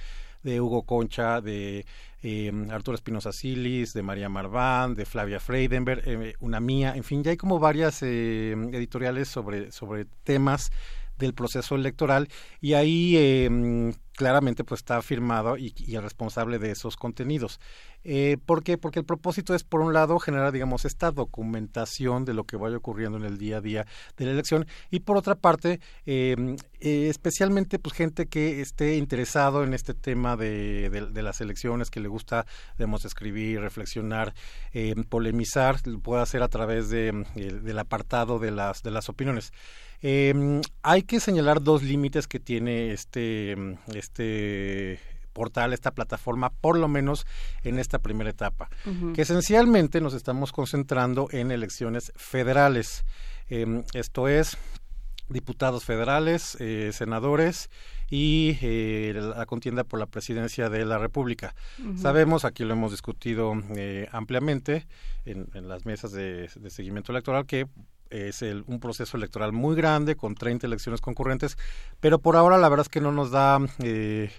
[0.45, 1.85] de Hugo Concha, de
[2.21, 7.23] eh, Arturo Espinosa Silis, de María Marván, de Flavia Freidenberg, eh, una mía, en fin,
[7.23, 10.71] ya hay como varias eh, editoriales sobre, sobre temas
[11.17, 12.29] del proceso electoral
[12.61, 17.59] y ahí eh, claramente pues está firmado y, el responsable de esos contenidos.
[18.03, 18.77] Eh, ¿Por qué?
[18.77, 22.77] Porque el propósito es, por un lado, generar, digamos, esta documentación de lo que vaya
[22.77, 23.85] ocurriendo en el día a día
[24.17, 29.63] de la elección y, por otra parte, em, eh, especialmente, pues, gente que esté interesado
[29.63, 32.45] en este tema de, de, las elecciones, que le gusta,
[32.77, 34.33] digamos, escribir, reflexionar,
[34.71, 39.51] em, polemizar, lo puede hacer a través de, del apartado de las, de las opiniones.
[40.01, 43.55] Eh, hay que señalar dos límites que tiene este,
[43.93, 44.99] este
[45.33, 47.25] portal, esta plataforma, por lo menos
[47.63, 48.69] en esta primera etapa,
[49.13, 53.03] que esencialmente nos estamos concentrando en elecciones federales.
[53.49, 54.57] Eh, esto es
[55.29, 57.69] diputados federales, eh, senadores
[58.09, 61.55] y eh, la contienda por la presidencia de la República.
[61.97, 64.87] Sabemos, aquí lo hemos discutido eh, ampliamente
[65.25, 67.67] en, en, las mesas de, de, seguimiento electoral, que
[68.09, 71.57] es el, un proceso electoral muy grande con 30 elecciones concurrentes,
[71.99, 74.31] pero por ahora la verdad es que no nos da eh,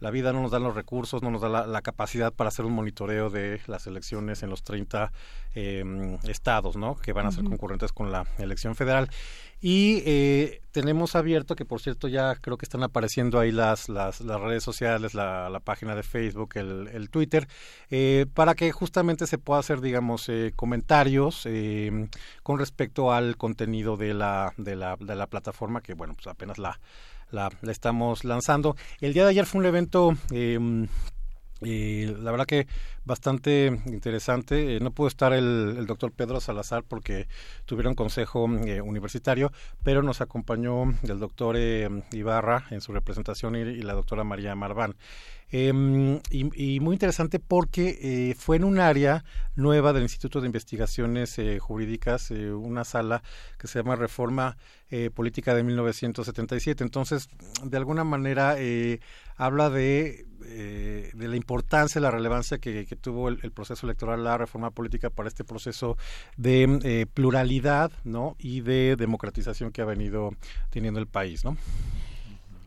[0.00, 2.72] la vida no nos da los recursos, no nos da la, capacidad para hacer un
[2.72, 5.12] monitoreo de las elecciones en los 30
[5.54, 6.96] em, estados, ¿no?
[6.96, 9.08] Que van a ser concurrentes con la elección federal.
[9.60, 14.20] Y eh, tenemos abierto, que por cierto ya creo que están apareciendo ahí las, las,
[14.20, 17.48] las redes sociales, la, la, página de Facebook, el, el Twitter,
[17.90, 22.08] eh, para que justamente se pueda hacer, digamos, eh, comentarios em,
[22.44, 26.58] con respecto al contenido de la, de la, de la plataforma, que bueno, pues apenas
[26.58, 26.78] la
[27.30, 28.76] la, estamos lanzando.
[29.00, 30.14] El día de ayer fue un evento...
[30.30, 30.86] Eh,
[31.60, 32.66] la verdad que
[33.08, 34.76] bastante interesante.
[34.76, 37.26] Eh, no pudo estar el, doctor Pedro Salazar porque
[37.64, 39.50] tuvieron consejo eh, universitario,
[39.82, 44.94] pero nos acompañó el doctor eh, Ibarra en su representación y, la doctora María Marván.
[45.50, 49.24] Em, y, muy interesante porque fue en un área
[49.56, 53.22] nueva del Instituto de Investigaciones Jurídicas, una sala
[53.58, 54.58] que se llama Reforma
[55.14, 56.84] Política de 1977.
[56.84, 57.30] Entonces,
[57.64, 58.56] de alguna manera,
[59.38, 64.70] habla de eh, de la importancia, la relevancia que, tuvo el, proceso electoral, la reforma
[64.70, 65.96] política para este proceso
[66.36, 68.34] de eh, pluralidad, ¿no?
[68.38, 70.30] Y de democratización que ha venido
[70.70, 71.56] teniendo el país, ¿no?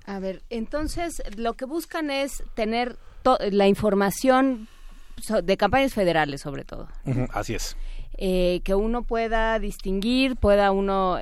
[0.06, 2.98] A ver, entonces lo que buscan es tener
[3.52, 4.68] la información
[5.44, 6.88] de campañas federales, sobre todo.
[7.34, 7.76] así es.
[8.18, 11.18] Eh, que uno pueda distinguir, pueda uno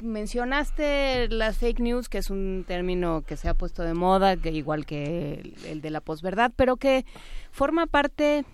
[0.00, 4.50] mencionaste las fake news, que es un término que se ha puesto de moda, que
[4.50, 7.04] igual que el, de la posverdad, pero que
[7.50, 8.44] forma parte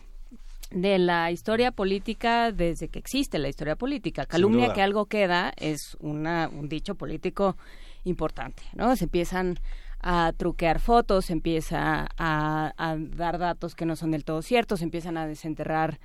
[0.70, 4.26] de la historia política desde que existe la historia política.
[4.26, 7.56] Calumnia que algo queda es una, un dicho político
[8.04, 8.96] importante, ¿no?
[8.96, 9.58] Se empiezan
[10.00, 14.80] a truquear fotos, se empieza a, a dar datos que no son del todo ciertos,
[14.80, 16.00] se empiezan a desenterrar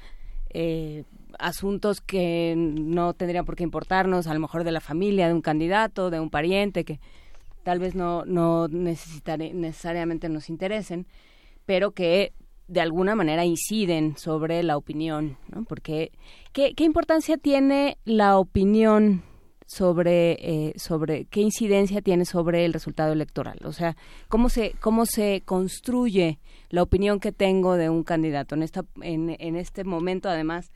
[0.49, 1.03] eh,
[1.39, 5.41] asuntos que no tendrían por qué importarnos, a lo mejor de la familia, de un
[5.41, 6.99] candidato, de un pariente, que
[7.63, 11.05] tal vez no, no necesariamente nos interesen,
[11.65, 12.33] pero que
[12.67, 15.63] de alguna manera inciden sobre la opinión, ¿no?
[15.63, 16.11] Porque,
[16.51, 19.23] ¿qué, qué importancia tiene la opinión
[19.65, 23.59] sobre, eh, sobre qué incidencia tiene sobre el resultado electoral?
[23.63, 23.95] O sea,
[24.27, 26.39] ¿cómo se, cómo se construye
[26.69, 30.71] la opinión que tengo de un candidato en, esta, en, en este momento, además,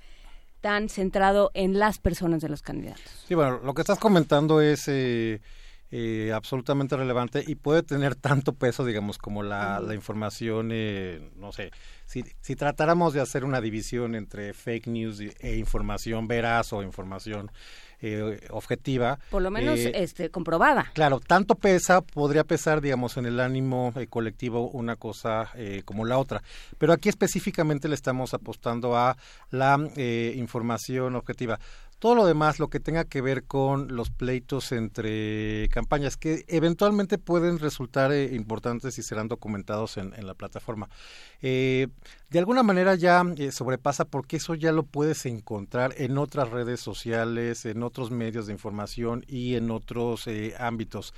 [0.62, 3.04] tan centrado en las personas de los candidatos.
[3.28, 5.42] Sí, bueno, lo que estás comentando es eh,
[5.90, 11.52] eh, absolutamente relevante y puede tener tanto peso, digamos, como la, la información, eh, no
[11.52, 11.72] sé,
[12.06, 17.52] si, si tratáramos de hacer una división entre fake news e información veraz o información
[18.02, 19.20] eh, objetiva.
[19.30, 20.92] Por lo menos eh, este, comprobada.
[20.94, 26.06] Claro, tanto pesa, podría pesar, digamos, en el ánimo eh, colectivo una cosa eh, como
[26.06, 26.42] la otra.
[26.78, 29.18] Pero aquí específicamente le estamos apostando a
[29.50, 31.60] la eh, información objetiva.
[32.02, 37.20] Todo lo demás, lo que tenga que ver con los pleitos entre campañas, que eventualmente
[37.20, 40.90] pueden resultar eh, importantes y serán documentados en, la plataforma.
[41.44, 41.90] Eh,
[42.32, 46.80] de alguna manera ya eh, sobrepasa porque eso ya lo puedes encontrar en otras redes
[46.80, 51.14] sociales, en otros medios de información y en otros ámbitos.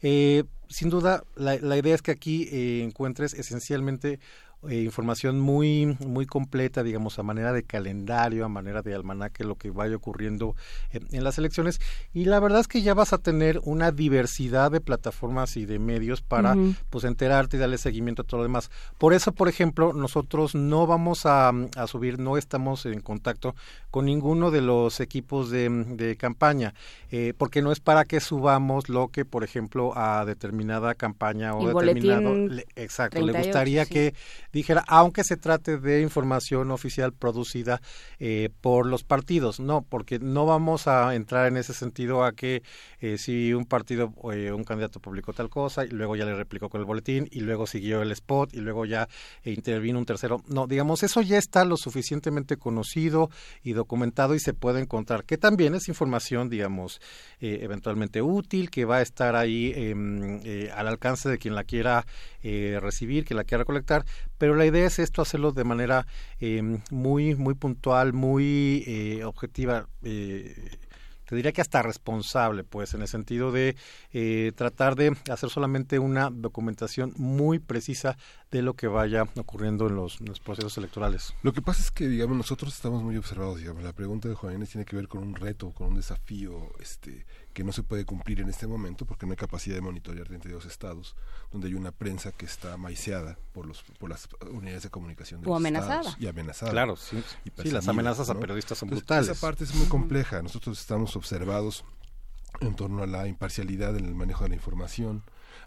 [0.00, 2.48] Sin duda, la, idea es que aquí
[2.82, 4.20] encuentres esencialmente
[4.68, 9.54] eh, información muy muy completa, digamos, a manera de calendario, a manera de almanaque, lo
[9.54, 10.56] que vaya ocurriendo
[10.90, 11.80] en, en las elecciones.
[12.12, 15.78] Y la verdad es que ya vas a tener una diversidad de plataformas y de
[15.78, 16.76] medios para, uh -huh.
[16.90, 18.70] pues, enterarte y darle seguimiento a todo lo demás.
[18.98, 23.54] Por eso, por ejemplo, nosotros no vamos a, a subir, no estamos en contacto
[23.98, 26.72] con ninguno de los equipos de, de campaña,
[27.10, 31.66] eh, porque no es para que subamos lo que, por ejemplo, a determinada campaña o
[31.66, 33.92] determinado, le, exacto, 38, le gustaría sí.
[33.92, 34.14] que
[34.52, 37.80] dijera, aunque se trate de información oficial producida
[38.20, 42.62] eh, por los partidos, no, porque no vamos a entrar en ese sentido a que
[43.00, 46.68] eh, si un partido, eh, un candidato publicó tal cosa y luego ya le replicó
[46.68, 49.08] con el boletín y luego siguió el spot y luego ya
[49.42, 53.28] intervino un tercero, no, digamos, eso ya está lo suficientemente conocido
[53.64, 53.87] y documentado
[54.34, 57.00] y se puede encontrar, que también es información, digamos,
[57.40, 62.06] eh, eventualmente útil, que va a estar ahí eh, al alcance de quien la quiera
[62.42, 64.04] eh, recibir, que la quiera recolectar,
[64.36, 66.06] pero la idea es esto hacerlo de manera
[66.90, 69.88] muy, muy puntual, muy objetiva
[71.28, 73.76] te diría que hasta responsable, pues, en el sentido de
[74.14, 78.16] eh, tratar de hacer solamente una documentación muy precisa
[78.50, 81.34] de lo que vaya ocurriendo en los, procesos electorales.
[81.42, 84.54] Lo que pasa es que, digamos, nosotros estamos muy observados, digamos, la pregunta de Juan
[84.54, 87.26] Inés tiene que ver con un reto, con un desafío, este,
[87.58, 90.52] que no se puede cumplir en este momento porque no hay capacidad de monitorear de
[90.52, 91.16] dos estados,
[91.50, 95.48] donde hay una prensa que está maiceada por los por las unidades de comunicación de
[95.48, 95.98] o los amenazada.
[96.02, 96.70] estados y amenazada.
[96.70, 97.20] Claro, sí,
[97.60, 98.34] sí las amenazas ¿no?
[98.34, 99.28] a periodistas son Entonces, brutales.
[99.30, 100.40] Esa parte es muy compleja.
[100.40, 101.84] Nosotros estamos observados
[102.60, 105.24] en torno a la imparcialidad en el manejo de la información,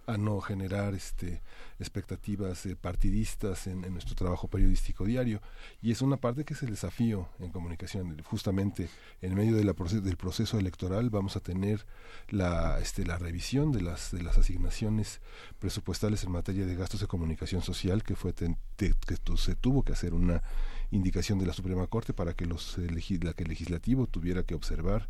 [0.07, 1.41] a no generar este
[1.80, 5.41] expectativas eh, partidistas en, en, nuestro trabajo periodístico diario.
[5.82, 8.22] Y es una parte que es el desafío en comunicación.
[8.23, 8.90] Justamente
[9.22, 11.86] en medio de la proces del proceso electoral vamos a tener
[12.30, 15.22] la este la revisión de las de las asignaciones
[15.60, 20.14] presupuestales en materia de gastos de comunicación social que fue que se tuvo que hacer
[20.14, 20.44] una
[20.91, 22.88] indicación de la Suprema Corte para que los eh,
[23.35, 25.07] que el legislativo tuviera que observar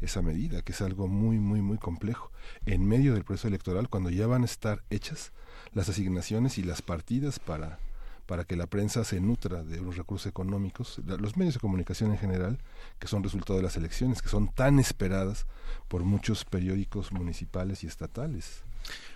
[0.00, 2.30] esa medida, que es algo muy, muy, muy complejo.
[2.66, 5.32] En medio del proceso electoral, cuando ya van a estar hechas
[5.72, 7.78] las asignaciones y las partidas para,
[8.26, 12.18] para que la prensa se nutra de los recursos económicos, los medios de comunicación en
[12.18, 12.58] general,
[12.98, 15.46] que son resultado de las elecciones, que son tan esperadas
[15.88, 18.62] por muchos periódicos municipales y estatales.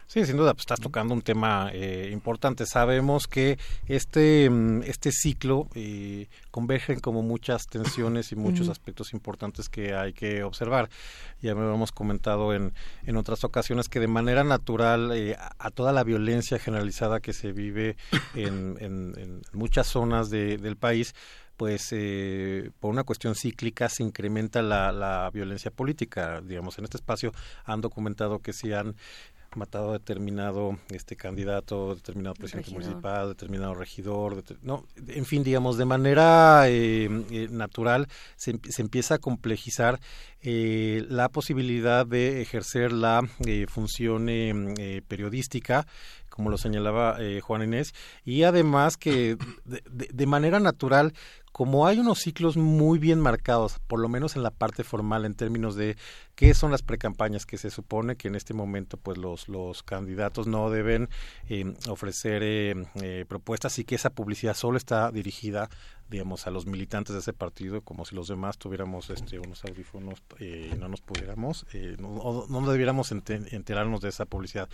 [0.07, 2.66] Sí, sin duda, pues estás tocando un tema eh, importante.
[2.66, 3.59] Sabemos que
[3.89, 4.49] este,
[4.85, 10.89] este ciclo eh, convergen como muchas tensiones y muchos aspectos importantes que hay que observar.
[11.41, 12.74] Ya me hemos comentado en,
[13.07, 17.53] en otras ocasiones que de manera natural eh, a toda la violencia generalizada que se
[17.53, 17.97] vive
[18.35, 21.15] en, en, en muchas zonas de, del país,
[21.57, 26.41] pues eh, por una cuestión cíclica se incrementa la, la violencia política.
[26.41, 27.32] Digamos, en este espacio
[27.65, 28.97] han documentado que se han
[29.57, 32.85] matado a determinado este candidato, determinado presidente regidor.
[32.85, 39.15] municipal, determinado regidor, no, en fin, digamos, de manera eh, eh, natural se, se, empieza
[39.17, 40.01] a complejizar
[40.47, 45.87] eh, la posibilidad de ejercer la eh, función eh, periodística
[46.29, 47.95] como lo señalaba Juan Inés,
[48.25, 51.15] y además que de, de, de manera natural
[51.55, 55.35] como hay unos ciclos muy bien marcados, por lo menos en la parte formal, en
[55.35, 55.97] términos de
[56.35, 60.47] qué son las precampañas que se supone que en este momento pues los, los candidatos
[60.47, 61.09] no deben
[61.48, 65.69] eh, ofrecer eh, eh, propuestas y que esa publicidad solo está dirigida
[66.11, 70.23] digamos a los militantes de ese partido como si los demás tuviéramos este unos audífonos
[70.39, 71.66] y no nos pudiéramos
[71.98, 74.69] no, no, debiéramos enterarnos de esa publicidad.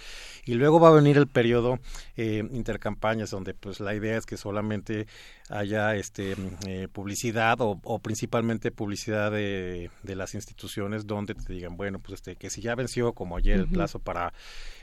[0.44, 1.78] Y luego va a venir el periodo
[2.16, 5.06] intercampañas donde pues la idea es que solamente
[5.48, 6.36] haya este
[6.92, 12.36] publicidad o, o, principalmente publicidad de, de las instituciones donde te digan, bueno, pues este,
[12.36, 13.66] que si ya venció como ayer uh -huh.
[13.66, 14.32] el plazo para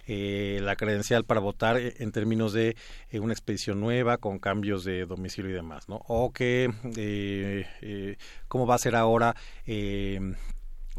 [0.06, 2.76] eh, la credencial para votar en términos de
[3.10, 6.02] eh, una expedición nueva con cambios de domicilio y demás, ¿no?
[6.08, 8.18] O que, eh,
[8.50, 9.36] ¿cómo va a ser ahora?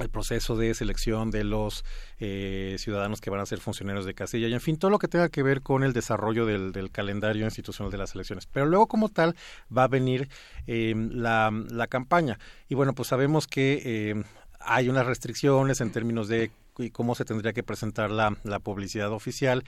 [0.02, 1.84] el proceso de selección de los
[2.18, 5.08] eh, ciudadanos que van a ser funcionarios de casilla y en fin todo lo que
[5.08, 8.86] tenga que ver con el desarrollo del, del calendario institucional de las elecciones pero luego
[8.86, 9.34] como tal
[9.76, 10.28] va a venir
[10.66, 12.38] eh, la, la, campaña
[12.68, 14.24] y bueno pues sabemos que eh,
[14.60, 16.50] hay unas restricciones en términos de
[16.92, 19.64] cómo se tendría que presentar la, la publicidad oficial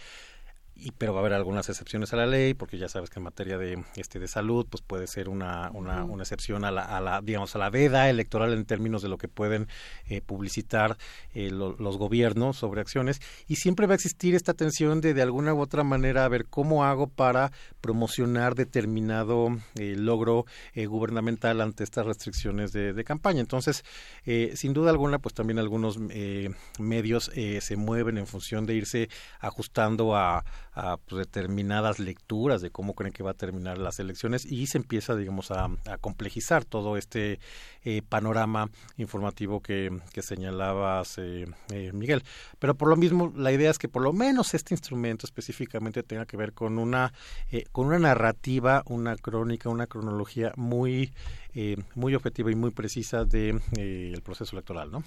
[0.80, 3.24] y pero va a haber algunas excepciones a la ley porque ya sabes que en
[3.24, 7.00] materia de este de salud pues puede ser una una, una excepción a la, a
[7.00, 9.68] la, digamos a la veda electoral en términos de lo que pueden
[10.08, 10.96] eh, publicitar
[11.34, 13.20] eh, lo, los gobiernos sobre acciones.
[13.46, 16.46] Y siempre va a existir esta tensión de de alguna u otra manera a ver
[16.46, 23.40] cómo hago para promocionar determinado eh, logro eh, gubernamental ante estas restricciones de, de campaña
[23.40, 23.84] entonces
[24.24, 28.74] eh, sin duda alguna pues también algunos eh, medios eh, se mueven en función de
[28.74, 29.08] irse
[29.40, 30.44] ajustando a
[30.80, 34.78] a pues, determinadas lecturas de cómo creen que va a terminar las elecciones y se
[34.78, 35.68] empieza, digamos, a,
[36.00, 37.38] complejizar todo este
[37.84, 42.22] eh, panorama informativo que, que señalabas, eh, eh, Miguel.
[42.58, 46.26] Pero por lo mismo, la idea es que por lo menos este instrumento específicamente tenga
[46.26, 47.12] que ver con una,
[47.50, 51.12] eh, con una narrativa, una crónica, una cronología muy,
[51.54, 55.02] eh, muy objetiva y muy precisa de eh, proceso electoral, ¿no?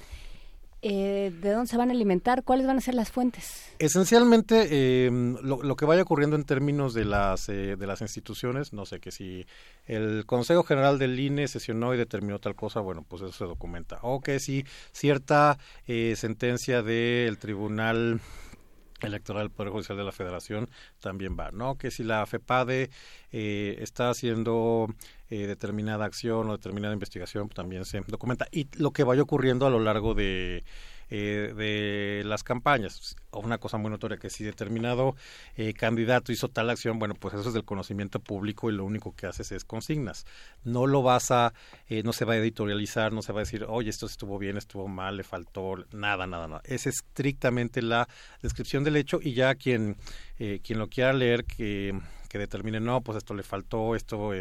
[0.85, 2.43] Eh, ¿De dónde se van a alimentar?
[2.43, 3.73] ¿Cuáles van a ser las fuentes?
[3.79, 5.09] Esencialmente, eh,
[5.41, 9.11] lo, que vaya ocurriendo en términos de las, eh, de las instituciones, no sé, que
[9.11, 9.45] si
[9.85, 13.99] el Consejo General del INE sesionó y determinó tal cosa, bueno, pues eso se documenta.
[14.01, 15.57] O que si cierta
[15.87, 18.19] eh, sentencia del Tribunal
[19.07, 20.69] electoral del Poder Judicial de la Federación
[20.99, 21.77] también va, ¿no?
[21.77, 22.89] Que si la FEPADE
[23.31, 24.87] eh, está haciendo
[25.33, 28.47] eh, determinada acción o determinada investigación, pues también se documenta.
[28.51, 30.63] Y lo que vaya ocurriendo a lo largo de,
[31.09, 33.15] eh, de las campañas.
[33.31, 35.15] Una cosa muy notoria, que si determinado
[35.55, 39.15] eh, candidato hizo tal acción, bueno, pues eso es del conocimiento público y lo único
[39.15, 40.25] que haces es consignas.
[40.63, 41.53] No lo vas a,
[41.87, 44.57] eh, no se va a editorializar, no se va a decir, oye, esto estuvo bien,
[44.57, 46.61] estuvo mal, le faltó, nada, nada, nada.
[46.65, 48.07] Es estrictamente la
[48.41, 49.97] descripción del hecho y ya quien,
[50.39, 51.99] eh, quien lo quiera leer, que,
[52.29, 54.31] que determine, no, pues esto le faltó, esto...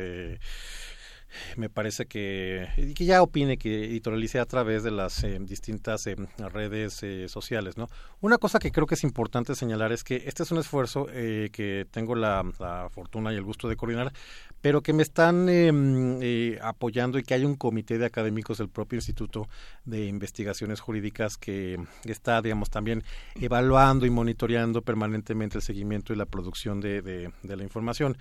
[1.57, 6.17] Me parece que, que ya opine, que editorialice a través de las eh, distintas eh,
[6.53, 7.77] redes eh, sociales.
[7.77, 7.89] ¿no?
[8.21, 11.51] Una cosa que creo que es importante señalar es que este es un esfuerzo eh,
[11.53, 12.45] que tengo la,
[12.91, 14.13] fortuna y el gusto de coordinar,
[14.63, 18.97] pero que me están eh, apoyando y que hay un comité de académicos del propio
[18.97, 19.49] Instituto
[19.85, 23.05] de Investigaciones Jurídicas que está, digamos, también
[23.41, 28.17] evaluando y monitoreando permanentemente el seguimiento y la producción de, de, la información.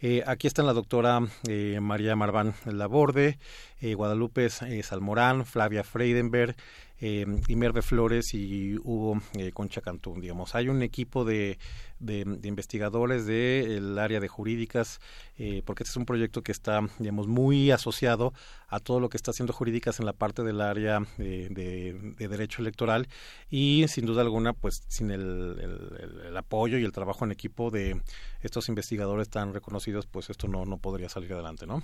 [0.00, 3.38] Eh, aquí están la doctora eh, María Marván Laborde,
[3.80, 6.56] eh, Guadalupe Salmorán, Flavia Freidenberg,
[7.00, 10.14] eh, Imerve Flores y Hugo eh, Concha Cantú.
[10.20, 11.58] Digamos, hay un equipo de,
[11.98, 15.00] de, de investigadores del de área de jurídicas,
[15.38, 18.32] eh, porque este es un proyecto que está, digamos, muy asociado
[18.68, 22.28] a todo lo que está haciendo jurídicas en la parte del área de, de, de
[22.28, 23.08] derecho electoral
[23.50, 28.00] y, sin duda alguna, pues sin el, apoyo y el trabajo en equipo de
[28.42, 31.82] estos investigadores tan reconocidos, pues esto no, no podría salir adelante, ¿no?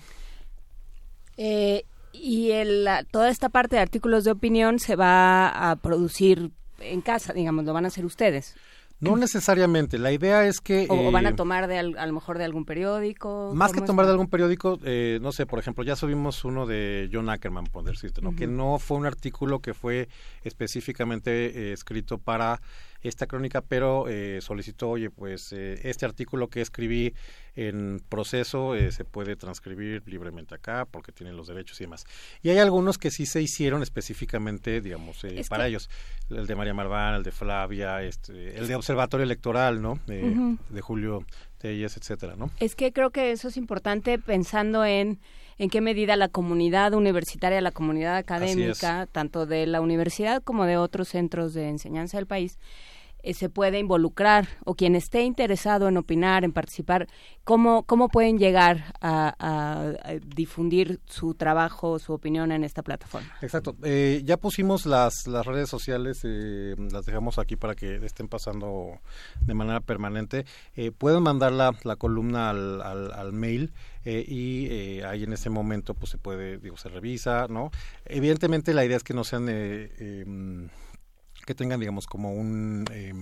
[1.36, 7.00] Eh, y el, toda esta parte de artículos de opinión se va a producir en
[7.00, 8.54] casa, digamos, lo van a hacer ustedes.
[9.02, 9.98] No necesariamente.
[9.98, 10.86] La idea es que...
[10.88, 13.52] O, eh, van a tomar de, a lo mejor de algún periódico.
[13.52, 14.06] Más que tomar está?
[14.06, 17.82] de algún periódico, eh, no sé, por ejemplo, ya subimos uno de John Ackerman, por
[17.84, 18.30] decirte, ¿no?
[18.30, 18.38] Uh -huh.
[18.38, 20.08] Que no fue un artículo que fue
[20.44, 22.60] específicamente eh, escrito para
[23.02, 27.14] esta crónica, pero eh, solicitó, oye, pues eh, este artículo que escribí
[27.54, 32.04] en proceso eh, se puede transcribir libremente acá porque tienen los derechos y demás.
[32.42, 35.70] Y hay algunos que sí se hicieron específicamente, digamos, eh, para que...
[35.70, 35.90] ellos.
[36.30, 39.92] El de María Marván, el de Flavia, este, el de Observatorio Electoral, ¿no?
[39.92, 40.58] Uh -huh.
[40.70, 41.26] De Julio
[41.58, 42.50] Telles, etcétera, ¿no?
[42.58, 45.18] Es que creo que eso es importante pensando en
[45.58, 50.76] en qué medida la comunidad universitaria, la comunidad académica, tanto de la universidad como de
[50.76, 52.58] otros centros de enseñanza del país,
[53.22, 57.08] eh, se puede involucrar o quien esté interesado en opinar, en participar,
[57.44, 59.92] cómo, cómo pueden llegar a,
[60.26, 63.28] difundir su trabajo, su opinión en esta plataforma.
[63.40, 63.76] Exacto.
[63.82, 68.98] Eh, ya pusimos las, las redes sociales, eh, las dejamos aquí para que estén pasando
[69.40, 70.44] de manera permanente.
[70.74, 73.72] Eh, pueden mandar la, la columna al, al, mail.
[74.04, 77.70] Eh, y eh, ahí en ese momento pues se puede, digo, se revisa, ¿no?
[78.04, 80.68] Evidentemente la idea es que no sean eh, eh,
[81.46, 83.12] que tengan, digamos, como un, eh,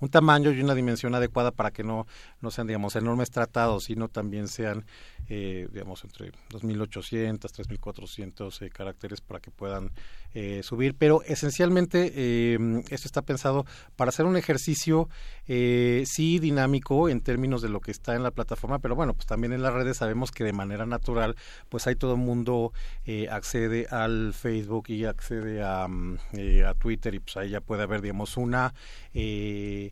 [0.00, 2.06] un tamaño y una dimensión adecuada para que no,
[2.40, 4.84] no sean, digamos, enormes tratados, sino también sean,
[5.28, 9.90] eh, digamos, entre 2.800, 3.400 eh, caracteres para que puedan
[10.34, 10.94] eh, subir.
[10.96, 12.58] Pero esencialmente eh,
[12.90, 13.64] esto está pensado
[13.96, 15.08] para hacer un ejercicio,
[15.46, 19.26] eh, sí, dinámico en términos de lo que está en la plataforma, pero bueno, pues
[19.26, 21.36] también en las redes sabemos que de manera natural,
[21.68, 22.72] pues hay todo el mundo
[23.04, 26.18] eh, accede al Facebook y accede a, mm,
[26.66, 28.74] a Twitter y pues ahí ya puede haber, digamos, una...
[29.12, 29.83] Eh,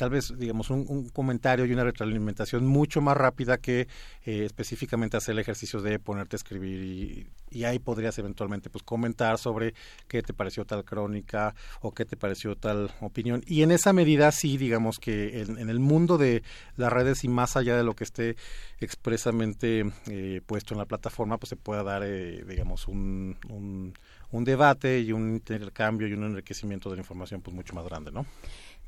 [0.00, 3.80] tal vez, digamos, un, comentario y una retroalimentación mucho más rápida que
[4.24, 9.36] eh, específicamente hacer el ejercicio de ponerte a escribir y, ahí podrías eventualmente pues comentar
[9.36, 9.74] sobre
[10.08, 13.42] qué te pareció tal crónica o qué te pareció tal opinión.
[13.46, 16.42] Y en esa medida sí, digamos que en, en el mundo de
[16.76, 18.36] las redes y más allá de lo que esté
[18.78, 23.92] expresamente eh, puesto en la plataforma, pues se pueda dar, eh, digamos, un, un,
[24.30, 28.12] un debate y un intercambio y un enriquecimiento de la información pues mucho más grande,
[28.12, 28.24] ¿no?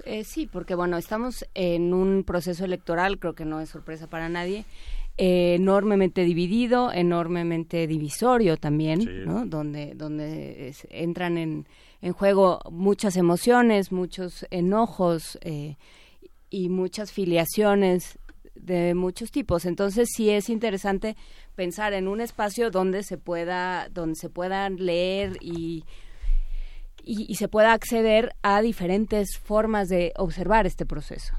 [0.05, 4.28] Eh, sí, porque bueno, estamos en un proceso electoral, creo que no es sorpresa para
[4.28, 4.64] nadie,
[5.19, 9.10] eh, enormemente dividido, enormemente divisorio también, sí.
[9.27, 9.47] ¿no?
[9.47, 11.66] Donde, donde es, entran en,
[12.01, 15.77] en, juego muchas emociones, muchos enojos eh,
[16.51, 18.19] y muchas filiaciones
[18.55, 19.66] de muchos tipos.
[19.66, 21.16] Entonces sí es interesante
[21.55, 25.85] pensar en un espacio donde se pueda, donde se puedan leer y
[27.05, 31.35] y, y, se pueda acceder a diferentes formas de observar este proceso.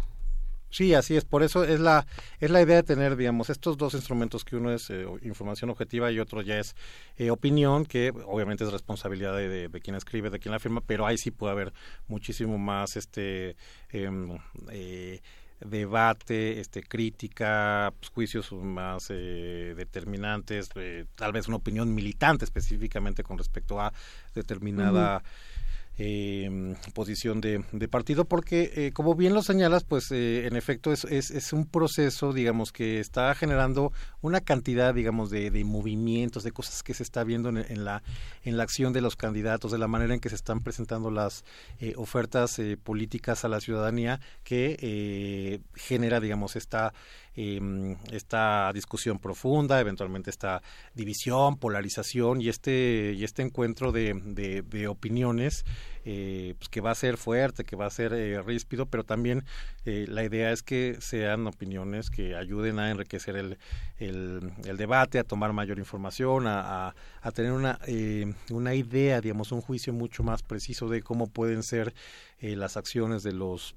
[0.73, 1.23] Sí, así es.
[1.23, 2.07] Por eso es la
[2.39, 6.11] es la idea de tener, digamos, estos dos instrumentos que uno es eh, información objetiva
[6.11, 6.75] y otro ya es
[7.17, 10.81] eh, opinión, que obviamente es responsabilidad de, de, de, quien escribe, de quien la firma,
[10.81, 11.73] pero ahí sí puede haber
[12.07, 13.55] muchísimo más este
[13.91, 14.35] em,
[14.71, 15.21] eh,
[15.59, 23.23] debate, este, crítica, pues, juicios más eh, determinantes, eh, tal vez una opinión militante específicamente
[23.23, 23.93] con respecto a
[24.33, 25.52] determinada uh -huh
[25.97, 30.91] eh, posición de, de, partido porque eh, como bien lo señalas pues eh, en efecto
[30.91, 33.91] es, es, un proceso digamos que está generando
[34.21, 38.01] una cantidad digamos de, de movimientos de cosas que se está viendo en, en, la
[38.43, 41.45] en la acción de los candidatos de la manera en que se están presentando las
[41.79, 46.93] eh, ofertas eh, políticas a la ciudadanía que genera digamos esta
[47.35, 50.61] eh, esta discusión profunda, eventualmente esta
[50.93, 55.65] división, polarización y este, y este encuentro de, de, opiniones
[56.05, 59.45] eh, pues que va a ser fuerte, que va a ser eh, ríspido, pero también
[59.85, 63.57] eh, la idea es que sean opiniones que ayuden a enriquecer el,
[63.97, 69.21] el, el debate, a tomar mayor información, a, a, a tener una, eh, una idea,
[69.21, 71.93] digamos, un juicio mucho más preciso de cómo pueden ser
[72.39, 73.75] eh, las acciones de los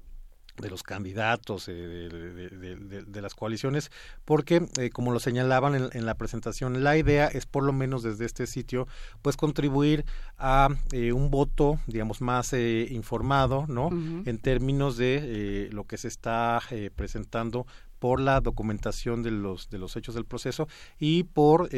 [0.61, 3.91] de los candidatos eh, de, de, de, de, las coaliciones,
[4.25, 8.03] porque eh, como lo señalaban en, en, la presentación, la idea es por lo menos
[8.03, 8.87] desde este sitio,
[9.21, 10.05] pues contribuir
[10.37, 13.87] a eh, un voto, digamos, más eh, informado, ¿no?
[13.87, 14.27] Uh -huh.
[14.27, 16.61] En términos de eh, lo que se está
[16.95, 17.65] presentando
[17.99, 20.67] por la documentación de los de los hechos del proceso
[20.99, 21.69] y por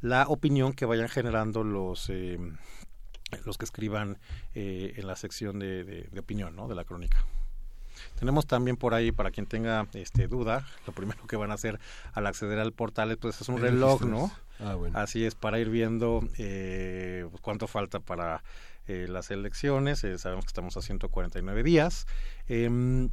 [0.00, 2.10] la opinión que vayan generando los
[3.44, 4.18] los que escriban
[4.54, 6.68] en la sección de, de opinión, ¿no?
[6.68, 7.26] De la crónica.
[8.18, 11.80] Tenemos también por ahí, para quien tenga este, duda, lo primero que van a hacer
[12.12, 14.30] al acceder al portal pues, es un reloj, ¿no?
[14.60, 14.98] Ah, bueno.
[14.98, 18.42] Así es, para ir viendo eh, cuánto falta para
[18.86, 20.04] eh, las elecciones.
[20.04, 22.06] Eh, sabemos que estamos a 149 días.
[22.48, 23.08] Eh,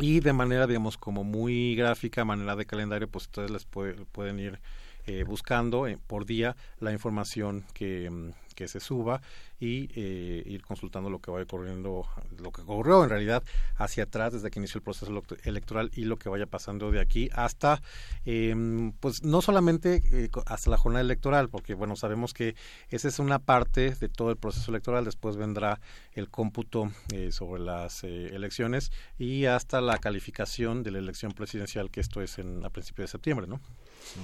[0.00, 4.38] y de manera, digamos, como muy gráfica, manera de calendario, pues ustedes les puede, pueden
[4.38, 4.60] ir
[5.08, 9.22] eh, buscando eh, por día la información que, mm, que se suba
[9.60, 12.04] y eh, ir consultando lo que vaya ocurriendo,
[12.38, 13.44] lo que ocurrió en realidad
[13.76, 17.30] hacia atrás desde que inició el proceso electoral y lo que vaya pasando de aquí
[17.32, 17.80] hasta,
[18.26, 22.56] eh, pues no solamente eh, hasta la jornada electoral, porque bueno, sabemos que
[22.90, 25.80] esa es una parte de todo el proceso electoral, después vendrá
[26.14, 28.90] el cómputo eh, sobre las eh, elecciones
[29.20, 33.12] y hasta la calificación de la elección presidencial, que esto es en, a principios de
[33.12, 33.60] septiembre, ¿no?
[34.02, 34.18] Sí.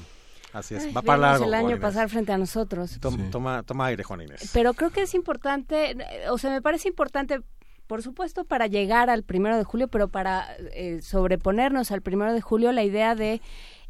[0.54, 1.44] Así es, Ay, va para largo.
[1.44, 2.98] el año pasar frente a nosotros.
[3.00, 3.30] Toma, sí.
[3.30, 4.50] toma, toma aire, Juan Inés.
[4.54, 5.96] Pero creo que es importante,
[6.30, 7.40] o sea, me parece importante
[7.86, 12.40] por supuesto para llegar al primero de julio, pero para eh, sobreponernos al primero de
[12.40, 13.42] julio la idea de,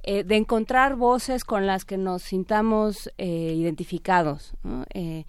[0.02, 4.54] eh, de encontrar voces con las que nos sintamos eh, identificados.
[4.64, 4.84] ¿no?
[4.94, 5.26] Eh,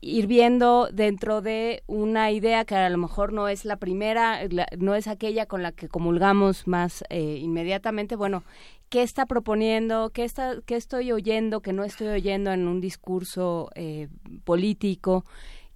[0.00, 4.66] ir viendo dentro de una idea que a lo mejor no es la primera, la,
[4.78, 8.44] no es aquella con la que comulgamos más eh, inmediatamente, bueno,
[8.88, 13.70] qué está proponiendo, qué, está, qué estoy oyendo, que no estoy oyendo en un discurso
[13.74, 14.08] eh,
[14.44, 15.24] político,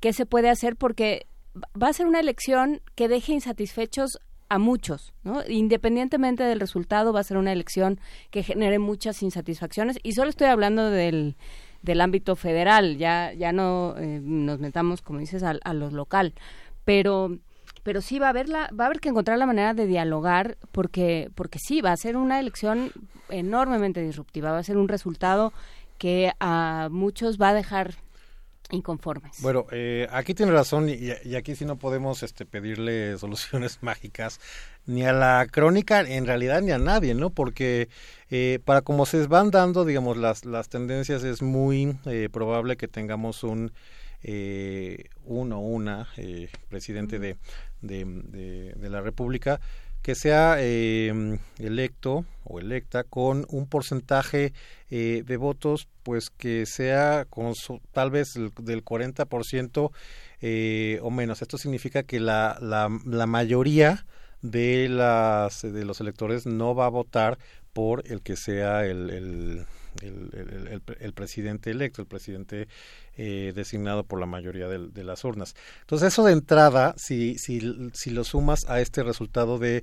[0.00, 1.26] qué se puede hacer, porque
[1.80, 4.18] va a ser una elección que deje insatisfechos
[4.48, 5.42] a muchos, ¿no?
[5.48, 7.98] Independientemente del resultado, va a ser una elección
[8.30, 9.98] que genere muchas insatisfacciones.
[10.02, 11.36] Y solo estoy hablando del,
[11.80, 16.34] del ámbito federal, ya, ya no eh, nos metamos, como dices, a, a lo local.
[16.84, 17.38] Pero
[17.82, 20.56] pero sí va a haber la, va a haber que encontrar la manera de dialogar
[20.70, 22.92] porque porque sí va a ser una elección
[23.28, 25.52] enormemente disruptiva va a ser un resultado
[25.98, 27.94] que a muchos va a dejar
[28.72, 29.40] inconformes.
[29.40, 34.40] Bueno, eh, aquí tiene razón y, aquí sí no podemos este, pedirle soluciones mágicas
[34.86, 37.30] ni a la crónica, en realidad ni a nadie, ¿no?
[37.30, 37.88] Porque
[38.30, 42.88] eh, para como se van dando, digamos, las, las tendencias es muy eh, probable que
[42.88, 43.72] tengamos un
[45.24, 46.06] uno o una
[46.68, 47.36] presidente de,
[47.82, 48.04] de,
[48.76, 49.60] de, la República
[50.02, 54.52] que sea eh, electo o electa con un porcentaje
[54.90, 57.54] eh, de votos pues que sea con
[57.92, 59.90] tal vez del 40%
[60.40, 61.42] eh, o menos.
[61.42, 64.06] Esto significa que la, la, la mayoría
[64.40, 67.38] de, las, de los electores no va a votar
[67.72, 69.66] por el que sea el, el
[70.00, 72.68] el, el, presidente electo, el presidente
[73.16, 75.54] eh, designado por la mayoría de, las urnas.
[75.80, 79.82] Entonces, eso de entrada, si, si, si lo sumas a este resultado de,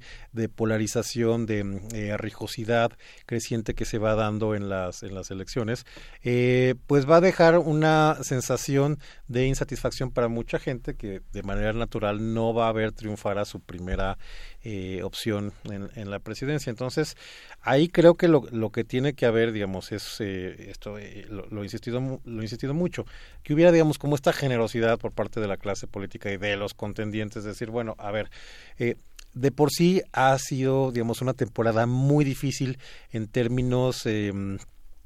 [0.56, 2.92] polarización, de eh, arrijosidad
[3.26, 5.86] creciente que se va dando en las, en las elecciones,
[6.24, 11.74] eh, pues va a dejar una sensación de insatisfacción para mucha gente que de manera
[11.74, 14.18] natural no va a ver triunfar a su primera
[14.62, 16.70] eh, opción en, en, la presidencia.
[16.70, 17.16] Entonces,
[17.62, 18.42] ahí creo que lo,
[18.72, 23.06] que tiene que haber, digamos, es eh, esto, eh, lo, lo, insistido, lo insistido mucho,
[23.44, 26.74] que hubiera, digamos, como esta generosidad por parte de la clase política y de los
[26.74, 28.30] contendientes, decir, bueno, a ver,
[28.78, 28.96] eh,
[29.34, 32.80] de por sí ha sido, digamos, una temporada muy difícil
[33.12, 34.32] en términos eh,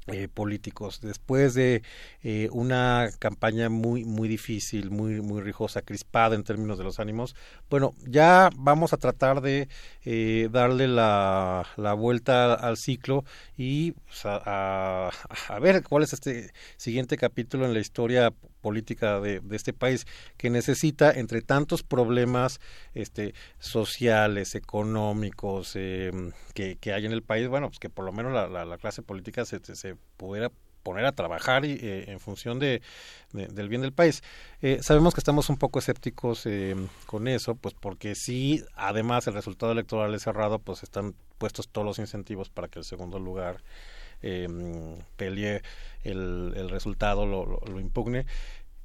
[0.06, 1.00] eh, políticos.
[1.00, 1.82] Después de
[2.22, 7.34] eh, una campaña muy muy difícil, muy muy rijosa, crispada en términos de los ánimos,
[7.70, 9.68] bueno, ya vamos a tratar de
[10.04, 13.24] eh, darle la, la, vuelta al ciclo
[13.56, 15.10] y pues, a,
[15.48, 20.06] a, ver cuál es este siguiente capítulo en la historia política de, de, este país
[20.36, 22.60] que necesita entre tantos problemas
[22.94, 26.12] este sociales económicos eh,
[26.54, 28.78] que, que, hay en el país bueno pues que por lo menos la, la, la
[28.78, 30.50] clase política se, se pudiera
[30.84, 32.82] poner a trabajar y, eh, en función de,
[33.32, 34.22] de, del bien del país.
[34.62, 36.76] Eh, sabemos que estamos un poco escépticos eh,
[37.06, 41.86] con eso, pues porque si además el resultado electoral es cerrado, pues están puestos todos
[41.86, 43.62] los incentivos para que el segundo lugar
[44.22, 44.46] eh,
[45.16, 45.62] pelee
[46.02, 48.26] el, el resultado, lo, lo impugne.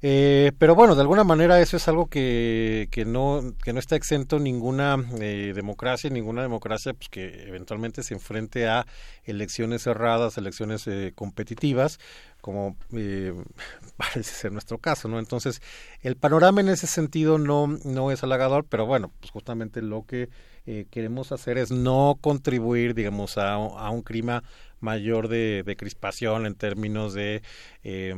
[0.02, 3.96] Eh, pero bueno, de alguna manera eso es algo que, que, no, que no está
[3.96, 8.86] exento ninguna eh, democracia, ninguna democracia pues, que eventualmente se enfrente a
[9.24, 11.98] elecciones cerradas, elecciones eh, competitivas,
[12.40, 13.34] como eh,
[13.96, 15.18] parece ser nuestro caso, ¿no?
[15.18, 15.60] Entonces,
[16.02, 20.30] el panorama en ese sentido no, no es halagador, pero bueno, pues justamente lo que
[20.66, 24.44] eh, queremos hacer es no contribuir, digamos, a, a un clima
[24.80, 27.42] mayor de, de, crispación en términos de
[27.84, 28.14] eh,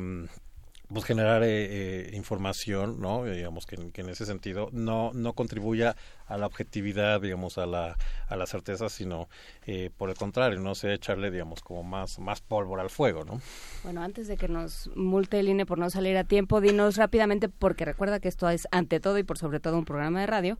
[0.92, 3.24] pues generar eh, eh, información, ¿no?
[3.24, 5.96] Digamos que, que, en ese sentido no no contribuya
[6.26, 7.96] a la objetividad, digamos, a la
[8.28, 9.28] a la certeza, sino
[9.66, 13.40] eh, por el contrario, no sé echarle, digamos, como más más pólvora al fuego, ¿no?
[13.84, 17.48] Bueno, antes de que nos multe el INE por no salir a tiempo, dinos rápidamente,
[17.48, 20.58] porque recuerda que esto es ante todo y por sobre todo un programa de radio,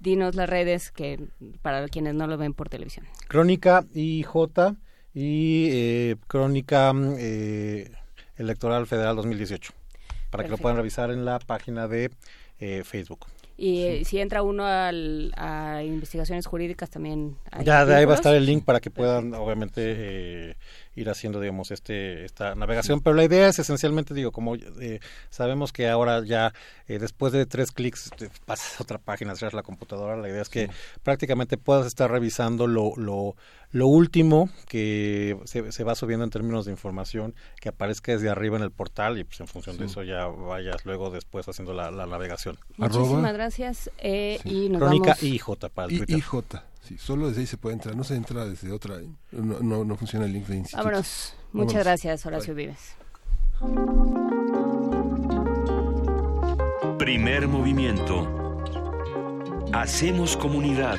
[0.00, 1.18] dinos las redes que
[1.62, 3.06] para quienes no lo ven por televisión.
[3.28, 4.76] Crónica IJ
[5.14, 7.90] y eh, Crónica eh,
[8.36, 10.42] Electoral Federal 2018, para Perfecto.
[10.42, 12.10] que lo puedan revisar en la página de
[12.58, 13.26] eh, Facebook.
[13.56, 17.36] Y eh, si entra uno al, a investigaciones jurídicas también.
[17.50, 20.56] Hay ya de ahí va a estar el link para que puedan, obviamente, eh,
[20.94, 23.00] ir haciendo, digamos, este esta navegación.
[23.00, 25.00] Pero la idea es esencialmente, digo, como eh,
[25.30, 26.52] sabemos que ahora ya
[26.88, 28.10] eh, después de tres clics
[28.44, 30.72] pasas a otra página, cierras la computadora, la idea es que sí.
[31.02, 33.36] prácticamente puedas estar revisando lo, lo,
[33.70, 38.56] lo último que se, se, va subiendo en términos de información, que aparezca desde arriba
[38.56, 39.80] en el portal y pues en función sí.
[39.80, 42.58] de eso ya vayas luego después haciendo la, la navegación.
[42.76, 43.90] Muchísimas gracias.
[43.98, 45.22] Eh, y nos Crónica vamos...
[45.22, 46.18] IJ para el Twitter.
[46.18, 46.71] IJ.
[46.82, 48.96] Sí, solo desde ahí se puede entrar, no se entra desde otra,
[49.30, 50.84] no, no, no funciona el link de instituto.
[50.84, 51.34] Vámonos.
[51.52, 51.84] Muchas Vámonos.
[51.84, 52.66] gracias, Horacio Bye.
[52.66, 52.96] Vives.
[56.98, 58.28] Primer movimiento.
[59.72, 60.98] Hacemos comunidad.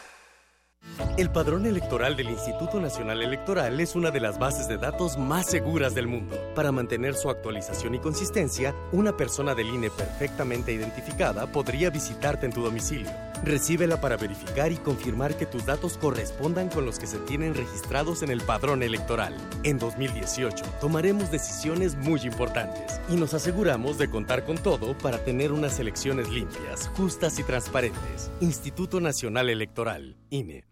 [1.17, 5.45] El padrón electoral del Instituto Nacional Electoral es una de las bases de datos más
[5.45, 6.37] seguras del mundo.
[6.55, 12.53] Para mantener su actualización y consistencia, una persona del INE perfectamente identificada podría visitarte en
[12.53, 13.11] tu domicilio.
[13.43, 18.23] Recíbela para verificar y confirmar que tus datos correspondan con los que se tienen registrados
[18.23, 19.35] en el padrón electoral.
[19.63, 25.51] En 2018 tomaremos decisiones muy importantes y nos aseguramos de contar con todo para tener
[25.51, 28.31] unas elecciones limpias, justas y transparentes.
[28.39, 30.71] Instituto Nacional Electoral, INE.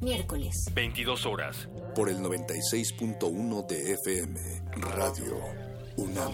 [0.00, 0.70] Miércoles.
[0.74, 1.68] 22 horas.
[1.94, 4.40] Por el 96.1 de FM.
[4.76, 5.36] Radio
[5.96, 6.32] UNAM.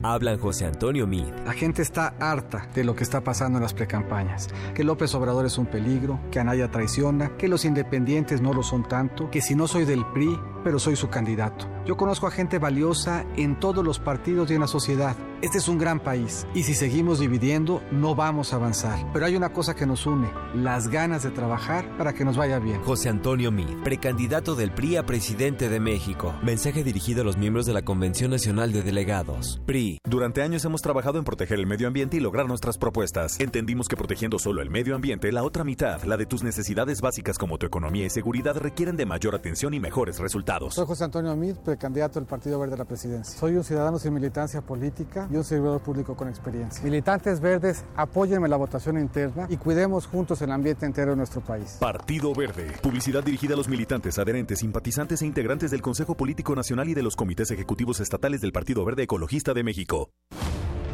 [0.00, 1.26] Hablan José Antonio Mid.
[1.44, 4.48] La gente está harta de lo que está pasando en las precampañas.
[4.72, 8.86] Que López Obrador es un peligro, que Anaya traiciona, que los independientes no lo son
[8.86, 11.66] tanto, que si no soy del PRI, pero soy su candidato.
[11.84, 15.16] Yo conozco a gente valiosa en todos los partidos y en la sociedad.
[15.40, 18.98] Este es un gran país y si seguimos dividiendo no vamos a avanzar.
[19.12, 22.58] Pero hay una cosa que nos une, las ganas de trabajar para que nos vaya
[22.58, 22.82] bien.
[22.82, 26.34] José Antonio Mid, precandidato del PRI a presidente de México.
[26.42, 29.62] Mensaje dirigido a los miembros de la Convención Nacional de Delegados.
[29.64, 30.00] PRI.
[30.02, 33.38] Durante años hemos trabajado en proteger el medio ambiente y lograr nuestras propuestas.
[33.38, 37.38] Entendimos que protegiendo solo el medio ambiente, la otra mitad, la de tus necesidades básicas
[37.38, 40.74] como tu economía y seguridad, requieren de mayor atención y mejores resultados.
[40.74, 43.38] Soy José Antonio Mid, precandidato del Partido Verde a la presidencia.
[43.38, 46.82] Soy un ciudadano sin militancia política y un servidor público con experiencia.
[46.82, 51.76] Militantes verdes, apóyenme la votación interna y cuidemos juntos el ambiente entero de nuestro país.
[51.80, 52.72] Partido Verde.
[52.82, 57.02] Publicidad dirigida a los militantes, adherentes, simpatizantes e integrantes del Consejo Político Nacional y de
[57.02, 60.10] los comités ejecutivos estatales del Partido Verde Ecologista de México.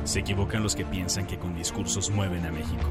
[0.05, 2.91] Se equivocan los que piensan que con discursos mueven a México.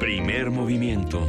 [0.00, 1.28] Primer movimiento.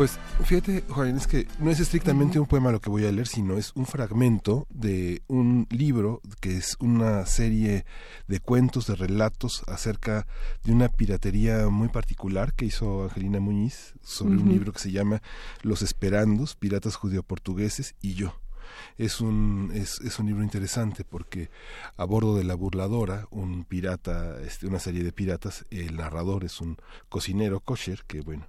[0.00, 3.26] Pues fíjate, Juan, es que no es estrictamente un poema lo que voy a leer,
[3.26, 7.84] sino es un fragmento de un libro que es una serie
[8.26, 10.26] de cuentos, de relatos acerca
[10.64, 15.20] de una piratería muy particular que hizo Angelina Muñiz sobre un libro que se llama
[15.60, 18.40] Los Esperandos, Piratas Judeo-Portugueses y yo.
[18.96, 21.50] Es un, es, es un libro interesante porque
[21.98, 26.62] a bordo de la burladora, un pirata, este, una serie de piratas, el narrador es
[26.62, 26.78] un
[27.10, 28.46] cocinero kosher que, bueno,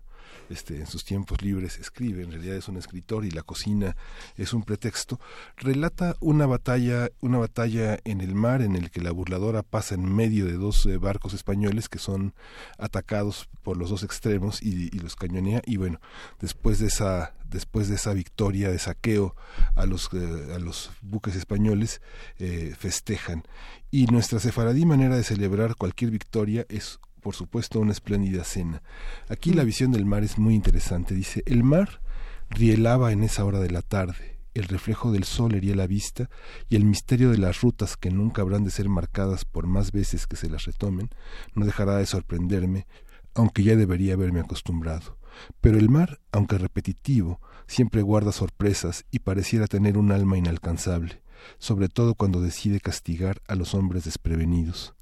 [0.51, 3.95] este, en sus tiempos libres escribe, en realidad es un escritor y la cocina
[4.37, 5.19] es un pretexto,
[5.57, 10.13] relata una batalla, una batalla en el mar en el que la burladora pasa en
[10.13, 12.33] medio de dos eh, barcos españoles que son
[12.77, 15.61] atacados por los dos extremos y, los cañonea.
[15.65, 15.99] Y bueno,
[16.39, 19.35] después de esa después de esa victoria de saqueo
[19.75, 22.01] a los eh, a los buques españoles
[22.39, 23.43] eh, festejan.
[23.89, 28.81] Y nuestra sefaradí manera de celebrar cualquier victoria es por supuesto una espléndida cena.
[29.29, 31.15] Aquí la visión del mar es muy interesante.
[31.15, 32.01] Dice, el mar
[32.49, 36.29] rielaba en esa hora de la tarde, el reflejo del sol hería la vista
[36.67, 40.27] y el misterio de las rutas que nunca habrán de ser marcadas por más veces
[40.27, 41.09] que se las retomen
[41.53, 42.85] no dejará de sorprenderme,
[43.33, 45.17] aunque ya debería haberme acostumbrado.
[45.61, 51.21] Pero el mar, aunque repetitivo, siempre guarda sorpresas y pareciera tener un alma inalcanzable,
[51.57, 54.93] sobre todo cuando decide castigar a los hombres desprevenidos.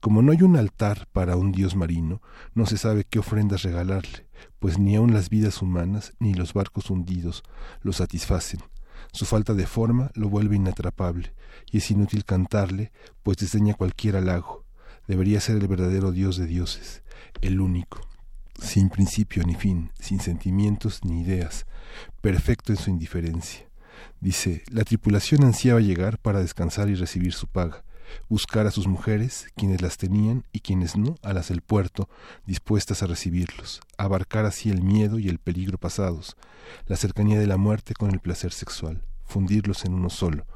[0.00, 2.20] Como no hay un altar para un dios marino,
[2.54, 4.26] no se sabe qué ofrendas regalarle,
[4.58, 7.42] pues ni aun las vidas humanas ni los barcos hundidos
[7.82, 8.60] lo satisfacen.
[9.12, 11.34] Su falta de forma lo vuelve inatrapable,
[11.70, 12.92] y es inútil cantarle,
[13.22, 14.64] pues desdeña cualquier halago.
[15.06, 17.02] Debería ser el verdadero dios de dioses,
[17.40, 18.00] el único,
[18.58, 21.66] sin principio ni fin, sin sentimientos ni ideas,
[22.20, 23.68] perfecto en su indiferencia.
[24.20, 27.84] Dice, la tripulación ansiaba llegar para descansar y recibir su paga,
[28.28, 32.08] buscar a sus mujeres, quienes las tenían y quienes no, a las del puerto,
[32.46, 36.36] dispuestas a recibirlos, abarcar así el miedo y el peligro pasados,
[36.86, 40.46] la cercanía de la muerte con el placer sexual, fundirlos en uno solo,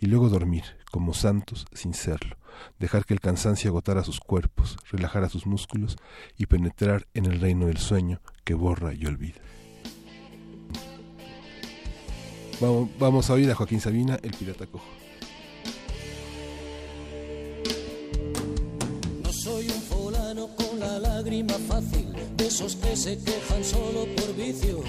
[0.00, 2.36] y luego dormir, como santos, sin serlo,
[2.78, 5.96] dejar que el cansancio agotara sus cuerpos, relajara sus músculos
[6.36, 9.40] y penetrar en el reino del sueño que borra y olvida.
[12.60, 15.05] Vamos, vamos a oír a Joaquín Sabina, el pirata cojo.
[20.44, 24.82] Con la lágrima fácil, de esos que se quejan solo por vicio.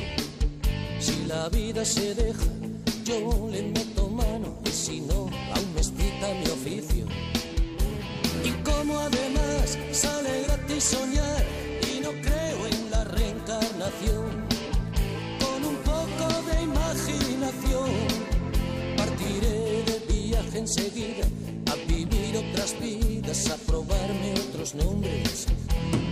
[1.00, 2.44] Si la vida se deja,
[3.06, 7.06] yo le meto mano, y si no, aún me excita mi oficio.
[8.44, 11.46] Y como además sale gratis soñar,
[11.94, 14.26] y no creo en la reencarnación,
[15.40, 17.90] con un poco de imaginación,
[18.98, 21.26] partiré de viaje enseguida
[21.72, 23.07] a vivir otras vidas,
[23.46, 25.46] a probarme otros nombres,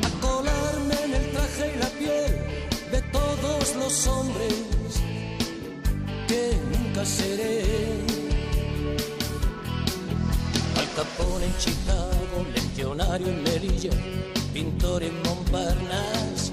[0.04, 2.32] a colarme en el traje y la piel
[2.92, 4.54] de todos los hombres
[6.28, 7.64] que nunca seré.
[10.78, 13.92] Al Capone en Chicago, leccionario en Melilla,
[14.54, 16.52] pintor en Montparnasse,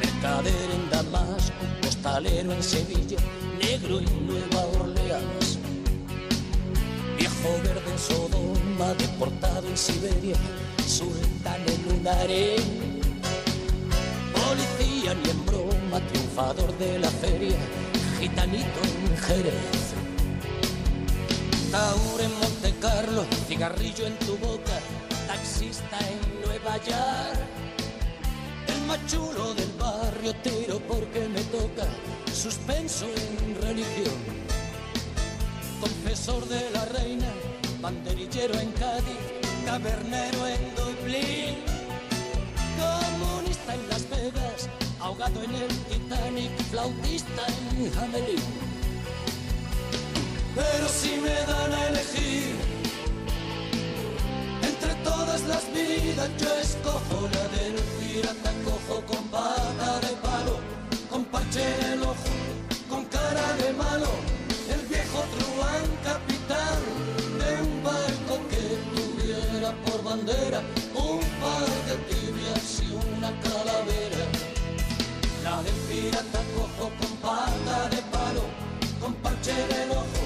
[0.00, 3.18] mercader en Damasco, postalero en Sevilla,
[3.60, 5.45] negro en Nueva Orleans.
[7.62, 10.36] Verde en Sodoma, deportado en Siberia,
[10.86, 13.00] sultán en un harén.
[14.32, 17.56] Policía ni en broma, triunfador de la feria,
[18.18, 19.94] gitanito en Jerez.
[21.70, 24.76] Taur en Monte Carlo, cigarrillo en tu boca,
[25.28, 27.40] taxista en Nueva York.
[28.66, 31.86] El más chulo del barrio tiro porque me toca
[32.32, 34.55] suspenso en religión.
[35.80, 37.26] Confesor de la reina,
[37.80, 39.20] banderillero en Cádiz,
[39.64, 41.56] tabernero en Dublín.
[42.78, 44.68] Comunista en Las Vegas,
[45.00, 48.42] ahogado en el Titanic, flautista en Hamelin.
[50.54, 52.56] Pero si me dan a elegir
[54.62, 60.58] entre todas las vidas, yo escojo la del pirata cojo con pata de palo,
[61.10, 61.24] con
[70.28, 74.26] un par de tibias y una calavera.
[75.44, 78.42] La del pirata cojo con pata de palo,
[79.00, 80.22] con parche el ojo,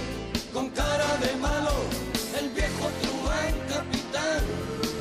[0.54, 1.72] con cara de malo,
[2.38, 4.42] el viejo truán capitán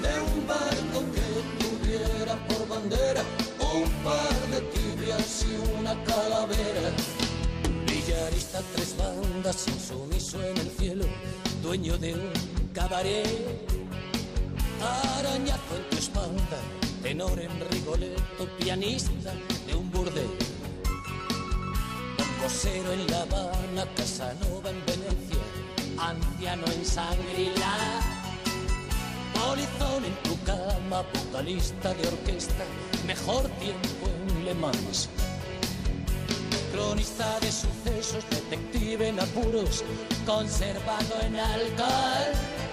[0.03, 1.27] de un barco que
[1.63, 3.23] tuviera por bandera
[3.73, 6.91] un par de tibias y una calavera.
[7.85, 11.05] Villarista tres bandas, insumiso en el cielo,
[11.61, 12.33] dueño de un
[12.73, 13.78] cabaret.
[14.81, 16.57] Arañazo en tu espalda,
[17.03, 19.33] tenor en Rigoletto, pianista
[19.67, 20.29] de un burdel.
[22.41, 25.43] Cosero en La Habana, Casanova en Venecia,
[25.97, 27.75] anciano en Sangrila.
[29.33, 32.63] Polizón en tu cama, vocalista de orquesta,
[33.05, 35.09] mejor tiempo en Le Mans.
[36.71, 39.83] Cronista de sucesos, detective en apuros,
[40.25, 42.68] conservado en alcohol.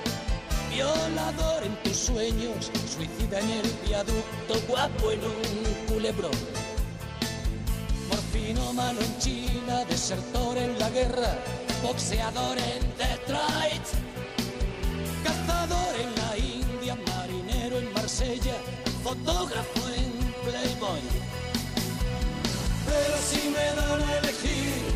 [0.76, 6.38] Violador en tus sueños, suicida en el viaducto, guapo en un culebrón.
[8.10, 11.38] Morfino mano en China, desertor en la guerra,
[11.82, 13.86] boxeador en Detroit,
[15.24, 18.56] cazador en la India, marinero en Marsella,
[19.02, 20.12] fotógrafo en
[20.44, 21.00] Playboy.
[22.84, 24.95] Pero si me dan a elegir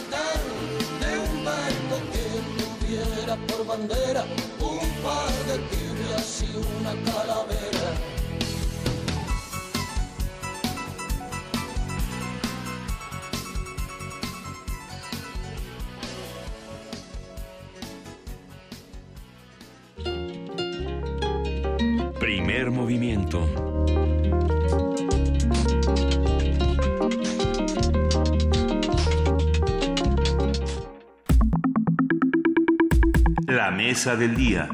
[3.37, 4.25] por bandera
[4.59, 7.91] un par de tibias y una calavera.
[22.19, 23.70] Primer movimiento.
[33.61, 34.67] La mesa del día.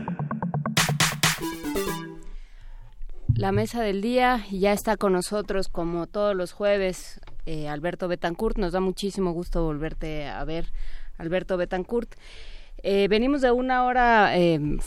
[3.36, 8.58] La mesa del día ya está con nosotros como todos los jueves eh, Alberto Betancourt.
[8.58, 10.72] Nos da muchísimo gusto volverte a ver,
[11.18, 12.16] Alberto Betancourt.
[12.78, 14.78] Eh, venimos de una hora eh,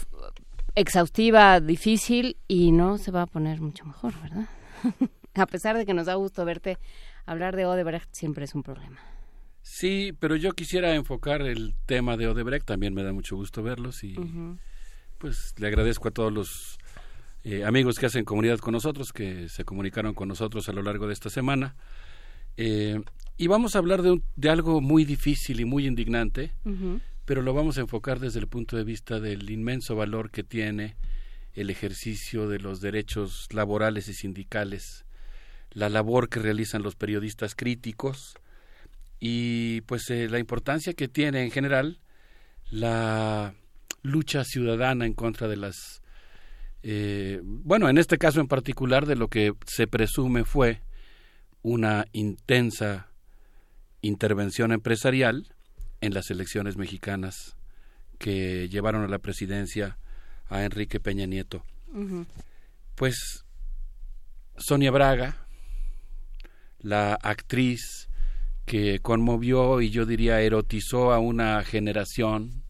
[0.76, 4.48] exhaustiva, difícil y no se va a poner mucho mejor, ¿verdad?
[5.34, 6.78] a pesar de que nos da gusto verte,
[7.26, 8.98] hablar de Odebrecht siempre es un problema.
[9.62, 14.02] Sí, pero yo quisiera enfocar el tema de Odebrecht, también me da mucho gusto verlos
[14.04, 14.14] y
[15.18, 16.78] pues le agradezco a todos los
[17.44, 21.06] eh, amigos que hacen comunidad con nosotros, que se comunicaron con nosotros a lo largo
[21.06, 21.76] de esta semana.
[22.56, 23.00] Eh,
[23.36, 26.52] y vamos a hablar de, un- de algo muy difícil y muy indignante,
[27.24, 30.96] pero lo vamos a enfocar desde el punto de vista del inmenso valor que tiene
[31.54, 35.04] el ejercicio de los derechos laborales y sindicales,
[35.70, 38.34] la labor que realizan los periodistas críticos
[39.20, 42.00] y pues eh, la importancia que tiene en general
[42.70, 43.54] la
[44.02, 46.02] lucha ciudadana en contra de las
[46.82, 50.80] eh, bueno en este caso en particular de lo que se presume fue
[51.62, 53.08] una intensa
[54.00, 55.54] intervención empresarial
[56.00, 57.56] en las elecciones mexicanas
[58.18, 59.98] que llevaron a la presidencia
[60.48, 61.64] a Enrique Peña Nieto.
[62.94, 63.44] Pues
[64.56, 65.46] Sonia Braga,
[66.80, 68.09] la actriz
[68.66, 72.62] que conmovió y yo diría erotizó a una generación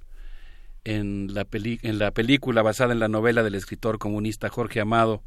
[0.84, 5.22] en la, peli- en la película basada en la novela del escritor comunista Jorge Amado,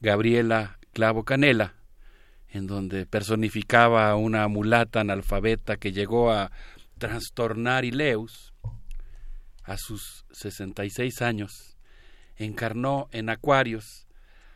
[0.00, 1.74] Gabriela Clavo Canela,
[2.50, 6.52] en donde personificaba a una mulata analfabeta que llegó a
[6.98, 8.52] trastornar Ileus
[9.64, 11.76] a sus 66 años,
[12.36, 14.06] encarnó en Acuarios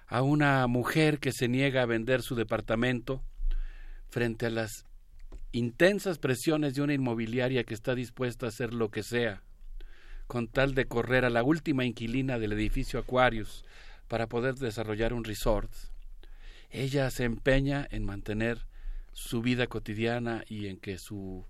[0.07, 3.23] a una mujer que se niega a vender su departamento
[4.11, 4.85] frente a las
[5.53, 9.43] intensas presiones de una inmobiliaria que está dispuesta a hacer lo que sea
[10.29, 13.65] con tal de correr a la última inquilina del edificio Aquarius
[14.09, 15.73] para poder desarrollar un resort.
[16.71, 18.67] Ella se empeña en mantener
[19.13, 21.47] su vida cotidiana y en que su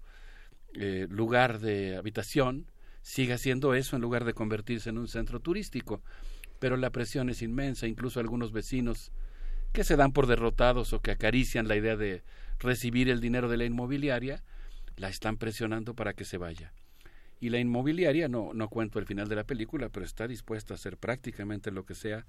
[0.74, 2.70] eh, lugar de habitación
[3.02, 6.00] siga siendo eso en lugar de convertirse en un centro turístico.
[6.60, 9.10] Pero la presión es inmensa, incluso algunos vecinos
[9.72, 12.22] que se dan por derrotados o que acarician la idea de
[12.58, 14.42] recibir el dinero de la inmobiliaria,
[14.96, 16.72] la están presionando para que se vaya.
[17.40, 20.76] Y la inmobiliaria, no, no cuento el final de la película, pero está dispuesta a
[20.76, 22.26] hacer prácticamente lo que sea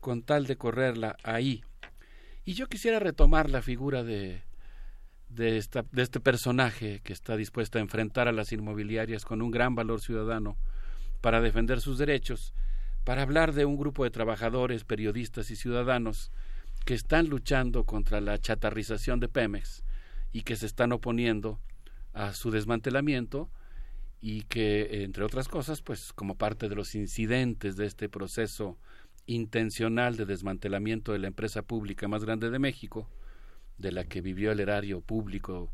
[0.00, 1.64] con tal de correrla ahí.
[2.44, 4.42] Y yo quisiera retomar la figura de,
[5.28, 9.50] de, esta, de este personaje que está dispuesta a enfrentar a las inmobiliarias con un
[9.50, 10.56] gran valor ciudadano
[11.20, 12.54] para defender sus derechos,
[13.02, 16.30] para hablar de un grupo de trabajadores, periodistas y ciudadanos
[16.84, 19.84] que están luchando contra la chatarrización de Pemex
[20.32, 21.58] y que se están oponiendo
[22.12, 23.50] a su desmantelamiento
[24.20, 28.78] y que, entre otras cosas, pues como parte de los incidentes de este proceso
[29.26, 33.08] intencional de desmantelamiento de la empresa pública más grande de México,
[33.78, 35.70] de la que vivió el erario público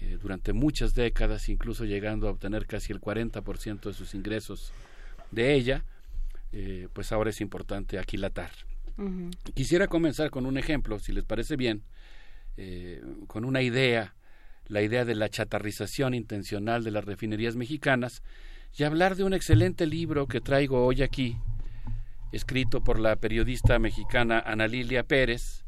[0.00, 4.72] eh, durante muchas décadas, incluso llegando a obtener casi el 40% de sus ingresos
[5.30, 5.84] de ella,
[6.52, 8.50] eh, pues ahora es importante aquilatar.
[9.54, 11.82] Quisiera comenzar con un ejemplo, si les parece bien,
[12.56, 14.14] eh, con una idea,
[14.66, 18.22] la idea de la chatarrización intencional de las refinerías mexicanas,
[18.76, 21.36] y hablar de un excelente libro que traigo hoy aquí,
[22.32, 25.64] escrito por la periodista mexicana Ana Lilia Pérez,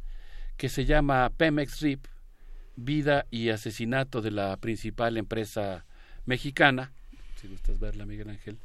[0.56, 2.06] que se llama Pemex RIP,
[2.76, 5.84] Vida y Asesinato de la principal empresa
[6.24, 6.92] mexicana.
[7.40, 8.58] Si gustas verla, Miguel Ángel.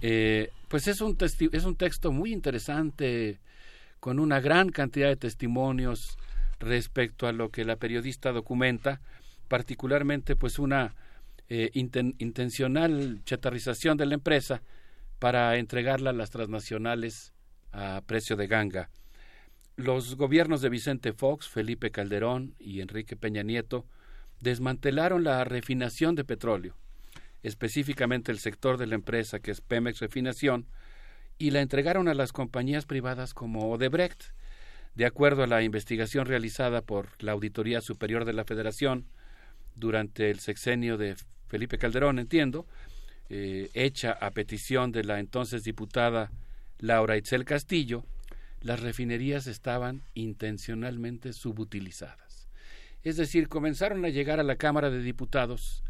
[0.00, 3.40] Eh, pues es un, es un texto muy interesante,
[4.00, 6.18] con una gran cantidad de testimonios
[6.60, 9.00] respecto a lo que la periodista documenta,
[9.48, 10.94] particularmente pues una
[11.48, 14.62] eh, intencional chatarrización de la empresa
[15.18, 17.32] para entregarla a las transnacionales
[17.72, 18.90] a precio de ganga.
[19.76, 23.86] Los gobiernos de Vicente Fox, Felipe Calderón y Enrique Peña Nieto
[24.40, 26.76] desmantelaron la refinación de petróleo,
[27.42, 30.66] específicamente el sector de la empresa que es Pemex Refinación,
[31.38, 34.32] y la entregaron a las compañías privadas como Odebrecht.
[34.94, 39.06] De acuerdo a la investigación realizada por la Auditoría Superior de la Federación
[39.76, 41.16] durante el sexenio de
[41.46, 42.66] Felipe Calderón, entiendo,
[43.30, 46.32] eh, hecha a petición de la entonces diputada
[46.78, 48.04] Laura Itzel Castillo,
[48.60, 52.48] las refinerías estaban intencionalmente subutilizadas.
[53.04, 55.84] Es decir, comenzaron a llegar a la Cámara de Diputados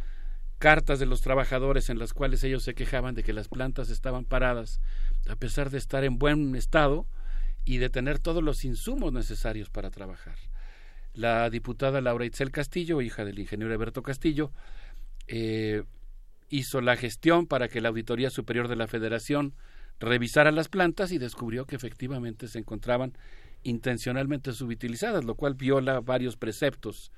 [0.59, 4.25] cartas de los trabajadores en las cuales ellos se quejaban de que las plantas estaban
[4.25, 4.81] paradas
[5.29, 7.07] a pesar de estar en buen estado
[7.65, 10.37] y de tener todos los insumos necesarios para trabajar.
[11.15, 14.53] La diputada Laura Itzel Castillo, hija del ingeniero Alberto Castillo,
[15.27, 15.83] eh,
[16.49, 19.55] hizo la gestión para que la Auditoría Superior de la Federación
[20.01, 23.13] revisara las plantas y descubrió que efectivamente se encontraban
[23.65, 27.13] intencionalmente subutilizadas, lo cual viola varios preceptos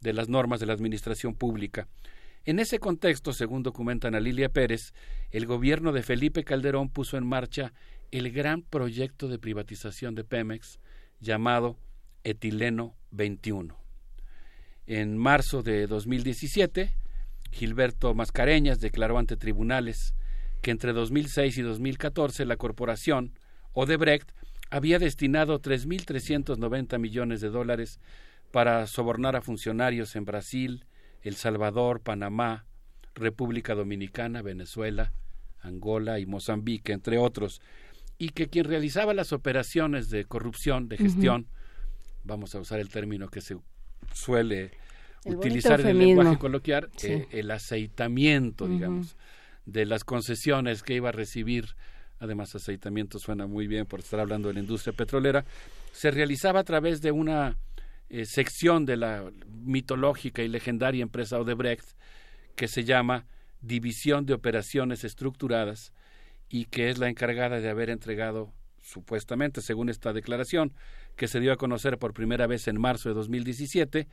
[0.00, 1.88] de las normas de la administración pública.
[2.46, 4.94] En ese contexto, según documenta Ana Lilia Pérez,
[5.32, 7.72] el gobierno de Felipe Calderón puso en marcha
[8.12, 10.78] el gran proyecto de privatización de Pemex
[11.18, 11.76] llamado
[12.22, 13.76] Etileno 21.
[14.86, 16.94] En marzo de 2017,
[17.50, 20.14] Gilberto Mascareñas declaró ante tribunales
[20.62, 23.36] que entre 2006 y 2014 la corporación
[23.72, 24.30] Odebrecht
[24.70, 27.98] había destinado 3.390 millones de dólares
[28.52, 30.84] para sobornar a funcionarios en Brasil,
[31.28, 32.66] el Salvador, Panamá,
[33.14, 35.12] República Dominicana, Venezuela,
[35.60, 37.60] Angola y Mozambique, entre otros,
[38.18, 41.48] y que quien realizaba las operaciones de corrupción, de gestión,
[42.24, 43.56] vamos a usar el término que se
[44.14, 44.72] suele
[45.24, 49.16] utilizar en el lenguaje coloquial, eh, el aceitamiento, digamos,
[49.64, 51.66] de las concesiones que iba a recibir,
[52.20, 55.44] además aceitamiento suena muy bien por estar hablando de la industria petrolera,
[55.92, 57.56] se realizaba a través de una
[58.08, 61.96] eh, sección de la mitológica y legendaria empresa Odebrecht
[62.54, 63.26] que se llama
[63.60, 65.92] División de Operaciones Estructuradas
[66.48, 70.72] y que es la encargada de haber entregado, supuestamente, según esta declaración,
[71.16, 74.06] que se dio a conocer por primera vez en marzo de 2017,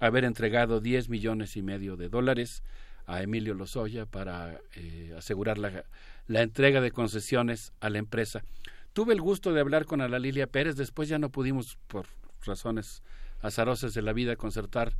[0.00, 2.62] haber entregado 10 millones y medio de dólares
[3.06, 5.84] a Emilio Lozoya para eh, asegurar la,
[6.26, 8.44] la, entrega de concesiones a la empresa.
[8.92, 12.06] Tuve el gusto de hablar con Ana Lilia Pérez, después ya no pudimos, por
[12.44, 13.02] razones
[13.40, 14.94] azarosas de la vida concertar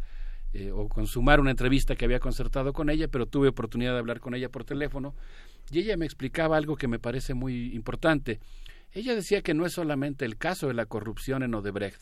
[0.55, 4.21] eh, o consumar una entrevista que había concertado con ella, pero tuve oportunidad de hablar
[4.21, 5.15] con ella por teléfono
[5.71, 8.41] y ella me explicaba algo que me parece muy importante.
[8.93, 12.01] ella decía que no es solamente el caso de la corrupción en Odebrecht,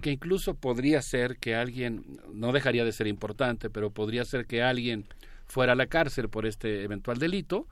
[0.00, 4.62] que incluso podría ser que alguien, no dejaría de ser importante, pero podría ser que
[4.62, 5.06] alguien
[5.46, 7.66] fuera a la cárcel por este eventual delito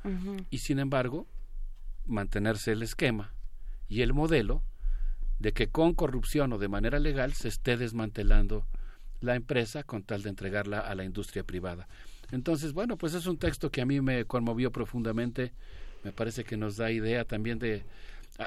[0.51, 1.27] y sin embargo
[2.07, 3.35] mantenerse el esquema
[3.89, 4.63] y el modelo
[5.45, 8.67] de que con corrupción o de manera legal se esté desmantelando
[9.21, 11.87] la empresa con tal de entregarla a la industria privada.
[12.33, 15.53] Entonces, bueno, pues es un texto que a mí me conmovió profundamente,
[16.03, 17.85] me parece que nos da idea también de,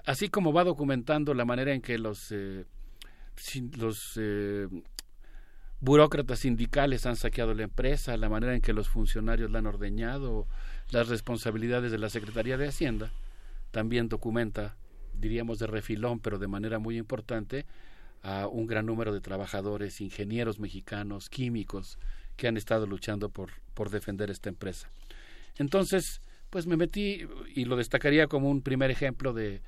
[0.07, 2.65] así como va documentando la manera en que los, eh,
[3.77, 4.67] los eh,
[5.79, 10.47] burócratas sindicales han saqueado la empresa, la manera en que los funcionarios la han ordeñado,
[10.89, 13.11] las responsabilidades de la Secretaría de Hacienda,
[13.69, 14.77] también documenta,
[15.19, 17.65] diríamos de refilón, pero de manera muy importante,
[18.23, 21.97] a un gran número de trabajadores, ingenieros mexicanos, químicos,
[22.35, 24.89] que han estado luchando por, por defender esta empresa.
[25.57, 29.61] Entonces, pues me metí y lo destacaría como un primer ejemplo de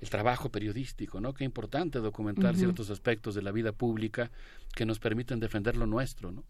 [0.00, 1.32] el trabajo periodístico, ¿no?
[1.32, 4.32] Qué importante documentar ciertos aspectos de la vida pública
[4.74, 6.42] que nos permiten defender lo nuestro, ¿no?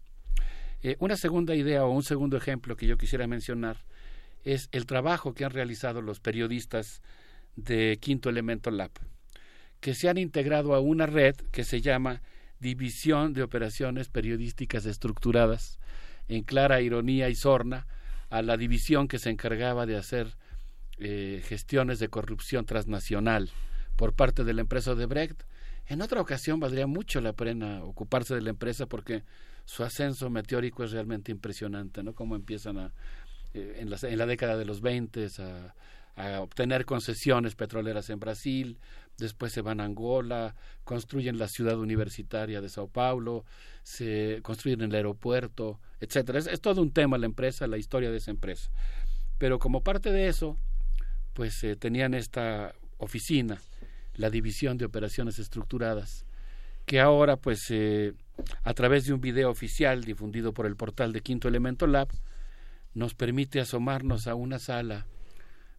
[0.81, 3.77] Eh, una segunda idea o un segundo ejemplo que yo quisiera mencionar
[4.43, 7.01] es el trabajo que han realizado los periodistas
[7.55, 8.91] de Quinto Elemento Lab,
[9.79, 12.21] que se han integrado a una red que se llama
[12.59, 15.79] División de Operaciones Periodísticas Estructuradas,
[16.27, 17.85] en clara ironía y sorna
[18.29, 20.37] a la división que se encargaba de hacer
[20.99, 23.49] eh, gestiones de corrupción transnacional
[23.95, 25.43] por parte de la empresa de Brecht.
[25.87, 29.23] En otra ocasión valdría mucho la pena ocuparse de la empresa porque
[29.65, 32.13] su ascenso meteórico es realmente impresionante, ¿no?
[32.13, 32.93] Cómo empiezan a,
[33.53, 35.75] eh, en, la, en, la, década de los 20 a,
[36.15, 38.77] a obtener concesiones petroleras en Brasil,
[39.17, 43.45] después se van a Angola, construyen la ciudad universitaria de Sao Paulo,
[43.83, 46.39] se construyen el aeropuerto, etcétera.
[46.39, 48.69] Es, todo un tema la empresa, la historia de esa empresa.
[49.37, 50.57] Pero como parte de eso,
[51.33, 53.59] pues eh, tenían esta oficina,
[54.15, 56.25] la división de operaciones estructuradas,
[56.85, 58.13] que ahora, pues, eh,
[58.63, 62.09] a través de un video oficial difundido por el portal de Quinto Elemento Lab,
[62.93, 65.07] nos permite asomarnos a una sala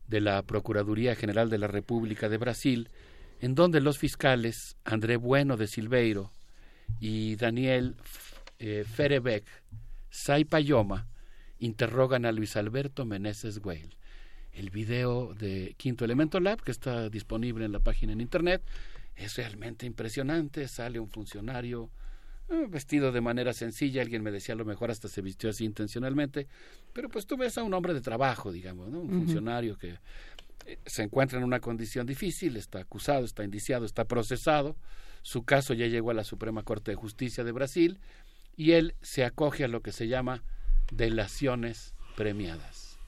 [0.09, 2.91] de la Procuraduría General de la República de Brasil,
[3.41, 6.33] en donde los fiscales André Bueno de Silveiro
[7.01, 7.97] y Daniel
[8.59, 9.45] eh, Ferebeck
[10.11, 11.09] Saipayoma
[11.59, 13.97] interrogan a Luis Alberto Meneses Güell.
[14.53, 18.63] El video de Quinto Elemento Lab, que está disponible en la página en internet,
[19.17, 20.69] es realmente impresionante.
[20.69, 21.91] Sale un funcionario
[22.49, 26.47] vestido de manera sencilla, alguien me decía a lo mejor hasta se vistió así intencionalmente,
[26.93, 29.01] pero pues tú ves a un hombre de trabajo, digamos, ¿no?
[29.01, 29.99] un funcionario que
[30.67, 34.77] eh, se encuentra en una condición difícil, está acusado, está indiciado, está procesado,
[35.23, 37.99] su caso ya llegó a la Suprema Corte de Justicia de Brasil
[38.57, 40.43] y él se acoge a lo que se llama
[40.93, 42.99] delaciones premiadas.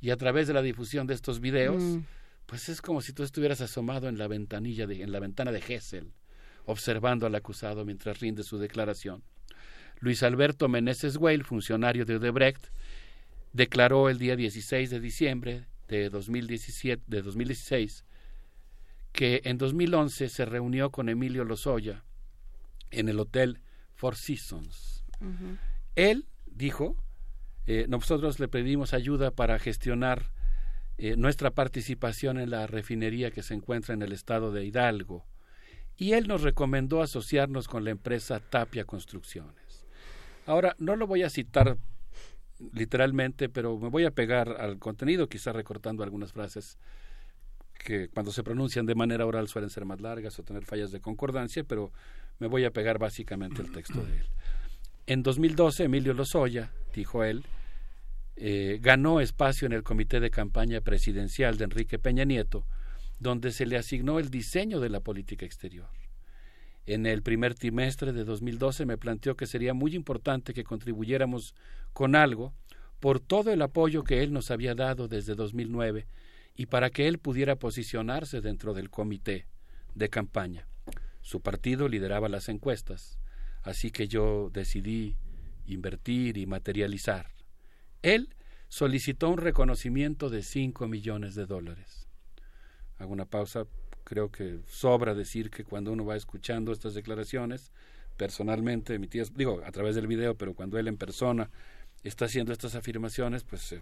[0.00, 2.04] Y a través de la difusión de estos videos, mm.
[2.46, 5.58] pues es como si tú estuvieras asomado en la ventanilla de, en la ventana de
[5.58, 6.12] Hessel
[6.70, 9.22] observando al acusado mientras rinde su declaración.
[9.98, 12.68] Luis Alberto Meneses Weil, funcionario de Odebrecht,
[13.52, 18.04] declaró el día 16 de diciembre de, 2017, de 2016
[19.12, 22.04] que en 2011 se reunió con Emilio Lozoya
[22.90, 23.60] en el hotel
[23.94, 25.04] Four Seasons.
[25.96, 26.96] Él dijo,
[27.66, 30.30] eh, nosotros le pedimos ayuda para gestionar
[30.96, 35.26] eh, nuestra participación en la refinería que se encuentra en el estado de Hidalgo
[36.00, 39.84] y él nos recomendó asociarnos con la empresa Tapia Construcciones.
[40.46, 41.76] Ahora, no lo voy a citar
[42.72, 46.78] literalmente, pero me voy a pegar al contenido, quizá recortando algunas frases
[47.74, 51.00] que cuando se pronuncian de manera oral suelen ser más largas o tener fallas de
[51.00, 51.92] concordancia, pero
[52.38, 54.26] me voy a pegar básicamente el texto de él.
[55.06, 57.44] En 2012, Emilio Lozoya, dijo él,
[58.36, 62.64] eh, ganó espacio en el comité de campaña presidencial de Enrique Peña Nieto,
[63.20, 65.90] donde se le asignó el diseño de la política exterior.
[66.86, 71.54] En el primer trimestre de 2012 me planteó que sería muy importante que contribuyéramos
[71.92, 72.54] con algo
[72.98, 76.06] por todo el apoyo que él nos había dado desde 2009
[76.56, 79.46] y para que él pudiera posicionarse dentro del comité
[79.94, 80.66] de campaña.
[81.20, 83.18] Su partido lideraba las encuestas,
[83.62, 85.16] así que yo decidí
[85.66, 87.30] invertir y materializar.
[88.02, 88.34] Él
[88.68, 92.09] solicitó un reconocimiento de cinco millones de dólares
[93.00, 93.66] hago una pausa,
[94.04, 97.72] creo que sobra decir que cuando uno va escuchando estas declaraciones,
[98.16, 101.50] personalmente emitidas, digo, a través del video, pero cuando él en persona
[102.04, 103.74] está haciendo estas afirmaciones, pues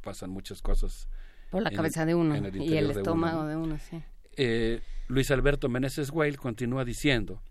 [0.00, 1.08] pasan muchas cosas.
[1.50, 4.02] Por la cabeza de uno y el estómago de uno, sí.
[4.36, 7.42] Eh, Luis Alberto Meneses Weil continúa diciendo,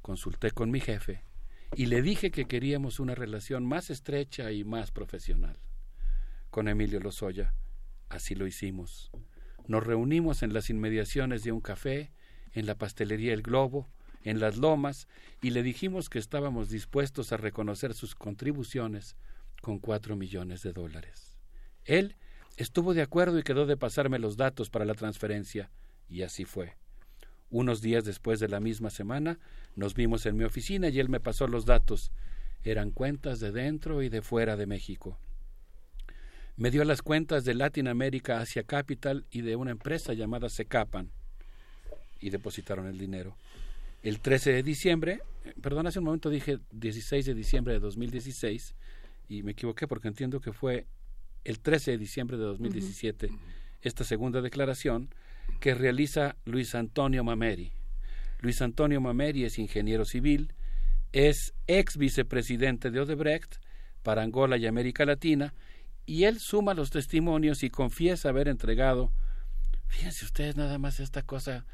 [0.00, 1.22] consulté con mi jefe
[1.76, 5.58] y le dije que queríamos una relación más estrecha y más profesional.
[6.50, 7.52] Con Emilio Lozoya,
[8.08, 9.10] así lo hicimos
[9.70, 12.10] Nos reunimos en las inmediaciones de un café,
[12.54, 13.88] en la pastelería El Globo,
[14.24, 15.06] en las lomas,
[15.42, 19.14] y le dijimos que estábamos dispuestos a reconocer sus contribuciones
[19.62, 21.38] con cuatro millones de dólares.
[21.84, 22.16] Él
[22.56, 25.70] estuvo de acuerdo y quedó de pasarme los datos para la transferencia,
[26.08, 26.74] y así fue.
[27.48, 29.38] Unos días después de la misma semana
[29.76, 32.10] nos vimos en mi oficina y él me pasó los datos.
[32.64, 35.20] Eran cuentas de dentro y de fuera de México.
[36.60, 41.08] Me dio las cuentas de Latin America Asia Capital y de una empresa llamada Secapan
[42.20, 43.34] y depositaron el dinero.
[44.02, 48.74] El 13 de diciembre, eh, perdón, hace un momento dije 16 de diciembre de 2016
[49.30, 50.84] y me equivoqué porque entiendo que fue
[51.44, 53.30] el 13 de diciembre de 2017
[53.80, 55.08] esta segunda declaración
[55.60, 57.72] que realiza Luis Antonio Mameri.
[58.40, 60.52] Luis Antonio Mameri es ingeniero civil,
[61.12, 63.56] es ex vicepresidente de Odebrecht
[64.02, 65.54] para Angola y América Latina,
[66.10, 69.12] y él suma los testimonios y confiesa haber entregado,
[69.86, 71.66] fíjense ustedes nada más esta cosa,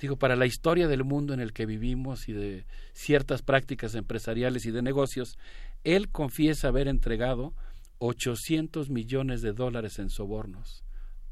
[0.00, 4.66] digo, para la historia del mundo en el que vivimos y de ciertas prácticas empresariales
[4.66, 5.38] y de negocios,
[5.84, 7.54] él confiesa haber entregado
[7.98, 10.82] 800 millones de dólares en sobornos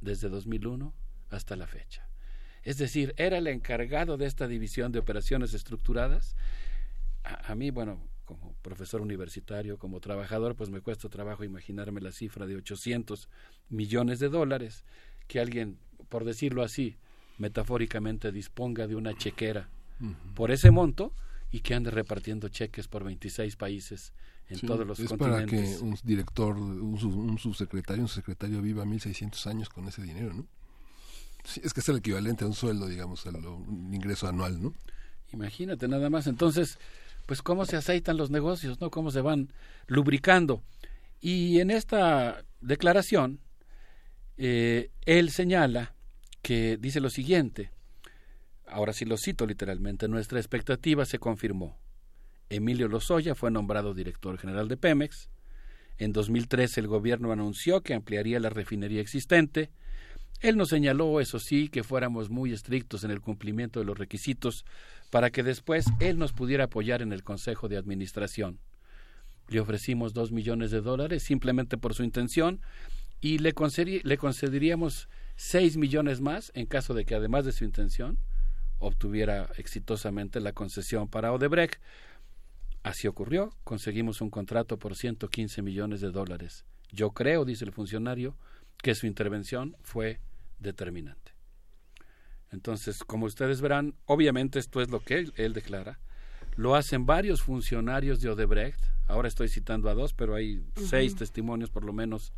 [0.00, 0.94] desde 2001
[1.30, 2.08] hasta la fecha.
[2.62, 6.36] Es decir, era el encargado de esta división de operaciones estructuradas.
[7.24, 12.46] A, mí, bueno, como profesor universitario, como trabajador, pues me cuesta trabajo imaginarme la cifra
[12.46, 13.28] de 800
[13.70, 14.84] millones de dólares
[15.28, 16.96] que alguien, por decirlo así,
[17.38, 19.68] metafóricamente disponga de una chequera
[20.34, 21.12] por ese monto
[21.50, 24.12] y que ande repartiendo cheques por 26 países
[24.48, 25.46] en todos los es continentes.
[25.46, 30.46] para que un director, un, subsecretario, un secretario viva 1600 años con ese dinero, ¿no?
[31.62, 34.74] es que es el equivalente a un sueldo, digamos, a un ingreso anual, ¿no?
[35.32, 36.26] Imagínate nada más.
[36.26, 36.78] Entonces,
[37.26, 38.90] pues cómo se aceitan los negocios, ¿no?
[38.90, 39.52] Cómo se van
[39.86, 40.62] lubricando.
[41.20, 43.40] Y en esta declaración,
[44.36, 45.94] eh, él señala
[46.42, 47.72] que dice lo siguiente,
[48.66, 51.78] ahora sí lo cito literalmente, nuestra expectativa se confirmó.
[52.48, 55.28] Emilio Lozoya fue nombrado director general de Pemex.
[55.98, 59.70] En 2013 el gobierno anunció que ampliaría la refinería existente.
[60.40, 64.64] Él nos señaló, eso sí, que fuéramos muy estrictos en el cumplimiento de los requisitos
[65.10, 68.58] para que después él nos pudiera apoyar en el Consejo de Administración.
[69.48, 72.60] Le ofrecimos dos millones de dólares simplemente por su intención
[73.20, 73.54] y le,
[74.04, 78.18] le concederíamos seis millones más en caso de que además de su intención
[78.78, 81.80] obtuviera exitosamente la concesión para Odebrecht.
[82.82, 86.64] Así ocurrió, conseguimos un contrato por 115 millones de dólares.
[86.92, 88.36] Yo creo, dice el funcionario,
[88.82, 90.20] que su intervención fue
[90.58, 91.32] determinante.
[92.50, 95.98] Entonces, como ustedes verán, obviamente esto es lo que él, declara.
[96.56, 98.80] Lo hacen varios funcionarios de Odebrecht.
[99.08, 102.32] Ahora estoy citando a dos, pero hay seis testimonios por lo menos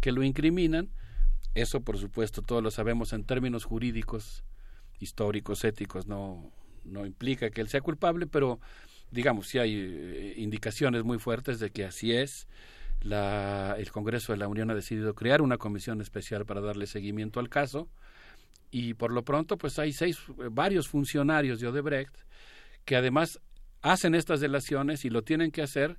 [0.00, 0.90] que lo incriminan.
[1.54, 4.44] Eso, por supuesto, todos lo sabemos en términos jurídicos,
[4.98, 6.06] históricos, éticos.
[6.06, 6.52] No,
[6.84, 8.60] no implica que él sea culpable, pero
[9.10, 12.48] digamos, sí hay eh, indicaciones muy fuertes de que así es
[13.02, 17.40] la, el Congreso de la Unión ha decidido crear una comisión especial para darle seguimiento
[17.40, 17.88] al caso.
[18.70, 22.14] Y por lo pronto pues hay seis eh, varios funcionarios de Odebrecht
[22.84, 23.40] que además
[23.82, 25.98] hacen estas delaciones y lo tienen que hacer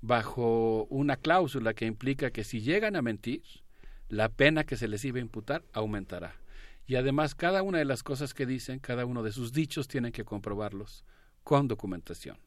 [0.00, 3.42] bajo una cláusula que implica que si llegan a mentir
[4.08, 6.34] la pena que se les iba a imputar aumentará.
[6.86, 10.12] Y además cada una de las cosas que dicen cada uno de sus dichos tienen
[10.12, 11.04] que comprobarlos
[11.44, 12.38] con documentación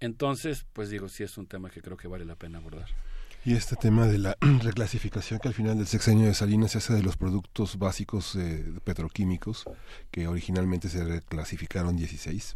[0.00, 2.88] entonces, pues digo, sí es un tema que creo que vale la pena abordar.
[3.44, 6.92] Y este tema de la reclasificación que al final del sexenio de Salinas se hace
[6.92, 9.64] de los productos básicos eh, petroquímicos,
[10.10, 12.54] que originalmente se reclasificaron 16,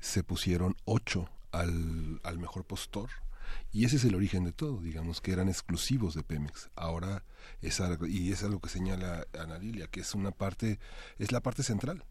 [0.00, 3.10] se pusieron 8 al, al mejor postor,
[3.72, 6.70] y ese es el origen de todo, digamos que eran exclusivos de Pemex.
[6.74, 7.24] Ahora
[7.62, 10.80] es algo, y es algo que señala Ana Lilia, que es una parte,
[11.18, 12.04] es la parte central,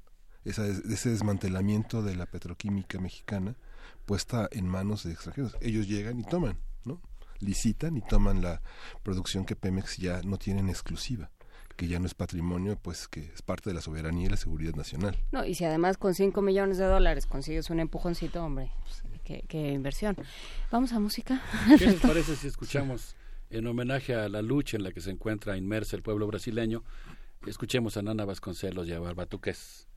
[0.46, 3.58] esa, ese desmantelamiento de la petroquímica mexicana
[4.06, 5.56] puesta en manos de extranjeros.
[5.62, 7.02] Ellos llegan y toman, ¿no?
[7.40, 8.62] Licitan y toman la
[9.04, 11.32] producción que Pemex ya no tiene en exclusiva
[11.76, 14.74] que ya no es patrimonio, pues que es parte de la soberanía y la seguridad
[14.76, 15.18] nacional.
[15.32, 18.72] No, y si además con 5 millones de dólares consigues un empujoncito, hombre,
[19.24, 20.16] qué, inversión.
[20.72, 21.42] Vamos a música.
[21.78, 23.16] ¿Qué les parece si escuchamos,
[23.50, 26.84] en homenaje a la lucha en la que se encuentra inmersa el pueblo brasileño,
[27.46, 29.88] escuchemos a Nana Vasconcelos y a Barbatuques?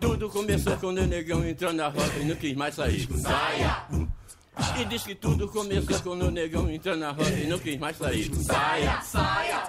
[0.00, 3.08] Do tudo começou quando o negão entrou na roda e não quis mais sair.
[3.16, 3.86] Saia!
[4.78, 7.96] E diz que tudo começou quando o negão entrou na roda e não quis mais
[7.96, 8.32] sair.
[8.34, 9.00] Saia!
[9.02, 9.62] Saia!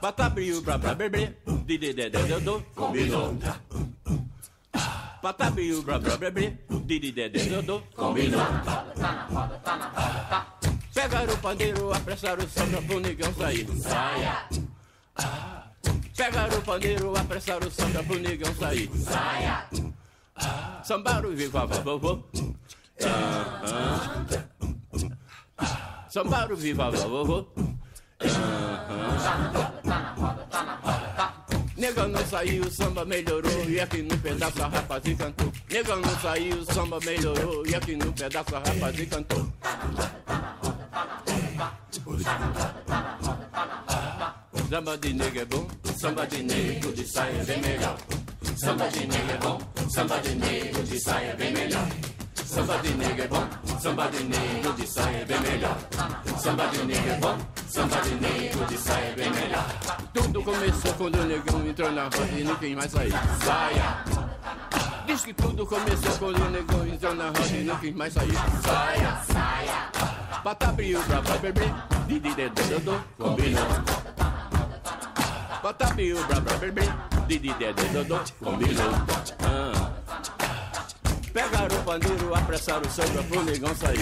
[0.00, 3.36] Patabriu, blá blá bebê, de de de de de do, combinou.
[5.22, 8.40] Patabriu, blá blá bebê, de de de de de do, combinou.
[10.94, 13.66] Pegaram o pandeiro, apressaram o samba pro negão sair.
[13.78, 14.48] Saia!
[16.16, 18.90] Pegaram o pandeiro, apressaram o samba pro negão sair.
[18.96, 19.66] Saia!
[20.84, 22.22] Sambaram e viva vovô.
[26.08, 27.46] Sambaram viva vovô.
[31.76, 36.20] Negão não saiu, o samba melhorou E aqui no pedaço a rapazinha cantou Negão não
[36.20, 39.52] saiu, o samba melhorou E aqui no pedaço a rapazinha cantou
[44.68, 45.66] Samba de nega é bom,
[45.96, 47.96] samba de nego de saia é bem melhor.
[48.56, 49.58] Samba de nega é bom,
[49.88, 52.15] samba de nego de saia é bem melhor.
[52.56, 53.46] Samba de nega é bom,
[53.78, 55.76] samba de nego de saia é bem melhor.
[56.38, 57.36] Samba de nega é bom,
[57.68, 59.66] samba de nego de saia é bem melhor.
[60.14, 63.12] Tudo começou quando o negão entrou na roda e não quis mais sair.
[63.44, 64.04] Saia!
[65.06, 68.32] Diz que tudo começou quando o negão entrou na roda e não quis mais sair.
[68.64, 69.20] Saia!
[69.30, 69.90] Saia!
[70.42, 70.88] Blá blá blá,
[72.08, 72.50] di di de
[73.18, 73.68] combinou.
[75.60, 78.92] Blá blá blá, di di de combinou.
[79.44, 80.45] Ah.
[81.36, 84.00] Pegaram o pandeiro, apressaram o samba pro negão sair.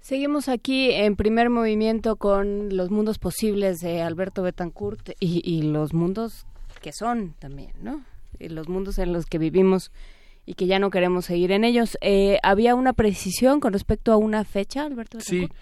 [0.00, 5.92] Seguimos aquí en primer movimiento con los mundos posibles de Alberto Betancourt y, y los
[5.92, 6.46] mundos
[6.82, 8.04] que son también, ¿no?
[8.38, 9.90] Y los mundos en los que vivimos
[10.46, 11.98] y que ya no queremos seguir en ellos.
[12.00, 15.60] Eh, ¿Había una precisión con respecto a una fecha, Alberto Sí, Betancourt?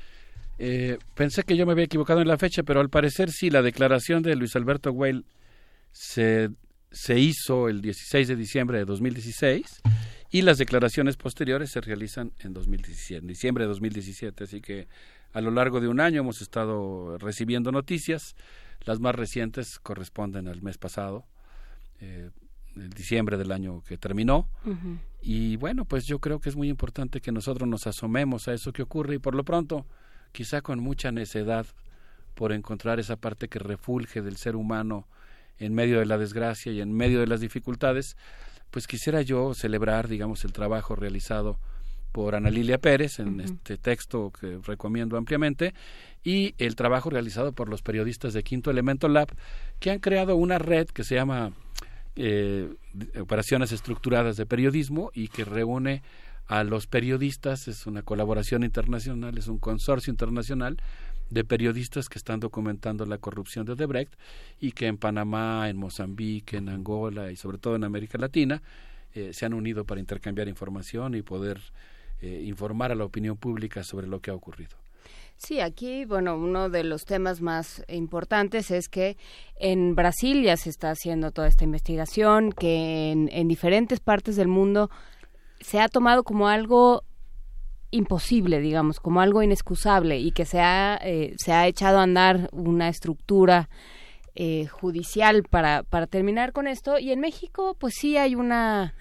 [0.59, 3.63] eh, pensé que yo me había equivocado en la fecha, pero al parecer sí, la
[3.63, 5.25] declaración de Luis Alberto Weil
[5.93, 6.51] se,
[6.91, 9.83] se hizo el 16 de diciembre de 2016
[10.31, 14.45] y las declaraciones posteriores se realizan en 2017, en diciembre de 2017.
[14.45, 14.89] Así que
[15.33, 18.35] a lo largo de un año hemos estado recibiendo noticias.
[18.85, 21.27] Las más recientes corresponden al mes pasado,
[22.01, 22.31] eh,
[22.77, 24.49] en diciembre del año que terminó.
[25.21, 28.73] Y bueno, pues yo creo que es muy importante que nosotros nos asomemos a eso
[28.73, 29.87] que ocurre y por lo pronto,
[30.33, 31.67] quizá con mucha necedad
[32.35, 35.09] por encontrar esa parte que refulge del ser humano
[35.59, 38.17] en medio de la desgracia y en medio de las dificultades,
[38.71, 41.59] pues quisiera yo celebrar, digamos, el trabajo realizado
[42.13, 45.75] por Ana Lilia Pérez en este texto que recomiendo ampliamente
[46.25, 49.29] y el trabajo realizado por los periodistas de Quinto Elemento Lab
[49.79, 51.53] que han creado una red que se llama
[52.17, 52.69] eh,
[53.21, 56.03] operaciones estructuradas de periodismo y que reúne
[56.49, 60.79] a los periodistas, es una colaboración internacional, es un consorcio internacional
[61.31, 64.13] de periodistas que están documentando la corrupción de Odebrecht
[64.61, 68.63] y que en Panamá, en Mozambique, en Angola y sobre todo en América Latina
[69.15, 71.61] eh, se han unido para intercambiar información y poder
[72.21, 74.77] eh, informar a la opinión pública sobre lo que ha ocurrido.
[75.37, 79.17] Sí, aquí, bueno, uno de los temas más importantes es que
[79.55, 84.49] en Brasil ya se está haciendo toda esta investigación, que en, en diferentes partes del
[84.49, 84.91] mundo
[85.61, 87.05] se ha tomado como algo
[87.91, 92.49] imposible, digamos, como algo inexcusable y que se ha, eh, se ha echado a andar
[92.53, 93.69] una estructura
[94.35, 96.99] eh, judicial para, para terminar con esto.
[96.99, 98.95] Y en México, pues sí hay una,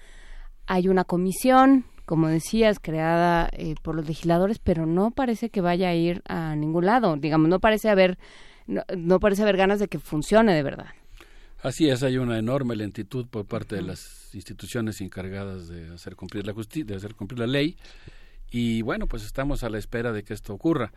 [0.66, 5.90] hay una comisión, como decías, creada eh, por los legisladores, pero no parece que vaya
[5.90, 7.16] a ir a ningún lado.
[7.16, 8.18] Digamos, no parece haber,
[8.66, 10.88] no, no parece haber ganas de que funcione de verdad.
[11.60, 16.46] Así es, hay una enorme lentitud por parte de las instituciones encargadas de hacer cumplir
[16.46, 17.76] la justicia, de hacer cumplir la ley,
[18.50, 20.92] y bueno, pues estamos a la espera de que esto ocurra.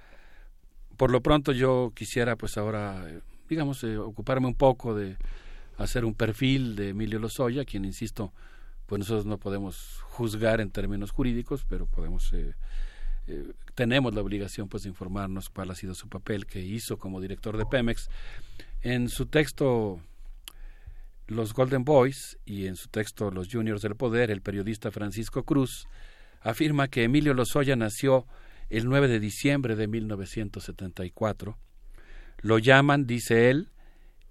[0.98, 5.18] Por lo pronto yo quisiera pues ahora, eh, digamos, eh, ocuparme un poco de
[5.78, 8.34] hacer un perfil de Emilio Lozoya, quien, insisto,
[8.86, 12.56] pues nosotros no podemos juzgar en términos jurídicos, pero podemos, eh,
[13.28, 17.22] eh, tenemos la obligación pues de informarnos cuál ha sido su papel que hizo como
[17.22, 18.10] director de Pemex.
[18.82, 20.02] En su texto
[21.28, 25.88] los Golden Boys y en su texto Los Juniors del Poder, el periodista Francisco Cruz
[26.42, 28.28] afirma que Emilio Lozoya nació
[28.70, 31.58] el 9 de diciembre de 1974.
[32.42, 33.70] Lo llaman, dice él,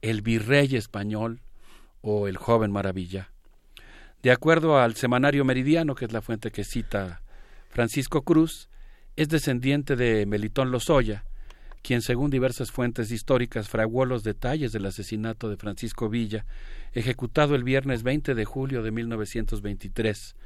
[0.03, 1.41] el virrey español
[2.01, 3.31] o el joven maravilla.
[4.23, 7.23] De acuerdo al semanario Meridiano, que es la fuente que cita
[7.69, 8.69] Francisco Cruz,
[9.17, 11.25] es descendiente de Melitón Lozoya,
[11.83, 16.45] quien según diversas fuentes históricas fraguó los detalles del asesinato de Francisco Villa,
[16.93, 20.37] ejecutado el viernes 20 de julio de 1923,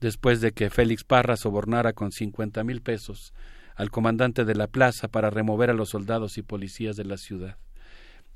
[0.00, 3.32] después de que Félix Parra sobornara con cincuenta mil pesos
[3.76, 7.56] al comandante de la plaza para remover a los soldados y policías de la ciudad.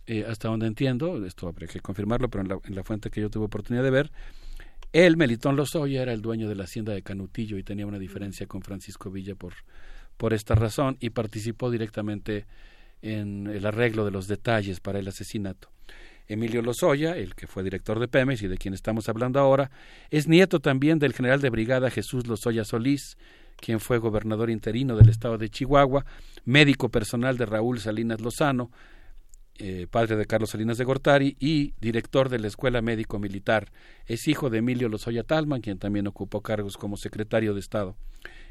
[0.07, 3.20] eh, hasta donde entiendo, esto habría que confirmarlo, pero en la, en la fuente que
[3.20, 4.12] yo tuve oportunidad de ver,
[4.93, 8.47] él, Melitón Lozoya, era el dueño de la hacienda de Canutillo y tenía una diferencia
[8.47, 9.55] con Francisco Villa por,
[10.17, 12.47] por esta razón y participó directamente
[13.02, 15.68] en el arreglo de los detalles para el asesinato.
[16.27, 19.70] Emilio Lozoya, el que fue director de Pemex y de quien estamos hablando ahora,
[20.11, 23.17] es nieto también del general de brigada Jesús Lozoya Solís,
[23.57, 26.05] quien fue gobernador interino del estado de Chihuahua,
[26.44, 28.70] médico personal de Raúl Salinas Lozano,
[29.59, 33.70] eh, padre de Carlos Salinas de Gortari y director de la Escuela Médico Militar.
[34.07, 37.97] Es hijo de Emilio Lozoya Talman, quien también ocupó cargos como secretario de Estado.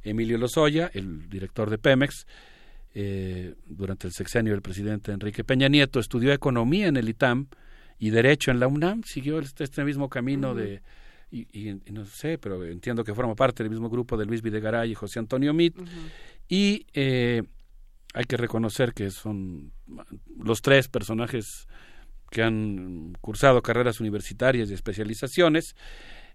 [0.03, 2.25] Emilio Lozoya, el director de Pemex,
[2.95, 7.47] eh, durante el sexenio del presidente Enrique Peña Nieto, estudió economía en el ITAM
[8.03, 10.81] y derecho en la UNAM, siguió este, este mismo camino de
[11.31, 14.93] y, no sé, pero entiendo que forma parte del mismo grupo de Luis Videgaray y
[14.93, 15.73] José Antonio Mit,
[16.49, 17.43] y eh,
[18.13, 19.71] hay que reconocer que son
[20.37, 21.65] los tres personajes
[22.29, 25.73] que han cursado carreras universitarias y especializaciones.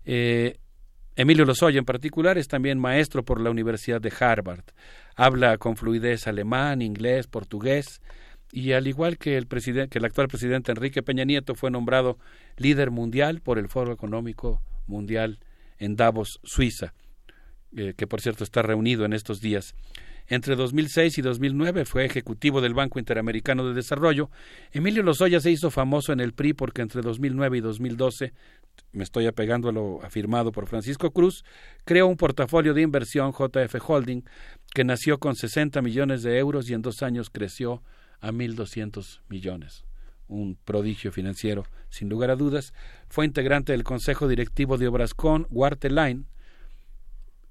[0.07, 0.57] Eh,
[1.17, 4.65] Emilio Lozoya en particular es también maestro por la Universidad de Harvard.
[5.17, 8.01] Habla con fluidez alemán, inglés, portugués
[8.51, 12.19] y al igual que el, presidente, que el actual presidente Enrique Peña Nieto fue nombrado
[12.57, 15.39] líder mundial por el Foro Económico Mundial
[15.79, 16.95] en Davos, Suiza,
[17.77, 19.75] eh, que por cierto está reunido en estos días.
[20.31, 24.31] Entre 2006 y 2009 fue ejecutivo del Banco Interamericano de Desarrollo.
[24.73, 28.35] Emilio Lozoya se hizo famoso en el PRI porque entre 2009 y 2012,
[28.93, 31.45] me estoy apegando a lo afirmado por Francisco Cruz,
[31.85, 34.23] creó un portafolio de inversión JF Holding
[34.75, 37.83] que nació con 60 millones de euros y en dos años creció
[38.21, 39.85] a 1.200 millones.
[40.29, 42.75] Un prodigio financiero, sin lugar a dudas.
[43.09, 46.25] Fue integrante del Consejo Directivo de Obrascon, Line,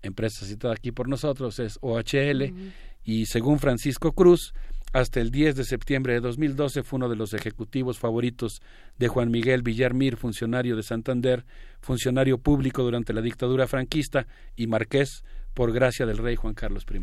[0.02, 2.54] empresa citada aquí por nosotros es OHL,
[3.04, 4.54] y según Francisco Cruz,
[4.94, 8.62] hasta el 10 de septiembre de 2012 fue uno de los ejecutivos favoritos
[8.98, 11.46] de Juan Miguel Villarmir, funcionario de Santander,
[11.82, 15.24] funcionario público durante la dictadura franquista y marqués
[15.54, 17.00] por gracia del rey Juan Carlos I.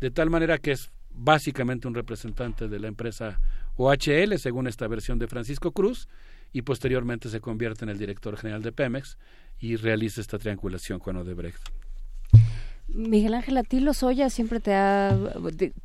[0.00, 3.40] De tal manera que es básicamente un representante de la empresa
[3.76, 6.08] OHL, según esta versión de Francisco Cruz,
[6.52, 9.18] y posteriormente se convierte en el director general de Pemex
[9.58, 11.60] y realiza esta triangulación con Odebrecht.
[12.88, 15.16] Miguel Ángel, a ti Lozoya siempre te ha,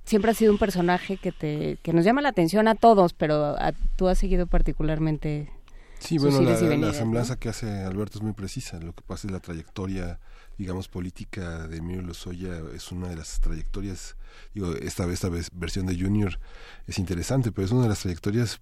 [0.06, 3.56] siempre ha sido un personaje que te, que nos llama la atención a todos, pero
[3.96, 5.52] tú has seguido particularmente.
[6.00, 8.80] Sí, bueno, la, la, semblanza que hace Alberto es muy precisa.
[8.80, 10.20] Lo que pasa es la trayectoria,
[10.58, 14.16] digamos, política de Emilio Lozoya es una de las trayectorias
[14.54, 16.40] digo, esta, esta versión de Junior
[16.88, 18.60] es interesante, pero es una de las trayectorias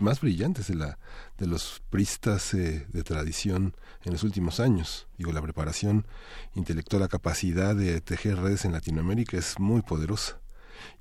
[0.00, 0.98] más brillantes de, la,
[1.38, 3.74] de los pristas eh, de tradición
[4.04, 5.08] en los últimos años.
[5.18, 6.06] Digo, la preparación
[6.54, 10.40] intelectual, la capacidad de tejer redes en Latinoamérica es muy poderosa.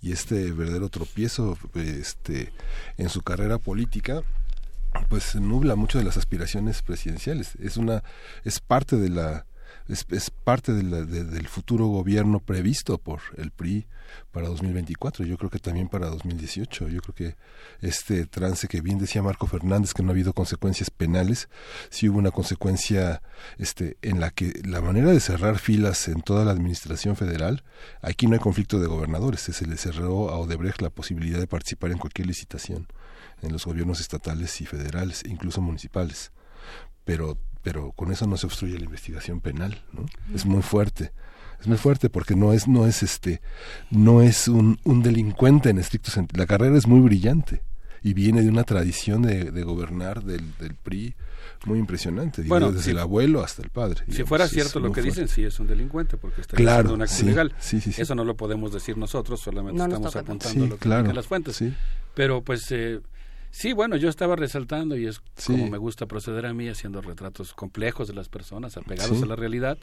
[0.01, 2.53] Y este verdadero tropiezo este,
[2.97, 4.21] en su carrera política
[5.09, 7.55] pues nubla mucho de las aspiraciones presidenciales.
[7.59, 8.01] Es una
[8.45, 9.45] es parte de la
[9.87, 13.85] es, es parte del futuro gobierno previsto por el PRI
[14.31, 16.89] para 2024, yo creo que también para 2018.
[16.89, 17.35] Yo creo que
[17.81, 21.49] este trance que bien decía Marco Fernández, que no ha habido consecuencias penales,
[21.89, 23.21] sí hubo una consecuencia
[23.57, 27.63] este, en la que la manera de cerrar filas en toda la administración federal,
[28.01, 31.91] aquí no hay conflicto de gobernadores, se le cerró a Odebrecht la posibilidad de participar
[31.91, 32.87] en cualquier licitación
[33.41, 36.31] en los gobiernos estatales y federales, incluso municipales.
[37.03, 40.05] Pero pero con eso no se obstruye la investigación penal, ¿no?
[40.35, 41.11] Es muy fuerte.
[41.59, 43.41] Es muy fuerte porque no es no es este
[43.89, 46.37] no es un, un delincuente en estricto sentido.
[46.39, 47.63] La carrera es muy brillante
[48.03, 51.15] y viene de una tradición de, de gobernar del, del PRI
[51.65, 54.03] muy impresionante, bueno, desde el abuelo hasta el padre.
[54.11, 57.01] Si fuera cierto lo que dicen, sí es un delincuente porque está claro, haciendo un
[57.01, 57.55] acto ilegal.
[57.57, 61.25] Sí, sí, Eso no lo podemos decir nosotros, solamente estamos apuntando lo que claro, las
[61.25, 61.63] fuentes.
[62.13, 62.99] Pero pues eh,
[63.55, 67.53] Sí, bueno, yo estaba resaltando y es como me gusta proceder a mí haciendo retratos
[67.53, 69.77] complejos de las personas, apegados a la realidad.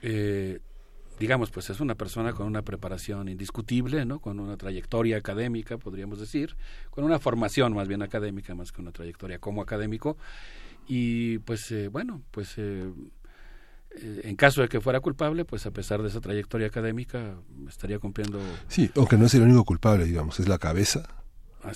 [0.00, 0.58] Eh,
[1.20, 4.20] digamos, pues es una persona con una preparación indiscutible, ¿no?
[4.20, 6.56] Con una trayectoria académica, podríamos decir,
[6.88, 10.16] con una formación más bien académica, más que una trayectoria como académico.
[10.88, 12.90] Y pues, eh, bueno, pues eh,
[14.00, 17.34] en caso de que fuera culpable, pues a pesar de esa trayectoria académica,
[17.68, 18.40] estaría cumpliendo...
[18.68, 21.21] Sí, aunque no es el único culpable, digamos, es la cabeza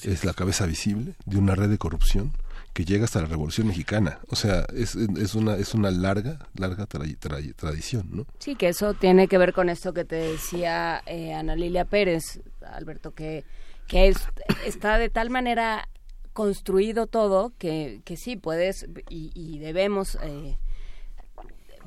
[0.03, 2.33] es, la cabeza visible de una red de corrupción
[2.73, 4.19] que llega hasta la Revolución Mexicana.
[4.29, 8.27] O sea, es, es una es una larga larga tradición, ¿no?
[8.39, 12.41] Sí, que eso tiene que ver con esto que te decía eh, Ana Lilia Pérez,
[12.61, 13.45] Alberto, que,
[13.87, 14.19] que es,
[14.67, 15.89] está de tal manera
[16.37, 20.59] construido todo que, que sí puedes y, debemos eh,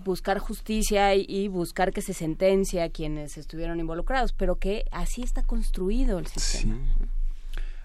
[0.04, 5.44] buscar justicia y, buscar que se sentencia a quienes estuvieron involucrados, pero que así está
[5.44, 6.80] construido el sistema.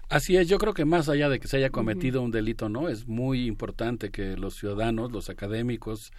[0.09, 2.89] Así es, yo creo que más allá de que se haya cometido un delito, no,
[2.89, 6.11] es muy importante que los ciudadanos, los académicos,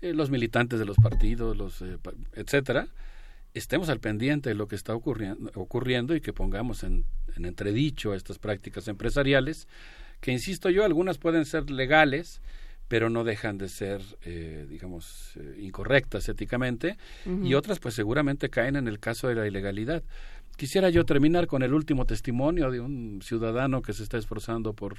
[0.00, 1.98] eh, los militantes de los partidos, los eh,
[2.34, 2.88] etcétera,
[3.54, 7.04] estemos al pendiente de lo que está ocurriendo, ocurriendo y que pongamos en,
[7.36, 9.68] en entredicho estas prácticas empresariales,
[10.20, 12.40] que insisto yo, algunas pueden ser legales,
[12.90, 16.98] pero no dejan de ser, eh, digamos, eh, incorrectas éticamente,
[17.44, 20.02] y otras pues seguramente caen en el caso de la ilegalidad.
[20.60, 24.96] Quisiera yo terminar con el último testimonio de un ciudadano que se está esforzando por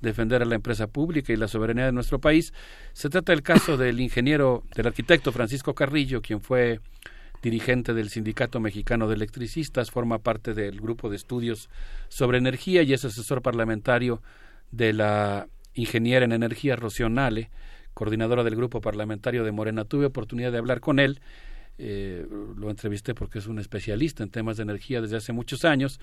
[0.00, 2.54] defender a la empresa pública y la soberanía de nuestro país.
[2.92, 6.78] Se trata del caso del ingeniero, del arquitecto Francisco Carrillo, quien fue
[7.42, 11.68] dirigente del Sindicato Mexicano de Electricistas, forma parte del grupo de estudios
[12.06, 14.22] sobre energía y es asesor parlamentario
[14.70, 17.50] de la ingeniera en energía Rocío Nale,
[17.92, 19.84] coordinadora del grupo parlamentario de Morena.
[19.84, 21.20] Tuve oportunidad de hablar con él,
[21.78, 22.26] eh,
[22.56, 26.00] lo entrevisté porque es un especialista en temas de energía desde hace muchos años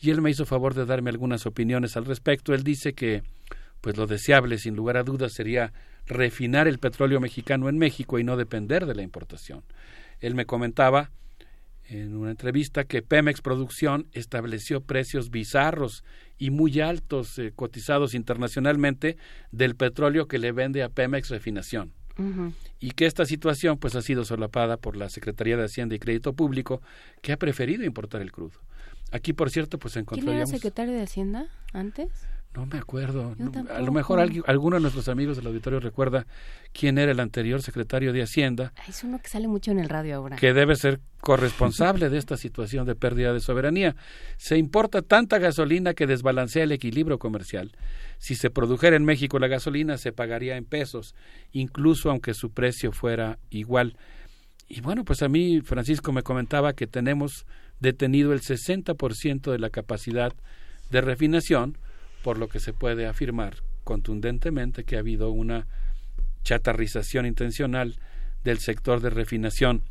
[0.00, 2.54] y él me hizo favor de darme algunas opiniones al respecto.
[2.54, 3.22] Él dice que
[3.80, 5.72] pues lo deseable sin lugar a dudas sería
[6.06, 9.62] refinar el petróleo mexicano en México y no depender de la importación.
[10.20, 11.10] Él me comentaba
[11.84, 16.04] en una entrevista que Pemex Producción estableció precios bizarros
[16.38, 19.16] y muy altos eh, cotizados internacionalmente
[19.50, 21.92] del petróleo que le vende a Pemex Refinación
[22.80, 26.32] Y que esta situación pues ha sido solapada por la Secretaría de Hacienda y Crédito
[26.32, 26.80] Público
[27.22, 28.58] que ha preferido importar el crudo.
[29.12, 32.10] Aquí por cierto pues ¿Quién era encontraríamos secretario de Hacienda antes?
[32.54, 33.34] No me acuerdo.
[33.38, 36.26] No, a lo mejor alguien- alguno de nuestros amigos del auditorio recuerda
[36.72, 40.16] quién era el anterior secretario de Hacienda, Es uno que sale mucho en el radio
[40.16, 40.36] ahora.
[40.36, 43.94] que debe ser corresponsable de esta situación de pérdida de soberanía.
[44.36, 47.70] Se importa tanta gasolina que desbalancea el equilibrio comercial.
[48.18, 51.14] Si se produjera en México la gasolina, se pagaría en pesos,
[51.52, 53.96] incluso aunque su precio fuera igual.
[54.68, 57.46] Y bueno, pues a mí Francisco me comentaba que tenemos
[57.80, 60.32] detenido el 60% de la capacidad
[60.90, 61.78] de refinación,
[62.22, 65.66] por lo que se puede afirmar contundentemente que ha habido una
[66.42, 67.98] chatarrización intencional
[68.44, 69.82] del sector de refinación.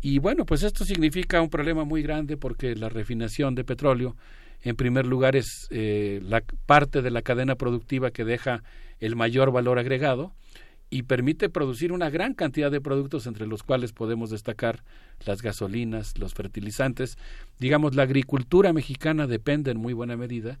[0.00, 4.16] Y bueno, pues esto significa un problema muy grande porque la refinación de petróleo,
[4.62, 8.62] en primer lugar, es eh, la parte de la cadena productiva que deja
[9.00, 10.32] el mayor valor agregado
[10.88, 14.84] y permite producir una gran cantidad de productos entre los cuales podemos destacar
[15.24, 17.18] las gasolinas, los fertilizantes.
[17.58, 20.60] Digamos, la agricultura mexicana depende en muy buena medida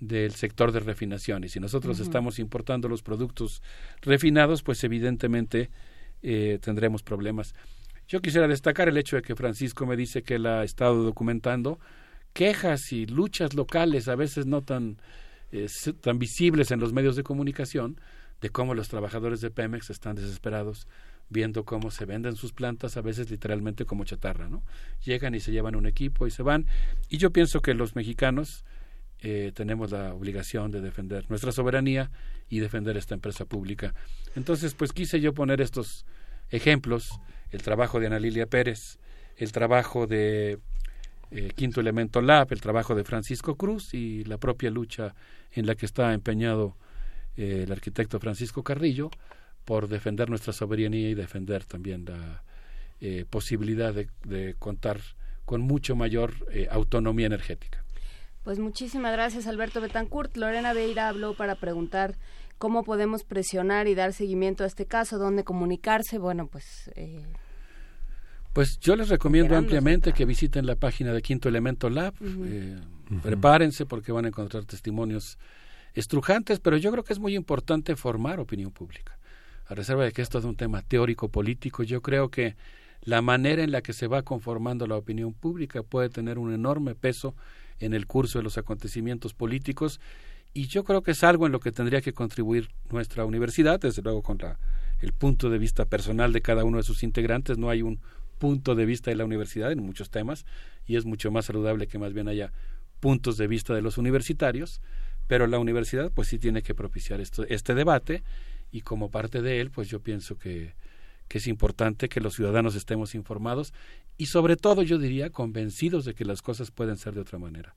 [0.00, 3.62] del sector de refinación y si nosotros estamos importando los productos
[4.02, 5.70] refinados, pues evidentemente
[6.22, 7.54] eh, tendremos problemas.
[8.08, 11.80] Yo quisiera destacar el hecho de que Francisco me dice que él ha estado documentando
[12.32, 14.98] quejas y luchas locales, a veces no tan,
[15.50, 15.66] eh,
[16.00, 17.98] tan visibles en los medios de comunicación,
[18.40, 20.86] de cómo los trabajadores de Pemex están desesperados
[21.28, 24.62] viendo cómo se venden sus plantas, a veces literalmente como chatarra, ¿no?
[25.04, 26.66] Llegan y se llevan un equipo y se van.
[27.08, 28.64] Y yo pienso que los mexicanos
[29.20, 32.10] eh, tenemos la obligación de defender nuestra soberanía
[32.48, 33.94] y defender esta empresa pública.
[34.34, 36.04] Entonces, pues quise yo poner estos
[36.50, 37.10] ejemplos,
[37.50, 38.98] el trabajo de Ana Lilia Pérez,
[39.36, 40.58] el trabajo de
[41.30, 45.14] eh, Quinto Elemento Lab, el trabajo de Francisco Cruz y la propia lucha
[45.52, 46.76] en la que está empeñado
[47.36, 49.10] eh, el arquitecto Francisco Carrillo
[49.64, 52.44] por defender nuestra soberanía y defender también la
[53.00, 55.00] eh, posibilidad de, contar
[55.44, 56.34] con mucho mayor
[56.70, 57.85] autonomía energética.
[58.46, 60.36] Pues muchísimas gracias, Alberto Betancourt.
[60.36, 62.14] Lorena Beira habló para preguntar
[62.58, 66.18] cómo podemos presionar y dar seguimiento a este caso, dónde comunicarse.
[66.18, 67.26] Bueno, pues eh,
[68.52, 72.14] Pues yo les recomiendo ampliamente que visiten la página de Quinto Elemento Lab.
[72.22, 72.78] Eh,
[73.20, 75.38] Prepárense porque van a encontrar testimonios
[75.94, 79.18] estrujantes, pero yo creo que es muy importante formar opinión pública.
[79.66, 82.54] A reserva de que esto es un tema teórico político, yo creo que
[83.00, 86.94] la manera en la que se va conformando la opinión pública puede tener un enorme
[86.94, 87.34] peso
[87.80, 90.00] en el curso de los acontecimientos políticos
[90.56, 94.00] y yo creo que es algo en lo que tendría que contribuir nuestra universidad, desde
[94.00, 94.38] luego con
[95.02, 97.58] el punto de vista personal de cada uno de sus integrantes.
[97.58, 98.00] No hay un
[98.38, 100.46] punto de vista de la universidad en muchos temas
[100.86, 102.52] y es mucho más saludable que más bien haya
[103.00, 104.80] puntos de vista de los universitarios,
[105.26, 108.22] pero la universidad pues sí tiene que propiciar esto, este debate
[108.72, 110.72] y como parte de él pues yo pienso que,
[111.28, 113.72] que es importante que los ciudadanos estemos informados
[114.16, 117.74] y sobre todo yo diría convencidos de que las cosas pueden ser de otra manera,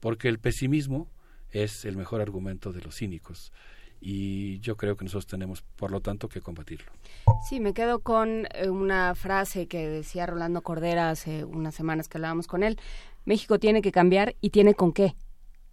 [0.00, 1.08] porque el pesimismo
[1.50, 3.52] es el mejor argumento de los cínicos
[4.00, 6.90] y yo creo que nosotros tenemos por lo tanto que combatirlo.
[7.48, 12.18] sí, me quedo con eh, una frase que decía Rolando Cordera hace unas semanas que
[12.18, 12.78] hablábamos con él.
[13.26, 15.14] México tiene que cambiar y tiene con qué.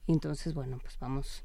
[0.07, 1.43] Entonces, bueno, pues vamos,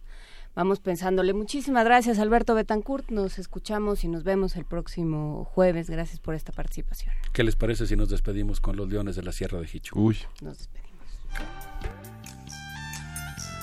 [0.55, 1.33] vamos pensándole.
[1.33, 3.11] Muchísimas gracias, Alberto Betancourt.
[3.11, 5.89] Nos escuchamos y nos vemos el próximo jueves.
[5.91, 7.15] Gracias por esta participación.
[7.33, 9.99] ¿Qué les parece si nos despedimos con los leones de la Sierra de Hichu?
[9.99, 10.19] Uy.
[10.41, 10.93] Nos despedimos.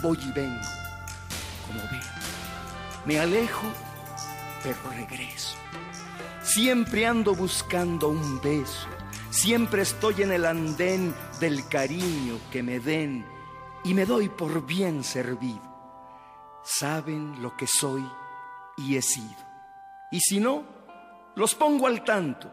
[0.01, 0.61] voy y vengo.
[1.68, 2.01] Como ven,
[3.06, 3.68] me alejo,
[4.64, 5.56] pero regreso.
[6.42, 8.88] Siempre ando buscando un beso.
[9.30, 13.24] Siempre estoy en el andén del cariño que me den
[13.84, 15.68] y me doy por bien servido.
[16.77, 18.07] Saben lo que soy
[18.77, 19.43] y he sido.
[20.11, 20.64] Y si no,
[21.35, 22.48] los pongo al tanto.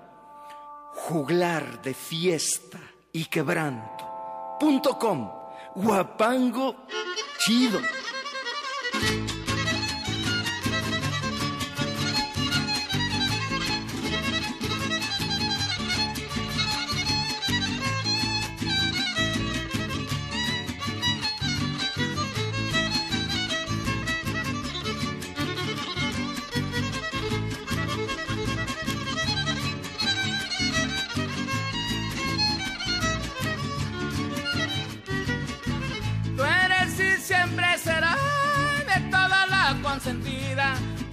[0.94, 2.78] Juglar de fiesta
[3.12, 4.56] y quebranto.
[4.58, 5.30] Punto com.
[5.74, 6.86] Guapango
[7.40, 7.78] chido.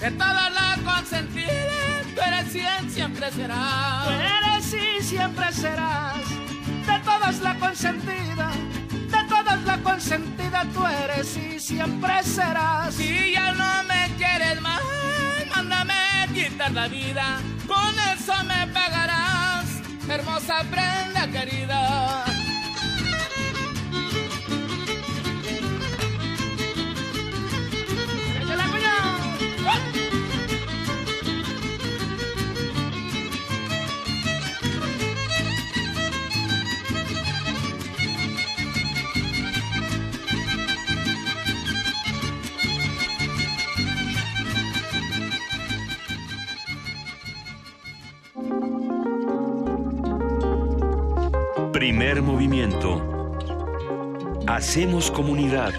[0.03, 1.77] De toda la consentida.
[2.14, 4.06] Tú eres y siempre serás.
[4.06, 6.30] Tú eres y siempre serás
[6.88, 8.51] de todas la consentida,
[8.91, 10.65] de todas la consentida.
[10.73, 12.93] Tú eres y siempre serás.
[12.95, 14.82] Si ya no me quieres más,
[15.56, 15.93] mándame
[16.33, 17.40] quitar la vida.
[17.65, 19.65] Con eso me pagarás,
[20.09, 22.32] hermosa prenda querida.
[51.95, 53.38] Primer movimiento.
[54.47, 55.72] Hacemos comunidad.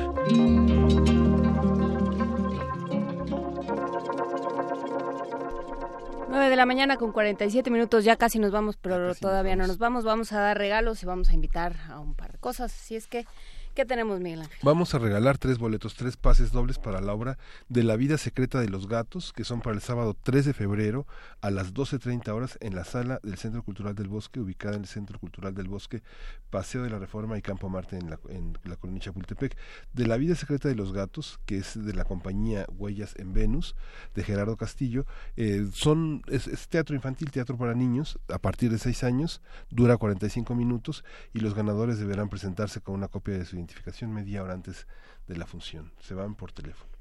[6.28, 9.78] 9 de la mañana con 47 minutos, ya casi nos vamos, pero todavía no nos
[9.78, 10.04] vamos.
[10.04, 12.72] Vamos a dar regalos y vamos a invitar a un par de cosas.
[12.72, 13.26] Así es que,
[13.74, 14.42] ¿qué tenemos, Miguel?
[14.62, 17.38] Vamos a regalar tres boletos, tres pases dobles para la obra
[17.68, 21.06] de La vida secreta de los gatos, que son para el sábado 3 de febrero
[21.40, 24.88] a las 12.30 horas en la sala del Centro Cultural del Bosque, ubicada en el
[24.88, 26.02] Centro Cultural del Bosque,
[26.50, 29.56] Paseo de la Reforma y Campo Marte en la, en la colonia Chapultepec.
[29.92, 33.74] De La vida secreta de los gatos, que es de la compañía Huellas en Venus,
[34.14, 35.04] de Gerardo Castillo,
[35.36, 39.96] eh, son es, es teatro infantil, teatro para niños, a partir de 6 años, dura
[39.96, 44.54] 45 minutos y los ganadores deberán presentarse con una copia de su identificación media hora
[44.54, 44.86] antes
[45.26, 45.92] de la función.
[46.00, 46.92] Se van por teléfono.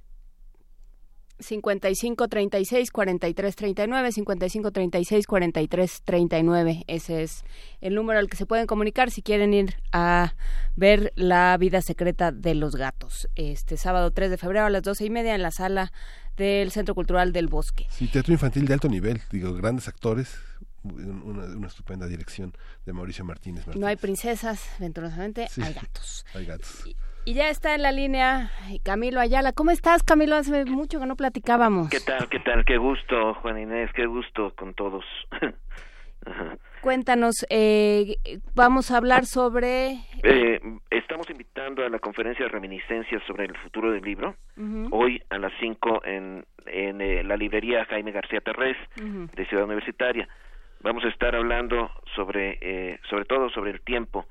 [1.40, 7.43] 55 36 43 39 55 36 43 39 ese es
[7.82, 10.35] el número al que se pueden comunicar si quieren ir a
[10.75, 15.06] ver la vida secreta de los gatos este sábado 3 de febrero a las doce
[15.06, 15.92] y media en la sala
[16.38, 20.38] del Centro Cultural del Bosque Sí, teatro infantil de alto nivel, digo, grandes actores,
[20.84, 22.53] una, una estupenda dirección
[22.86, 23.66] de Mauricio Martínez.
[23.76, 26.84] no hay princesas venturosamente Sí, hay gatos Hay gatos.
[27.26, 28.52] y ya está en la línea
[28.84, 30.36] Camilo Ayala ¿cómo estás Camilo?
[30.36, 32.28] hace mucho que no platicábamos ¿Qué tal?
[32.30, 32.66] ¿Qué tal?
[32.66, 35.03] Qué gusto, Juan Inés, qué gusto con todos.
[36.82, 38.18] Cuéntanos, eh,
[38.56, 40.00] vamos a hablar sobre...
[40.24, 44.36] Eh, estamos invitando a la conferencia de reminiscencias sobre el futuro del libro,
[44.92, 50.28] hoy a las 5 en, en eh, la librería Jaime García Terrés de Ciudad Universitaria.
[50.84, 54.26] Vamos a estar hablando sobre, eh, sobre todo sobre el tiempo,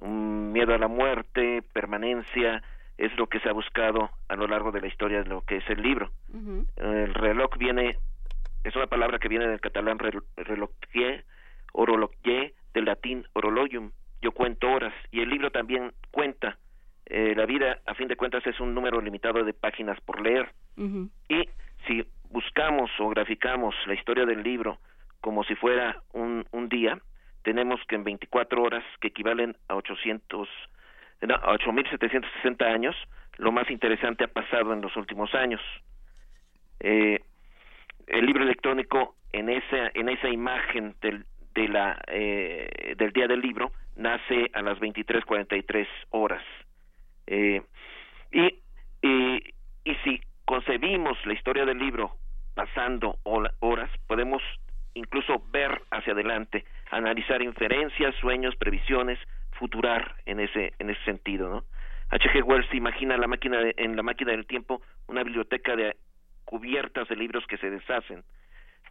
[0.00, 2.62] un miedo a la muerte, permanencia,
[2.96, 5.56] es lo que se ha buscado a lo largo de la historia de lo que
[5.58, 6.10] es el libro.
[6.32, 6.66] Ujú.
[6.76, 7.98] El reloj viene,
[8.64, 11.24] es una palabra que viene del catalán rel- reloquier,
[11.72, 13.90] orologier, del latín orologium.
[14.22, 16.56] Yo cuento horas y el libro también cuenta.
[17.06, 20.50] Eh, la vida, a fin de cuentas, es un número limitado de páginas por leer.
[20.76, 21.10] Ujú.
[21.28, 21.48] Y
[21.86, 24.78] si buscamos o graficamos la historia del libro
[25.20, 26.98] como si fuera un, día,
[27.42, 30.48] tenemos que en 24 horas, que equivalen a 800,
[31.22, 32.96] no, a 8.760 años,
[33.38, 35.60] lo más interesante ha pasado en los últimos años.
[36.80, 37.20] Eh,
[38.06, 41.24] el libro electrónico en esa en esa imagen del
[41.54, 46.42] de la eh, del día del libro nace a las 23:43 horas
[47.26, 47.62] eh,
[48.32, 48.58] y,
[49.02, 52.12] y y si concebimos la historia del libro
[52.54, 54.42] pasando horas podemos
[54.94, 59.18] incluso ver hacia adelante analizar inferencias sueños previsiones
[59.52, 61.64] futurar en ese en ese sentido no
[62.10, 62.42] H.G.
[62.42, 65.96] Wells imagina la máquina de- en la máquina del tiempo una biblioteca de
[66.44, 68.24] cubiertas de libros que se deshacen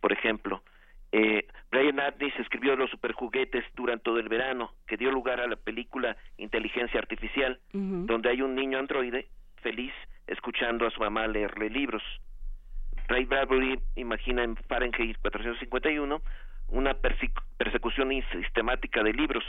[0.01, 0.63] por ejemplo
[1.11, 5.55] eh, Brian Atney escribió Los superjuguetes durante todo el verano, que dio lugar a la
[5.55, 7.59] película Inteligencia Artificial,
[8.05, 9.27] donde hay un niño androide
[9.63, 9.91] feliz
[10.27, 12.03] escuchando a su mamá leerle libros.
[13.09, 16.21] Ray Bradbury imagina en Fahrenheit 451
[16.67, 19.43] una persecución sistemática de libros,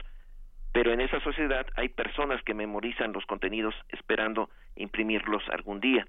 [0.72, 6.06] pero en esa sociedad hay personas que memorizan los contenidos esperando imprimirlos algún día.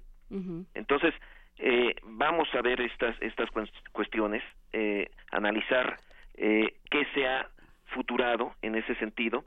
[0.72, 1.12] Entonces,
[1.58, 3.50] eh, vamos a ver estas, estas
[3.92, 5.98] cuestiones, eh, analizar
[6.34, 7.50] eh, qué se ha
[7.88, 9.44] futurado en ese sentido,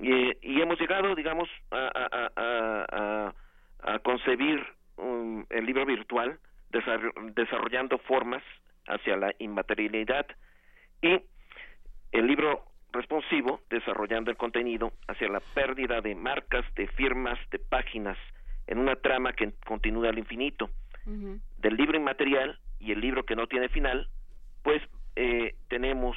[0.00, 3.32] y hemos llegado, digamos, a,
[3.82, 4.66] a, concebir
[5.50, 6.38] el libro virtual,
[7.34, 8.42] desarrollando formas
[8.86, 10.26] hacia la inmaterialidad,
[11.02, 11.20] y
[12.12, 18.16] el libro responsivo, desarrollando el contenido hacia la pérdida de marcas, de firmas, de páginas,
[18.66, 20.70] en una trama que continúa al infinito.
[21.04, 24.08] Del libro inmaterial y el libro que no tiene final,
[24.62, 24.82] pues
[25.16, 26.16] eh, tenemos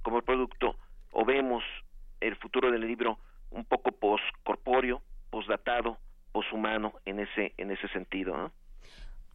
[0.00, 0.76] como producto
[1.10, 1.62] o vemos
[2.20, 3.18] el futuro del libro
[3.50, 5.98] un poco poscorpóreo, posdatado,
[6.32, 8.50] poshumano en ese en ese sentido.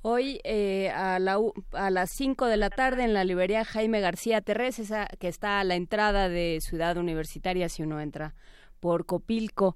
[0.02, 1.38] Hoy eh, a, la,
[1.74, 5.60] a las 5 de la tarde en la librería Jaime García Terrés, esa que está
[5.60, 8.34] a la entrada de Ciudad Universitaria si uno entra
[8.80, 9.76] por Copilco.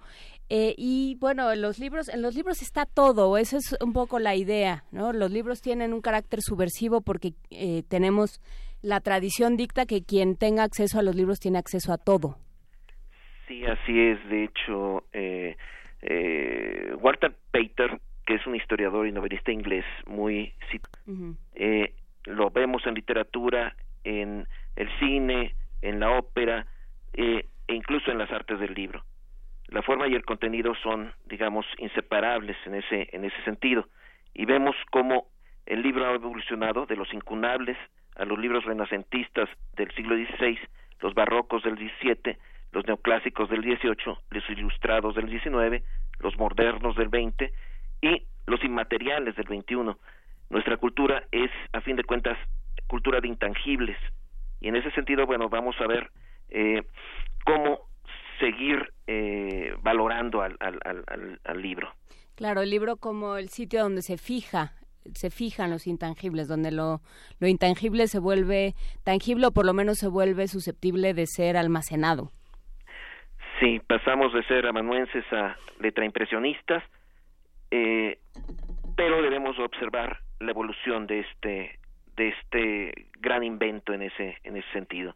[0.49, 4.19] Eh, y bueno, en los libros, en los libros está todo, eso es un poco
[4.19, 5.13] la idea, ¿no?
[5.13, 8.41] Los libros tienen un carácter subversivo porque eh, tenemos
[8.81, 12.37] la tradición dicta que quien tenga acceso a los libros tiene acceso a todo.
[13.47, 14.29] Sí, así es.
[14.29, 15.55] De hecho, eh,
[16.01, 20.53] eh, Walter Pater, que es un historiador y novelista inglés muy...
[21.55, 21.93] eh,
[22.25, 26.65] lo vemos en literatura, en el cine, en la ópera
[27.13, 29.03] eh, e incluso en las artes del libro.
[29.67, 33.87] La forma y el contenido son, digamos, inseparables en ese, en ese sentido.
[34.33, 35.27] Y vemos cómo
[35.65, 37.77] el libro ha evolucionado de los incunables
[38.15, 40.59] a los libros renacentistas del siglo XVI,
[40.99, 42.37] los barrocos del XVII,
[42.71, 45.83] los neoclásicos del XVIII, los ilustrados del XIX,
[46.19, 47.51] los modernos del XX
[48.01, 49.95] y los inmateriales del XXI.
[50.49, 52.37] Nuestra cultura es, a fin de cuentas,
[52.87, 53.97] cultura de intangibles.
[54.59, 56.11] Y en ese sentido, bueno, vamos a ver
[56.49, 56.83] eh,
[57.45, 57.87] cómo
[58.39, 61.93] seguir eh, valorando al, al, al, al libro.
[62.35, 64.73] Claro, el libro como el sitio donde se fija
[65.13, 67.01] se fijan los intangibles, donde lo,
[67.39, 68.73] lo intangible se vuelve
[69.03, 72.29] tangible o por lo menos se vuelve susceptible de ser almacenado.
[73.59, 76.83] Sí, pasamos de ser amanuenses a letraimpresionistas,
[77.71, 78.19] eh,
[78.95, 81.79] pero debemos observar la evolución de este
[82.17, 85.15] de este gran invento en ese en ese sentido.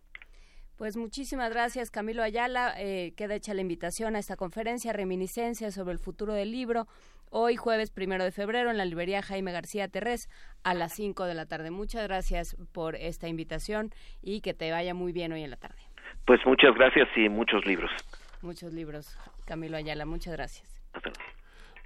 [0.78, 2.74] Pues muchísimas gracias, Camilo Ayala.
[2.78, 6.86] Eh, queda hecha la invitación a esta conferencia, Reminiscencia sobre el futuro del libro,
[7.30, 10.28] hoy jueves primero de febrero en la librería Jaime García Terrés
[10.64, 11.72] a las 5 de la tarde.
[11.72, 15.82] Muchas gracias por esta invitación y que te vaya muy bien hoy en la tarde.
[16.26, 17.92] Pues muchas gracias y muchos libros.
[18.42, 20.06] Muchos libros, Camilo Ayala.
[20.06, 20.82] Muchas gracias.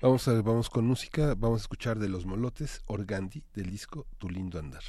[0.01, 4.29] Vamos, a, vamos con música, vamos a escuchar de Los Molotes, Organdi, del disco Tu
[4.29, 4.83] Lindo Andar.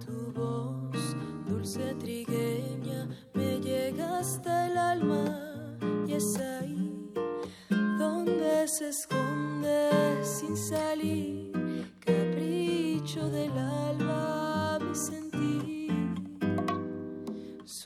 [0.00, 1.16] Tu voz
[1.46, 5.76] dulce trigueña me llega hasta el alma
[6.06, 7.12] y es ahí
[7.68, 9.90] donde se esconde
[10.24, 11.52] sin salir
[12.00, 14.94] capricho del alma mi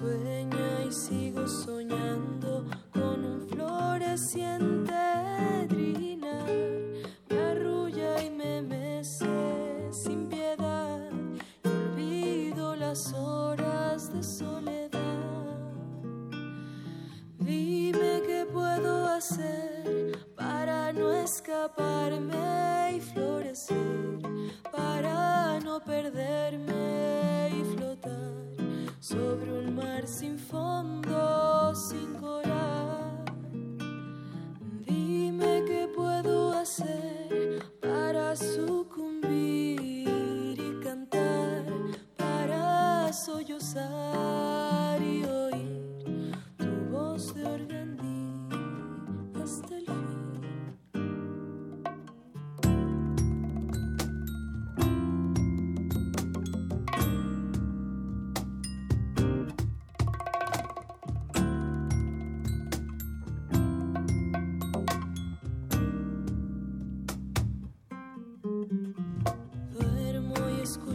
[0.00, 4.94] sueña y sigo soñando con un floreciente
[5.68, 6.50] trinar.
[7.28, 9.26] Me arrulla y me mece
[9.90, 11.10] sin piedad.
[11.64, 15.58] Olvido las horas de soledad.
[17.38, 28.49] Dime qué puedo hacer para no escaparme y florecer, para no perderme y flotar
[29.00, 33.24] sobre un mar sin fondo, sin coral.
[34.86, 39.30] Dime qué puedo hacer para sucumbir
[40.60, 41.64] y cantar,
[42.16, 47.79] para sollozar y oír tu voz de organdí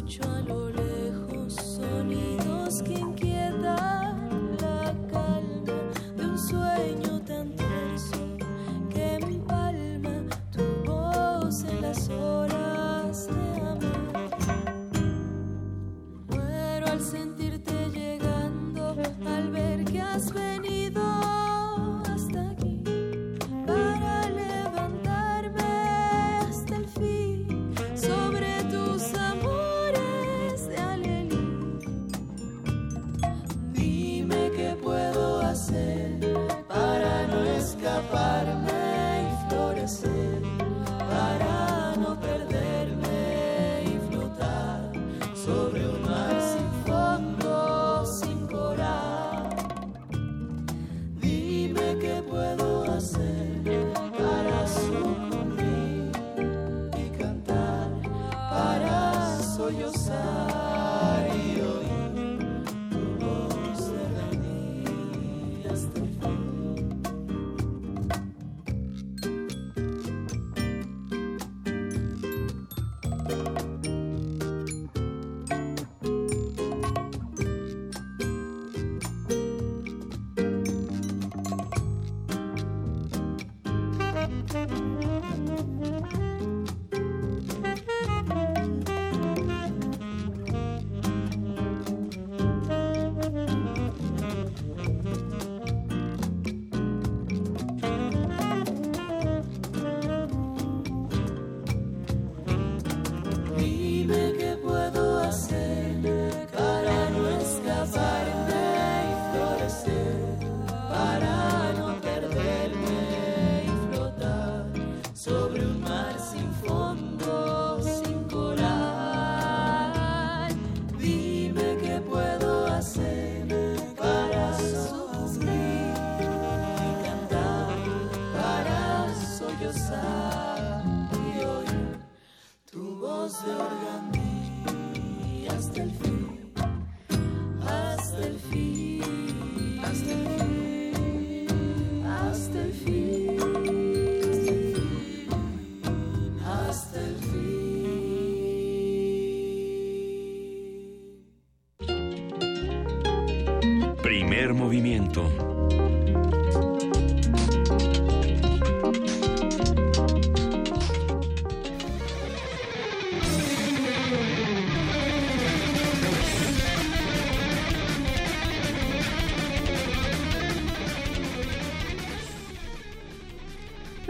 [0.08, 0.65] y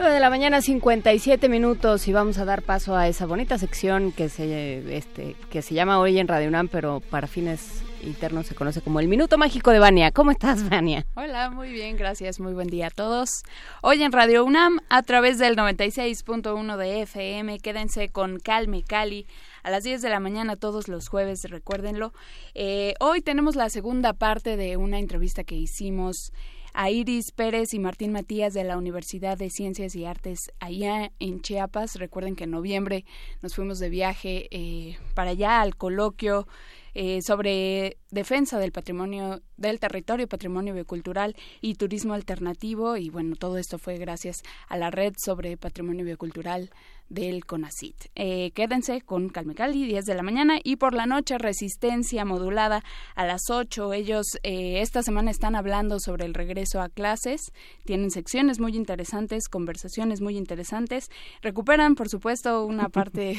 [0.09, 4.29] de la mañana, 57 minutos, y vamos a dar paso a esa bonita sección que
[4.29, 7.74] se, este, que se llama hoy en Radio UNAM, pero para fines
[8.05, 10.11] internos se conoce como el Minuto Mágico de Vania.
[10.11, 11.05] ¿Cómo estás, Vania?
[11.15, 13.43] Hola, muy bien, gracias, muy buen día a todos.
[13.81, 19.25] Hoy en Radio UNAM, a través del 96.1 de FM, quédense con Calme Cali
[19.63, 22.13] a las 10 de la mañana todos los jueves, recuérdenlo.
[22.53, 26.31] Eh, hoy tenemos la segunda parte de una entrevista que hicimos
[26.75, 31.41] a Iris Pérez y Martín Matías de la Universidad de Ciencias y Artes allá en
[31.41, 31.95] Chiapas.
[31.95, 33.05] Recuerden que en noviembre
[33.41, 36.47] nos fuimos de viaje eh, para allá al coloquio
[36.95, 42.97] eh, sobre defensa del patrimonio del territorio, patrimonio biocultural y turismo alternativo.
[42.97, 46.69] Y bueno, todo esto fue gracias a la red sobre patrimonio biocultural
[47.09, 47.95] del CONACIT.
[48.15, 52.83] Eh, quédense con Calmecali, 10 de la mañana y por la noche resistencia modulada
[53.15, 53.93] a las 8.
[53.93, 57.51] Ellos eh, esta semana están hablando sobre el regreso a clases.
[57.83, 61.09] Tienen secciones muy interesantes, conversaciones muy interesantes.
[61.41, 63.37] Recuperan, por supuesto, una parte...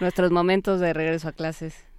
[0.00, 1.89] Nuestros momentos de regreso a clases.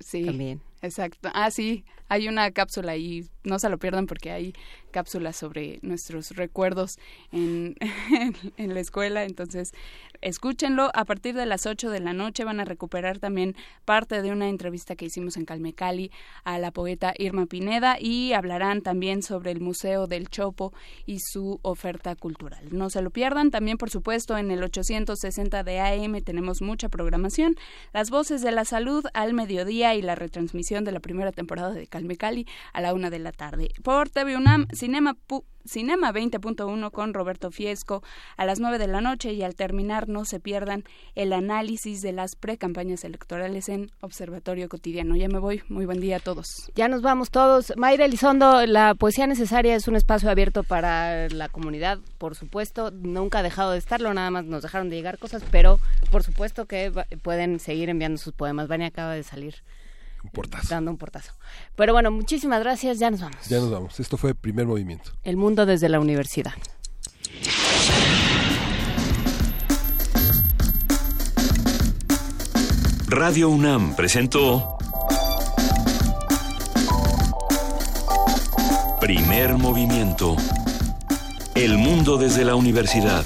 [0.00, 0.24] Sí.
[0.24, 0.60] También.
[0.82, 1.28] Exacto.
[1.34, 4.54] Ah, sí, hay una cápsula y no se lo pierdan porque hay
[4.90, 6.98] cápsulas sobre nuestros recuerdos
[7.32, 7.76] en,
[8.56, 9.24] en la escuela.
[9.24, 9.72] Entonces,
[10.20, 10.90] escúchenlo.
[10.94, 14.48] A partir de las 8 de la noche van a recuperar también parte de una
[14.48, 16.10] entrevista que hicimos en Calmecali
[16.44, 20.72] a la poeta Irma Pineda y hablarán también sobre el Museo del Chopo
[21.06, 22.64] y su oferta cultural.
[22.72, 23.50] No se lo pierdan.
[23.50, 27.54] También, por supuesto, en el 860 de AM tenemos mucha programación.
[27.92, 31.88] Las voces de la salud al mediodía y la retransmisión de la primera temporada de
[31.88, 33.70] Calmecali a la una de la tarde.
[33.82, 35.16] Por TV UNAM, Cinema
[35.66, 38.02] Cinema 20.1 con Roberto Fiesco
[38.36, 40.84] a las 9 de la noche y al terminar no se pierdan
[41.14, 45.16] el análisis de las precampañas electorales en Observatorio Cotidiano.
[45.16, 46.70] Ya me voy, muy buen día a todos.
[46.74, 47.74] Ya nos vamos todos.
[47.76, 53.40] Mayra Elizondo, la poesía necesaria es un espacio abierto para la comunidad, por supuesto, nunca
[53.40, 55.78] ha dejado de estarlo, nada más nos dejaron de llegar cosas, pero
[56.10, 56.90] por supuesto que
[57.22, 58.68] pueden seguir enviando sus poemas.
[58.68, 59.56] Vania acaba de salir
[60.22, 60.68] un portazo.
[60.68, 61.32] Dando un portazo.
[61.76, 62.98] Pero bueno, muchísimas gracias.
[62.98, 63.48] Ya nos vamos.
[63.48, 64.00] Ya nos vamos.
[64.00, 65.12] Esto fue Primer Movimiento.
[65.24, 66.52] El mundo desde la universidad.
[73.08, 74.78] Radio UNAM presentó
[79.00, 80.36] Primer Movimiento.
[81.56, 83.24] El mundo desde la universidad.